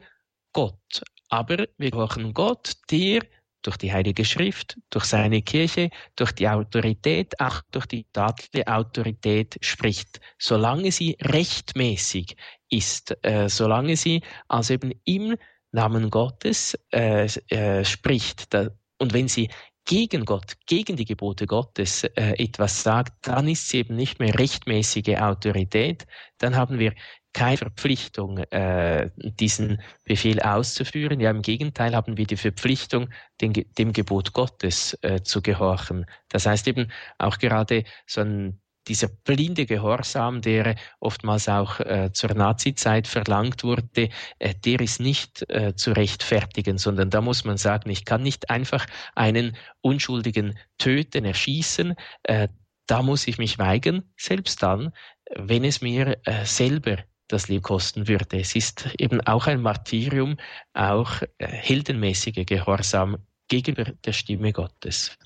Gott. 0.52 1.02
Aber 1.28 1.66
wir 1.78 1.90
gehorchen 1.90 2.32
Gott, 2.32 2.72
der 2.90 3.22
durch 3.62 3.76
die 3.78 3.92
Heilige 3.92 4.24
Schrift, 4.24 4.78
durch 4.90 5.06
seine 5.06 5.42
Kirche, 5.42 5.90
durch 6.14 6.32
die 6.32 6.48
Autorität, 6.48 7.38
auch 7.40 7.62
durch 7.72 7.86
die 7.86 8.06
staatliche 8.10 8.66
Autorität 8.68 9.56
spricht, 9.60 10.20
solange 10.38 10.92
sie 10.92 11.16
rechtmäßig 11.20 12.36
ist, 12.70 13.16
äh, 13.22 13.48
solange 13.48 13.96
sie 13.96 14.22
also 14.48 14.74
eben 14.74 14.92
im 15.04 15.36
Namen 15.72 16.10
Gottes 16.10 16.78
äh, 16.92 17.26
äh, 17.48 17.84
spricht. 17.84 18.54
Da, 18.54 18.70
und 18.98 19.12
wenn 19.12 19.26
sie 19.28 19.50
gegen 19.86 20.24
Gott, 20.24 20.54
gegen 20.66 20.96
die 20.96 21.04
Gebote 21.04 21.46
Gottes 21.46 22.04
äh, 22.04 22.34
etwas 22.38 22.82
sagt, 22.82 23.26
dann 23.26 23.48
ist 23.48 23.68
sie 23.68 23.78
eben 23.78 23.96
nicht 23.96 24.18
mehr 24.18 24.38
rechtmäßige 24.38 25.16
Autorität. 25.16 26.06
Dann 26.38 26.56
haben 26.56 26.78
wir 26.78 26.92
keine 27.32 27.56
Verpflichtung, 27.56 28.38
äh, 28.38 29.10
diesen 29.16 29.80
Befehl 30.04 30.40
auszuführen. 30.40 31.20
Ja, 31.20 31.30
im 31.30 31.42
Gegenteil 31.42 31.94
haben 31.94 32.16
wir 32.16 32.26
die 32.26 32.36
Verpflichtung, 32.36 33.10
den, 33.40 33.52
dem 33.52 33.92
Gebot 33.92 34.32
Gottes 34.32 34.98
äh, 35.02 35.22
zu 35.22 35.40
gehorchen. 35.40 36.06
Das 36.28 36.46
heißt 36.46 36.66
eben 36.66 36.90
auch 37.18 37.38
gerade 37.38 37.84
so 38.06 38.22
ein 38.22 38.60
dieser 38.88 39.08
blinde 39.08 39.66
Gehorsam, 39.66 40.40
der 40.40 40.76
oftmals 41.00 41.48
auch 41.48 41.80
äh, 41.80 42.10
zur 42.12 42.34
Nazizeit 42.34 43.06
verlangt 43.06 43.64
wurde, 43.64 44.08
äh, 44.38 44.54
der 44.64 44.80
ist 44.80 45.00
nicht 45.00 45.48
äh, 45.50 45.74
zu 45.74 45.92
rechtfertigen, 45.92 46.78
sondern 46.78 47.10
da 47.10 47.20
muss 47.20 47.44
man 47.44 47.56
sagen, 47.56 47.90
ich 47.90 48.04
kann 48.04 48.22
nicht 48.22 48.50
einfach 48.50 48.86
einen 49.14 49.56
Unschuldigen 49.80 50.58
töten, 50.78 51.24
erschießen. 51.24 51.94
Äh, 52.24 52.48
da 52.86 53.02
muss 53.02 53.26
ich 53.26 53.38
mich 53.38 53.58
weigern, 53.58 54.04
selbst 54.16 54.62
dann, 54.62 54.92
wenn 55.34 55.64
es 55.64 55.80
mir 55.80 56.18
äh, 56.24 56.44
selber 56.44 56.98
das 57.28 57.48
Leben 57.48 57.62
kosten 57.62 58.06
würde. 58.06 58.38
Es 58.38 58.54
ist 58.54 58.88
eben 58.98 59.20
auch 59.22 59.46
ein 59.46 59.60
Martyrium, 59.60 60.36
auch 60.74 61.22
äh, 61.38 61.46
heldenmäßiger 61.46 62.44
Gehorsam 62.44 63.16
gegenüber 63.48 63.92
der 64.04 64.12
Stimme 64.12 64.52
Gottes. 64.52 65.16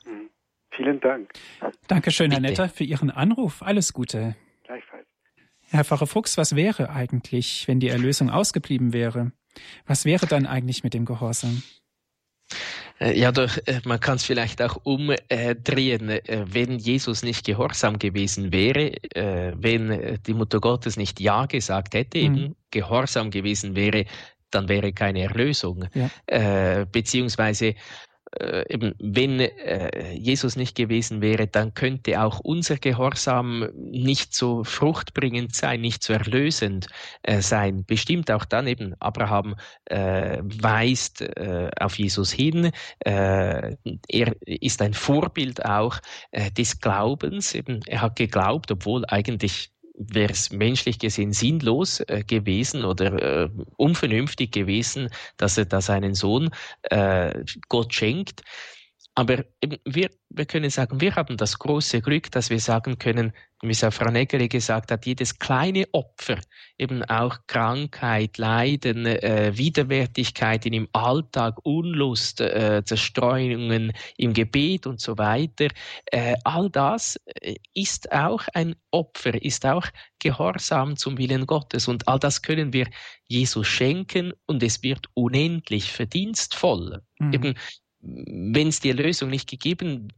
Vielen 0.71 1.01
Dank. 1.01 1.31
Dankeschön, 1.89 2.31
Herr 2.31 2.41
Netter, 2.41 2.69
für 2.69 2.85
Ihren 2.85 3.11
Anruf. 3.11 3.63
Alles 3.63 3.93
Gute. 3.93 4.37
Gleichfalls. 4.65 5.07
Herr 5.71 5.85
Pfarrer 5.85 6.07
Fuchs, 6.07 6.37
was 6.37 6.57
wäre 6.57 6.91
eigentlich, 6.91 7.67
wenn 7.69 7.81
die 7.81 7.89
Erlösung 7.89 8.31
ausgeblieben 8.31 8.93
wäre? 8.93 9.33
Was 9.87 10.05
wäre 10.05 10.27
dann 10.27 10.47
eigentlich 10.47 10.85
mit 10.85 10.95
dem 10.95 11.05
Gehorsam? 11.05 11.63
Äh, 13.01 13.19
ja, 13.19 13.33
doch, 13.33 13.57
äh, 13.67 13.81
man 13.85 13.99
kann 13.99 14.17
es 14.17 14.25
vielleicht 14.25 14.61
auch 14.63 14.77
umdrehen. 14.85 16.09
Äh, 16.11 16.45
wenn 16.47 16.79
Jesus 16.79 17.23
nicht 17.23 17.47
gehorsam 17.47 17.99
gewesen 17.99 18.53
wäre, 18.53 18.93
wenn 19.15 20.19
die 20.27 20.35
Mutter 20.35 20.61
Gottes 20.61 20.97
nicht 20.97 21.21
Ja 21.21 21.47
gesagt 21.47 21.95
hätte, 21.95 22.19
mhm. 22.19 22.25
eben 22.25 22.57
gehorsam 22.71 23.31
gewesen 23.31 23.75
wäre, 23.75 24.05
dann 24.51 24.69
wäre 24.69 24.93
keine 24.93 25.23
Erlösung. 25.23 25.85
Ja. 25.95 26.85
beziehungsweise 26.87 27.75
wenn 28.39 29.41
äh, 29.41 30.13
Jesus 30.15 30.55
nicht 30.55 30.77
gewesen 30.77 31.21
wäre, 31.21 31.49
dann 31.49 31.75
könnte 31.75 32.23
auch 32.23 32.39
unser 32.41 32.77
Gehorsam 32.77 33.69
nicht 33.75 34.35
so 34.35 34.63
fruchtbringend 34.63 35.55
sein, 35.55 35.81
nicht 35.81 36.05
so 36.05 36.13
erlösend 36.13 36.87
äh, 37.23 37.41
sein. 37.41 37.85
Bestimmt 37.85 38.31
auch 38.31 38.45
dann 38.45 38.69
eben, 38.69 38.95
Abraham 39.01 39.57
äh, 39.87 40.39
weist 40.43 41.23
äh, 41.23 41.71
auf 41.81 41.99
Jesus 41.99 42.31
hin. 42.31 42.71
Äh, 43.01 43.77
er 44.09 44.37
ist 44.45 44.81
ein 44.81 44.95
Vorbild 44.95 45.65
auch 45.65 45.99
des 46.57 46.81
Glaubens. 46.81 47.55
Er 47.55 48.01
hat 48.01 48.17
geglaubt, 48.17 48.71
obwohl 48.71 49.05
eigentlich 49.07 49.73
wäre 50.01 50.33
es 50.33 50.51
menschlich 50.51 50.99
gesehen 50.99 51.33
sinnlos 51.33 52.01
äh, 52.01 52.25
gewesen 52.27 52.85
oder 52.85 53.45
äh, 53.45 53.51
unvernünftig 53.77 54.51
gewesen, 54.51 55.11
dass 55.37 55.59
er 55.59 55.67
da 55.67 55.81
seinen 55.81 56.15
Sohn 56.15 56.51
äh, 56.83 57.45
Gott 57.69 57.93
schenkt. 57.95 58.43
Aber 59.15 59.45
wir, 59.85 60.11
wir 60.31 60.47
können 60.47 60.71
sagen, 60.71 61.01
wir 61.01 61.15
haben 61.17 61.37
das 61.37 61.59
große 61.59 62.01
Glück, 62.01 62.31
dass 62.31 62.49
wir 62.49 62.61
sagen 62.61 62.99
können, 62.99 63.33
wie 63.63 63.73
es 63.73 63.85
auch 63.85 63.93
Frau 63.93 64.11
Nägeli 64.11 64.49
gesagt 64.49 64.91
hat, 64.91 65.05
jedes 65.05 65.39
kleine 65.39 65.87
Opfer, 65.93 66.39
eben 66.79 67.05
auch 67.05 67.39
Krankheit, 67.47 68.39
Leiden, 68.39 69.05
äh, 69.05 69.53
Widerwärtigkeiten 69.55 70.73
im 70.73 70.89
Alltag, 70.93 71.59
Unlust, 71.65 72.41
äh, 72.41 72.83
Zerstreuungen 72.85 73.93
im 74.17 74.33
Gebet 74.33 74.87
und 74.87 75.01
so 75.01 75.19
weiter, 75.19 75.69
äh, 76.07 76.37
all 76.45 76.71
das 76.71 77.21
äh, 77.27 77.57
ist 77.75 78.11
auch 78.13 78.45
ein 78.55 78.77
Opfer, 78.91 79.43
ist 79.43 79.67
auch 79.67 79.87
Gehorsam 80.19 80.97
zum 80.97 81.19
Willen 81.19 81.47
Gottes 81.47 81.87
und 81.89 82.09
all 82.09 82.19
das 82.19 82.43
können 82.43 82.73
wir 82.73 82.87
Jesus 83.29 83.67
schenken 83.67 84.33
und 84.47 84.63
es 84.63 84.83
wird 84.83 85.07
unendlich 85.15 85.93
verdienstvoll. 85.93 87.03
Mhm. 87.19 87.33
Eben 87.33 87.55
wenn 88.03 88.69
es 88.69 88.81
die 88.81 88.89
Erlösung 88.89 89.29
nicht 89.29 89.49
gegeben 89.49 90.09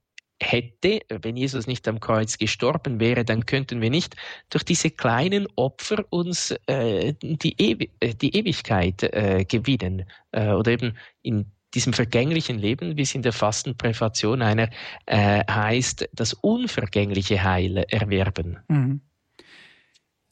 hätte, 0.42 1.00
wenn 1.08 1.36
Jesus 1.36 1.66
nicht 1.66 1.86
am 1.88 2.00
Kreuz 2.00 2.38
gestorben 2.38 3.00
wäre, 3.00 3.24
dann 3.24 3.46
könnten 3.46 3.80
wir 3.80 3.90
nicht 3.90 4.16
durch 4.50 4.64
diese 4.64 4.90
kleinen 4.90 5.46
Opfer 5.56 6.04
uns 6.10 6.50
äh, 6.66 7.14
die, 7.22 7.54
Ewi 7.58 7.90
äh, 8.00 8.14
die 8.14 8.36
Ewigkeit 8.36 9.02
äh, 9.02 9.44
gewinnen 9.44 10.04
äh, 10.32 10.48
oder 10.48 10.72
eben 10.72 10.96
in 11.22 11.46
diesem 11.74 11.92
vergänglichen 11.92 12.58
Leben, 12.58 12.96
wie 12.96 13.02
es 13.02 13.14
in 13.14 13.22
der 13.22 13.32
Fastenpräfation 13.32 14.42
einer 14.42 14.68
äh, 15.06 15.42
heißt, 15.50 16.08
das 16.12 16.34
unvergängliche 16.34 17.42
Heil 17.42 17.84
erwerben. 17.88 18.58
Mhm. 18.68 19.00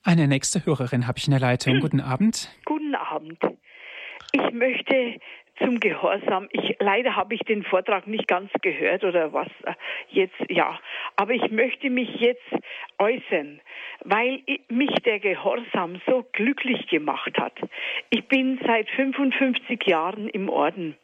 Eine 0.02 0.28
nächste 0.28 0.64
Hörerin 0.64 1.06
habe 1.06 1.18
ich 1.18 1.26
in 1.26 1.32
der 1.32 1.40
Leitung. 1.40 1.80
Guten 1.80 2.00
Abend. 2.00 2.50
Guten 2.64 2.94
Abend. 2.94 3.38
Ich 4.32 4.52
möchte 4.52 5.18
zum 5.62 5.80
Gehorsam. 5.80 6.48
Ich, 6.52 6.76
leider 6.78 7.16
habe 7.16 7.34
ich 7.34 7.40
den 7.40 7.62
Vortrag 7.62 8.06
nicht 8.06 8.26
ganz 8.26 8.50
gehört 8.62 9.04
oder 9.04 9.32
was 9.32 9.48
äh, 9.64 9.74
jetzt, 10.08 10.40
ja. 10.48 10.78
Aber 11.16 11.32
ich 11.32 11.50
möchte 11.50 11.90
mich 11.90 12.08
jetzt 12.20 12.52
äußern, 12.98 13.60
weil 14.04 14.42
mich 14.68 14.94
der 15.04 15.20
Gehorsam 15.20 16.00
so 16.06 16.26
glücklich 16.32 16.88
gemacht 16.88 17.38
hat. 17.38 17.54
Ich 18.10 18.26
bin 18.28 18.58
seit 18.66 18.88
55 18.90 19.84
Jahren 19.84 20.28
im 20.28 20.48
Orden. 20.48 20.96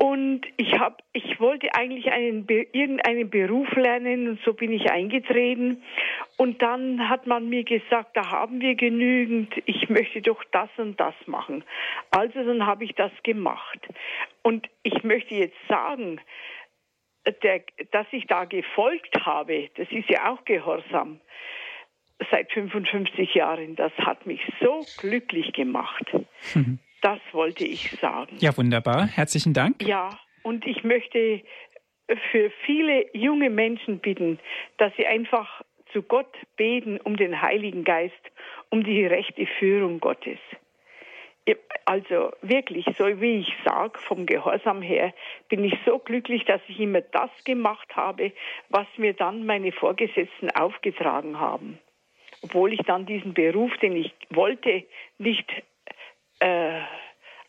Und 0.00 0.42
ich 0.56 0.78
habe, 0.78 0.96
ich 1.12 1.40
wollte 1.40 1.74
eigentlich 1.74 2.12
einen, 2.12 2.46
irgendeinen 2.48 3.30
Beruf 3.30 3.68
lernen 3.74 4.28
und 4.28 4.40
so 4.44 4.54
bin 4.54 4.70
ich 4.70 4.92
eingetreten. 4.92 5.82
Und 6.36 6.62
dann 6.62 7.08
hat 7.08 7.26
man 7.26 7.48
mir 7.48 7.64
gesagt, 7.64 8.16
da 8.16 8.30
haben 8.30 8.60
wir 8.60 8.76
genügend, 8.76 9.52
ich 9.66 9.88
möchte 9.88 10.22
doch 10.22 10.44
das 10.52 10.70
und 10.76 11.00
das 11.00 11.14
machen. 11.26 11.64
Also 12.12 12.44
dann 12.44 12.64
habe 12.64 12.84
ich 12.84 12.94
das 12.94 13.10
gemacht. 13.24 13.80
Und 14.42 14.68
ich 14.84 15.02
möchte 15.02 15.34
jetzt 15.34 15.58
sagen, 15.68 16.20
der, 17.42 17.64
dass 17.90 18.06
ich 18.12 18.28
da 18.28 18.44
gefolgt 18.44 19.26
habe, 19.26 19.68
das 19.74 19.90
ist 19.90 20.08
ja 20.08 20.30
auch 20.30 20.44
Gehorsam 20.44 21.20
seit 22.30 22.52
55 22.52 23.34
Jahren. 23.34 23.74
Das 23.74 23.92
hat 23.98 24.26
mich 24.26 24.40
so 24.60 24.86
glücklich 24.98 25.52
gemacht. 25.54 26.06
Mhm. 26.54 26.78
Das 27.02 27.20
wollte 27.32 27.64
ich 27.64 27.90
sagen. 28.00 28.36
Ja, 28.40 28.56
wunderbar. 28.56 29.06
Herzlichen 29.06 29.54
Dank. 29.54 29.82
Ja, 29.82 30.18
und 30.42 30.66
ich 30.66 30.82
möchte 30.84 31.42
für 32.30 32.50
viele 32.64 33.06
junge 33.12 33.50
Menschen 33.50 33.98
bitten, 33.98 34.38
dass 34.78 34.92
sie 34.96 35.06
einfach 35.06 35.62
zu 35.92 36.02
Gott 36.02 36.34
beten 36.56 36.98
um 36.98 37.16
den 37.16 37.40
Heiligen 37.40 37.84
Geist, 37.84 38.14
um 38.70 38.84
die 38.84 39.06
rechte 39.06 39.46
Führung 39.58 40.00
Gottes. 40.00 40.38
Also 41.86 42.32
wirklich, 42.42 42.84
so 42.98 43.06
wie 43.22 43.40
ich 43.40 43.54
sage, 43.64 43.98
vom 43.98 44.26
Gehorsam 44.26 44.82
her, 44.82 45.14
bin 45.48 45.64
ich 45.64 45.74
so 45.86 45.98
glücklich, 45.98 46.44
dass 46.44 46.60
ich 46.68 46.78
immer 46.78 47.00
das 47.00 47.30
gemacht 47.44 47.96
habe, 47.96 48.32
was 48.68 48.86
mir 48.98 49.14
dann 49.14 49.46
meine 49.46 49.72
Vorgesetzten 49.72 50.50
aufgetragen 50.50 51.40
haben. 51.40 51.78
Obwohl 52.42 52.74
ich 52.74 52.80
dann 52.80 53.06
diesen 53.06 53.32
Beruf, 53.32 53.74
den 53.78 53.96
ich 53.96 54.12
wollte, 54.28 54.84
nicht 55.16 55.50
äh, 56.40 56.80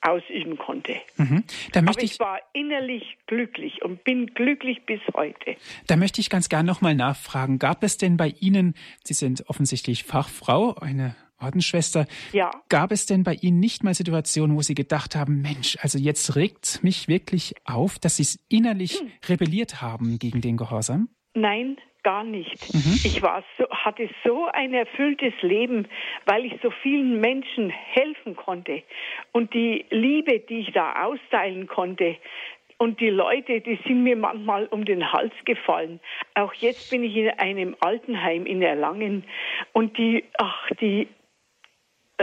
ausüben 0.01 0.57
konnte. 0.57 0.95
Mhm. 1.17 1.43
Aber 1.75 1.91
ich, 2.01 2.13
ich, 2.13 2.19
war 2.19 2.39
innerlich 2.53 3.17
glücklich 3.27 3.83
und 3.83 4.03
bin 4.03 4.27
glücklich 4.27 4.85
bis 4.85 5.01
heute. 5.13 5.55
Da 5.87 5.97
möchte 5.97 6.21
ich 6.21 6.29
ganz 6.29 6.49
gern 6.49 6.65
nochmal 6.65 6.95
nachfragen. 6.95 7.59
Gab 7.59 7.83
es 7.83 7.97
denn 7.97 8.17
bei 8.17 8.33
Ihnen, 8.39 8.75
Sie 9.03 9.13
sind 9.13 9.49
offensichtlich 9.49 10.03
Fachfrau, 10.03 10.75
eine 10.75 11.15
Ordensschwester, 11.41 12.05
ja. 12.33 12.51
gab 12.69 12.91
es 12.91 13.05
denn 13.05 13.23
bei 13.23 13.33
Ihnen 13.33 13.59
nicht 13.59 13.83
mal 13.83 13.93
Situationen, 13.93 14.55
wo 14.57 14.61
Sie 14.61 14.75
gedacht 14.75 15.15
haben, 15.15 15.41
Mensch, 15.41 15.77
also 15.81 15.97
jetzt 15.97 16.35
regt 16.35 16.83
mich 16.83 17.07
wirklich 17.07 17.55
auf, 17.65 17.97
dass 17.99 18.17
Sie 18.17 18.23
es 18.23 18.39
innerlich 18.49 18.99
hm. 18.99 19.11
rebelliert 19.27 19.81
haben 19.81 20.19
gegen 20.19 20.41
den 20.41 20.57
Gehorsam? 20.57 21.09
Nein, 21.33 21.77
gar 22.09 22.23
nicht. 22.23 22.73
Mhm. 22.73 22.99
Ich 23.03 23.21
war 23.21 23.43
so, 23.59 23.69
hatte 23.69 24.09
so 24.25 24.47
ein 24.51 24.73
erfülltes 24.73 25.33
Leben, 25.41 25.87
weil 26.25 26.43
ich 26.43 26.53
so 26.63 26.71
vielen 26.81 27.21
Menschen 27.21 27.69
helfen 27.69 28.35
konnte. 28.35 28.81
Und 29.31 29.53
die 29.53 29.85
Liebe, 29.91 30.39
die 30.39 30.61
ich 30.61 30.71
da 30.71 31.03
austeilen 31.03 31.67
konnte, 31.67 32.17
und 32.79 32.99
die 32.99 33.09
Leute, 33.09 33.61
die 33.61 33.77
sind 33.85 34.03
mir 34.03 34.15
manchmal 34.15 34.65
um 34.67 34.85
den 34.85 35.11
Hals 35.11 35.33
gefallen. 35.45 35.99
Auch 36.33 36.53
jetzt 36.53 36.89
bin 36.89 37.03
ich 37.03 37.15
in 37.15 37.29
einem 37.29 37.75
Altenheim 37.79 38.47
in 38.47 38.63
Erlangen 38.63 39.25
und 39.73 39.97
die, 39.97 40.23
ach, 40.37 40.67
die, 40.81 41.09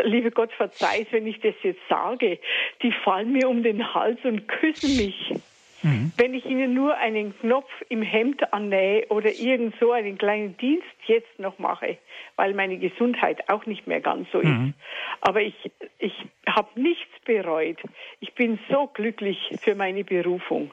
liebe 0.03 0.32
Gott 0.32 0.53
verzeiht, 0.53 1.12
wenn 1.12 1.28
ich 1.28 1.39
das 1.41 1.55
jetzt 1.62 1.87
sage, 1.89 2.41
die 2.82 2.91
fallen 3.05 3.32
mir 3.32 3.49
um 3.49 3.62
den 3.62 3.95
Hals 3.95 4.18
und 4.24 4.49
küssen 4.49 4.97
mich. 4.97 5.34
Mhm. 5.82 6.12
Wenn 6.16 6.34
ich 6.34 6.44
Ihnen 6.44 6.74
nur 6.74 6.96
einen 6.96 7.38
Knopf 7.40 7.70
im 7.88 8.02
Hemd 8.02 8.52
annähe 8.52 9.06
oder 9.08 9.32
irgend 9.32 9.74
so 9.80 9.92
einen 9.92 10.18
kleinen 10.18 10.56
Dienst 10.56 10.86
jetzt 11.06 11.38
noch 11.38 11.58
mache, 11.58 11.98
weil 12.36 12.54
meine 12.54 12.78
Gesundheit 12.78 13.48
auch 13.48 13.66
nicht 13.66 13.86
mehr 13.86 14.00
ganz 14.00 14.28
so 14.32 14.42
mhm. 14.42 14.68
ist. 14.68 14.74
Aber 15.20 15.42
ich, 15.42 15.70
ich 15.98 16.14
habe 16.46 16.80
nichts 16.80 17.12
bereut. 17.24 17.78
Ich 18.20 18.34
bin 18.34 18.58
so 18.70 18.86
glücklich 18.86 19.38
für 19.60 19.74
meine 19.74 20.04
Berufung. 20.04 20.70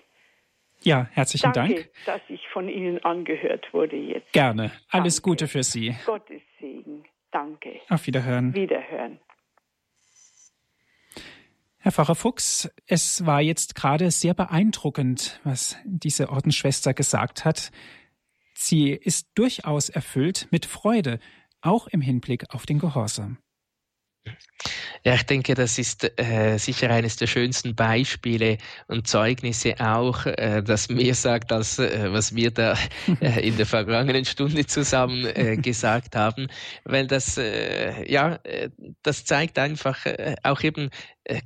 Ja, 0.81 1.07
herzlichen 1.13 1.53
Danke, 1.53 1.75
Dank. 1.75 1.89
dass 2.05 2.21
ich 2.27 2.47
von 2.49 2.67
Ihnen 2.67 3.03
angehört 3.05 3.73
wurde 3.73 3.95
jetzt. 3.95 4.33
Gerne. 4.33 4.71
Alles 4.89 5.15
Danke. 5.17 5.29
Gute 5.29 5.47
für 5.47 5.63
Sie. 5.63 5.95
Gottes 6.05 6.41
Segen. 6.59 7.05
Danke. 7.31 7.79
Auf 7.89 8.05
Wiederhören. 8.05 8.53
Wiederhören. 8.53 9.19
Herr 11.83 11.91
Pfarrer 11.91 12.15
Fuchs, 12.15 12.69
es 12.85 13.25
war 13.25 13.41
jetzt 13.41 13.75
gerade 13.75 14.09
sehr 14.09 14.33
beeindruckend, 14.33 15.41
was 15.43 15.75
diese 15.83 16.29
Ordensschwester 16.29 16.93
gesagt 16.93 17.43
hat. 17.43 17.71
Sie 18.53 18.91
ist 18.91 19.27
durchaus 19.35 19.89
erfüllt 19.89 20.47
mit 20.49 20.65
Freude, 20.65 21.19
auch 21.59 21.87
im 21.87 21.99
Hinblick 21.99 22.53
auf 22.53 22.65
den 22.65 22.79
Gehorsam. 22.79 23.37
Ja, 25.05 25.15
ich 25.15 25.23
denke, 25.23 25.53
das 25.53 25.77
ist 25.79 26.09
äh, 26.17 26.57
sicher 26.57 26.89
eines 26.89 27.17
der 27.17 27.27
schönsten 27.27 27.75
Beispiele 27.75 28.57
und 28.87 29.05
Zeugnisse 29.05 29.75
auch, 29.81 30.25
äh, 30.25 30.63
das 30.63 30.87
mehr 30.87 31.13
sagt, 31.13 31.51
als 31.51 31.77
äh, 31.77 32.07
was 32.13 32.35
wir 32.35 32.51
da 32.51 32.77
äh, 33.19 33.45
in 33.45 33.57
der 33.57 33.65
vergangenen 33.65 34.23
Stunde 34.23 34.65
zusammen 34.65 35.25
äh, 35.25 35.57
gesagt 35.61 36.15
haben, 36.15 36.47
weil 36.85 37.05
das, 37.07 37.37
äh, 37.37 38.09
ja, 38.09 38.39
äh, 38.45 38.69
das 39.01 39.25
zeigt 39.25 39.59
einfach 39.59 40.05
äh, 40.05 40.35
auch 40.41 40.61
eben, 40.63 40.89
äh, 41.25 41.41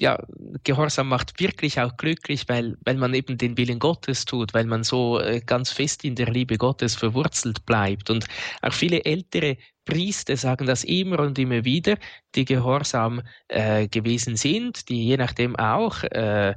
ja, 0.00 0.24
Gehorsam 0.62 1.08
macht 1.08 1.40
wirklich 1.40 1.80
auch 1.80 1.96
glücklich, 1.96 2.48
weil, 2.48 2.76
weil 2.84 2.96
man 2.96 3.12
eben 3.12 3.38
den 3.38 3.56
Willen 3.56 3.80
Gottes 3.80 4.24
tut, 4.24 4.54
weil 4.54 4.66
man 4.66 4.84
so 4.84 5.18
äh, 5.18 5.40
ganz 5.44 5.72
fest 5.72 6.04
in 6.04 6.14
der 6.14 6.30
Liebe 6.30 6.58
Gottes 6.58 6.94
verwurzelt 6.94 7.66
bleibt. 7.66 8.08
Und 8.08 8.26
auch 8.62 8.72
viele 8.72 9.04
ältere 9.04 9.56
Priester 9.88 10.36
sagen 10.36 10.66
das 10.66 10.84
immer 10.84 11.20
und 11.20 11.38
immer 11.38 11.64
wieder, 11.64 11.96
die 12.34 12.44
gehorsam 12.44 13.22
äh, 13.48 13.88
gewesen 13.88 14.36
sind, 14.36 14.90
die 14.90 15.06
je 15.06 15.16
nachdem 15.16 15.56
auch 15.56 16.02
äh, 16.04 16.50
äh, 16.50 16.54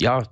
ja, 0.00 0.22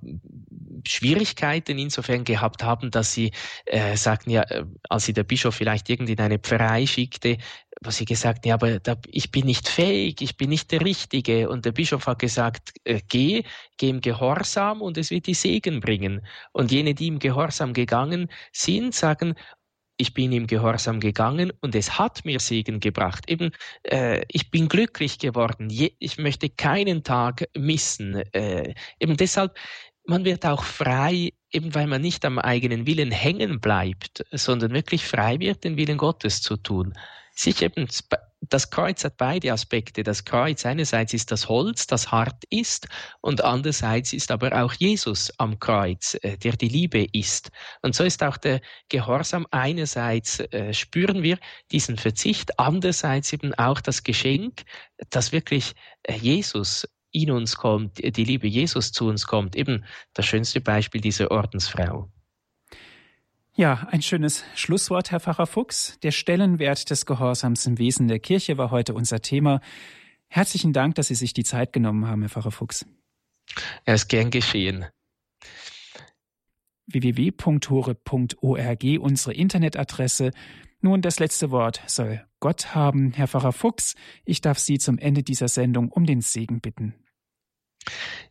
Schwierigkeiten 0.84 1.78
insofern 1.78 2.24
gehabt 2.24 2.64
haben, 2.64 2.90
dass 2.90 3.12
sie 3.12 3.30
äh, 3.66 3.96
sagten, 3.96 4.30
ja, 4.30 4.42
äh, 4.42 4.64
als 4.88 5.04
sie 5.04 5.12
der 5.12 5.22
Bischof 5.22 5.54
vielleicht 5.54 5.88
irgendwie 5.90 6.14
in 6.14 6.20
eine 6.20 6.40
Pfarrei 6.40 6.86
schickte, 6.86 7.38
wo 7.84 7.90
sie 7.90 8.04
gesagt, 8.04 8.46
ja, 8.46 8.54
aber 8.54 8.80
da, 8.80 8.96
ich 9.06 9.30
bin 9.30 9.46
nicht 9.46 9.68
fähig, 9.68 10.20
ich 10.22 10.36
bin 10.36 10.50
nicht 10.50 10.72
der 10.72 10.80
Richtige. 10.80 11.48
Und 11.48 11.64
der 11.64 11.72
Bischof 11.72 12.06
hat 12.06 12.18
gesagt, 12.18 12.72
äh, 12.84 13.00
geh, 13.08 13.44
geh 13.76 13.90
im 13.90 14.00
Gehorsam 14.00 14.82
und 14.82 14.98
es 14.98 15.10
wird 15.10 15.26
die 15.28 15.34
Segen 15.34 15.80
bringen. 15.80 16.26
Und 16.52 16.72
jene, 16.72 16.94
die 16.94 17.06
im 17.06 17.20
Gehorsam 17.20 17.72
gegangen 17.72 18.28
sind, 18.52 18.92
sagen, 18.94 19.34
ich 19.96 20.14
bin 20.14 20.32
im 20.32 20.46
Gehorsam 20.46 21.00
gegangen 21.00 21.52
und 21.60 21.74
es 21.74 21.98
hat 21.98 22.24
mir 22.24 22.40
Segen 22.40 22.80
gebracht. 22.80 23.28
Eben, 23.28 23.50
äh, 23.84 24.24
ich 24.28 24.50
bin 24.50 24.68
glücklich 24.68 25.18
geworden. 25.18 25.70
Je, 25.70 25.92
ich 25.98 26.18
möchte 26.18 26.48
keinen 26.50 27.04
Tag 27.04 27.48
missen. 27.56 28.16
Äh, 28.32 28.74
eben 28.98 29.16
deshalb, 29.16 29.56
man 30.06 30.24
wird 30.24 30.44
auch 30.44 30.64
frei, 30.64 31.32
eben 31.52 31.74
weil 31.74 31.86
man 31.86 32.02
nicht 32.02 32.24
am 32.24 32.38
eigenen 32.38 32.86
Willen 32.86 33.12
hängen 33.12 33.60
bleibt, 33.60 34.24
sondern 34.32 34.72
wirklich 34.72 35.04
frei 35.04 35.38
wird, 35.38 35.64
den 35.64 35.76
Willen 35.76 35.98
Gottes 35.98 36.42
zu 36.42 36.56
tun 36.56 36.94
sich 37.42 37.62
eben, 37.62 37.88
das 38.40 38.70
Kreuz 38.70 39.04
hat 39.04 39.16
beide 39.16 39.52
Aspekte. 39.52 40.02
Das 40.02 40.24
Kreuz 40.24 40.66
einerseits 40.66 41.14
ist 41.14 41.30
das 41.30 41.48
Holz, 41.48 41.86
das 41.86 42.10
hart 42.10 42.44
ist, 42.50 42.88
und 43.20 43.42
andererseits 43.44 44.12
ist 44.12 44.30
aber 44.30 44.62
auch 44.62 44.72
Jesus 44.74 45.32
am 45.38 45.58
Kreuz, 45.58 46.16
äh, 46.22 46.36
der 46.38 46.56
die 46.56 46.68
Liebe 46.68 47.06
ist. 47.12 47.50
Und 47.82 47.94
so 47.94 48.04
ist 48.04 48.22
auch 48.22 48.36
der 48.36 48.60
Gehorsam 48.88 49.46
einerseits 49.50 50.40
äh, 50.40 50.72
spüren 50.72 51.22
wir 51.22 51.38
diesen 51.70 51.96
Verzicht, 51.96 52.58
andererseits 52.58 53.32
eben 53.32 53.54
auch 53.54 53.80
das 53.80 54.02
Geschenk, 54.02 54.62
dass 55.10 55.32
wirklich 55.32 55.74
äh, 56.02 56.14
Jesus 56.14 56.88
in 57.12 57.30
uns 57.30 57.56
kommt, 57.56 57.98
die 57.98 58.24
Liebe 58.24 58.48
Jesus 58.48 58.90
zu 58.92 59.06
uns 59.06 59.26
kommt. 59.26 59.54
Eben 59.54 59.84
das 60.14 60.26
schönste 60.26 60.60
Beispiel 60.60 61.00
dieser 61.00 61.30
Ordensfrau. 61.30 62.10
Ja, 63.54 63.86
ein 63.90 64.00
schönes 64.00 64.44
Schlusswort, 64.54 65.10
Herr 65.10 65.20
Pfarrer 65.20 65.46
Fuchs. 65.46 65.98
Der 66.02 66.10
Stellenwert 66.10 66.88
des 66.88 67.04
Gehorsams 67.04 67.66
im 67.66 67.76
Wesen 67.78 68.08
der 68.08 68.18
Kirche 68.18 68.56
war 68.56 68.70
heute 68.70 68.94
unser 68.94 69.20
Thema. 69.20 69.60
Herzlichen 70.28 70.72
Dank, 70.72 70.94
dass 70.94 71.08
Sie 71.08 71.14
sich 71.14 71.34
die 71.34 71.44
Zeit 71.44 71.74
genommen 71.74 72.06
haben, 72.06 72.22
Herr 72.22 72.30
Pfarrer 72.30 72.50
Fuchs. 72.50 72.86
Er 73.84 73.96
ist 73.96 74.08
gern 74.08 74.30
geschehen. 74.30 74.86
www.hore.org, 76.86 78.84
unsere 78.98 79.34
Internetadresse. 79.34 80.30
Nun, 80.80 81.02
das 81.02 81.20
letzte 81.20 81.50
Wort 81.50 81.82
soll 81.86 82.24
Gott 82.40 82.74
haben. 82.74 83.12
Herr 83.12 83.28
Pfarrer 83.28 83.52
Fuchs, 83.52 83.96
ich 84.24 84.40
darf 84.40 84.58
Sie 84.58 84.78
zum 84.78 84.96
Ende 84.96 85.22
dieser 85.22 85.48
Sendung 85.48 85.90
um 85.90 86.06
den 86.06 86.22
Segen 86.22 86.62
bitten. 86.62 86.94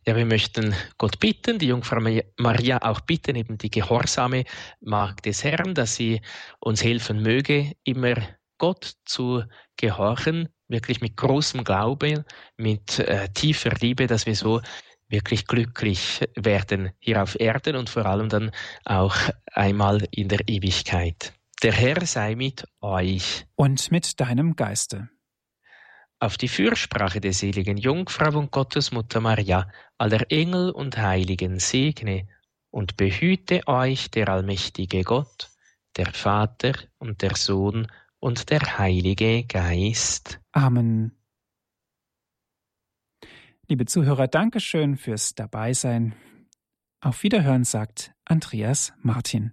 Ja, 0.06 0.16
wir 0.16 0.26
möchten 0.26 0.74
Gott 0.98 1.20
bitten, 1.20 1.58
die 1.58 1.68
Jungfrau 1.68 2.00
Maria 2.38 2.78
auch 2.82 3.00
bitten, 3.00 3.36
eben 3.36 3.58
die 3.58 3.70
gehorsame 3.70 4.44
Magd 4.80 5.26
des 5.26 5.44
Herrn, 5.44 5.74
dass 5.74 5.94
sie 5.94 6.20
uns 6.58 6.82
helfen 6.82 7.22
möge, 7.22 7.72
immer 7.84 8.14
Gott 8.58 8.94
zu 9.04 9.44
gehorchen, 9.76 10.48
wirklich 10.68 11.00
mit 11.00 11.16
großem 11.16 11.64
Glaube, 11.64 12.24
mit 12.56 12.98
äh, 12.98 13.28
tiefer 13.28 13.70
Liebe, 13.80 14.06
dass 14.06 14.26
wir 14.26 14.34
so 14.34 14.60
wirklich 15.08 15.46
glücklich 15.46 16.20
werden 16.34 16.90
hier 16.98 17.22
auf 17.22 17.38
Erden 17.38 17.76
und 17.76 17.90
vor 17.90 18.06
allem 18.06 18.28
dann 18.28 18.50
auch 18.84 19.14
einmal 19.52 20.04
in 20.10 20.28
der 20.28 20.40
Ewigkeit. 20.48 21.32
Der 21.62 21.72
Herr 21.72 22.04
sei 22.06 22.34
mit 22.34 22.64
euch. 22.80 23.46
Und 23.54 23.92
mit 23.92 24.18
deinem 24.20 24.56
Geiste 24.56 25.11
auf 26.22 26.38
die 26.38 26.48
Fürsprache 26.48 27.20
der 27.20 27.32
seligen 27.32 27.76
Jungfrau 27.76 28.38
und 28.38 28.52
Gottesmutter 28.52 29.20
Maria, 29.20 29.68
aller 29.98 30.30
Engel 30.30 30.70
und 30.70 30.96
Heiligen 30.96 31.58
segne 31.58 32.28
und 32.70 32.96
behüte 32.96 33.66
euch 33.66 34.08
der 34.12 34.28
allmächtige 34.28 35.02
Gott, 35.02 35.50
der 35.96 36.12
Vater 36.12 36.74
und 36.98 37.22
der 37.22 37.34
Sohn 37.34 37.88
und 38.20 38.50
der 38.50 38.78
Heilige 38.78 39.44
Geist. 39.46 40.40
Amen. 40.52 41.18
Liebe 43.66 43.86
Zuhörer, 43.86 44.28
Dankeschön 44.28 44.96
fürs 44.96 45.34
Dabeisein. 45.34 46.14
Auf 47.00 47.24
Wiederhören 47.24 47.64
sagt 47.64 48.12
Andreas 48.24 48.92
Martin. 49.00 49.50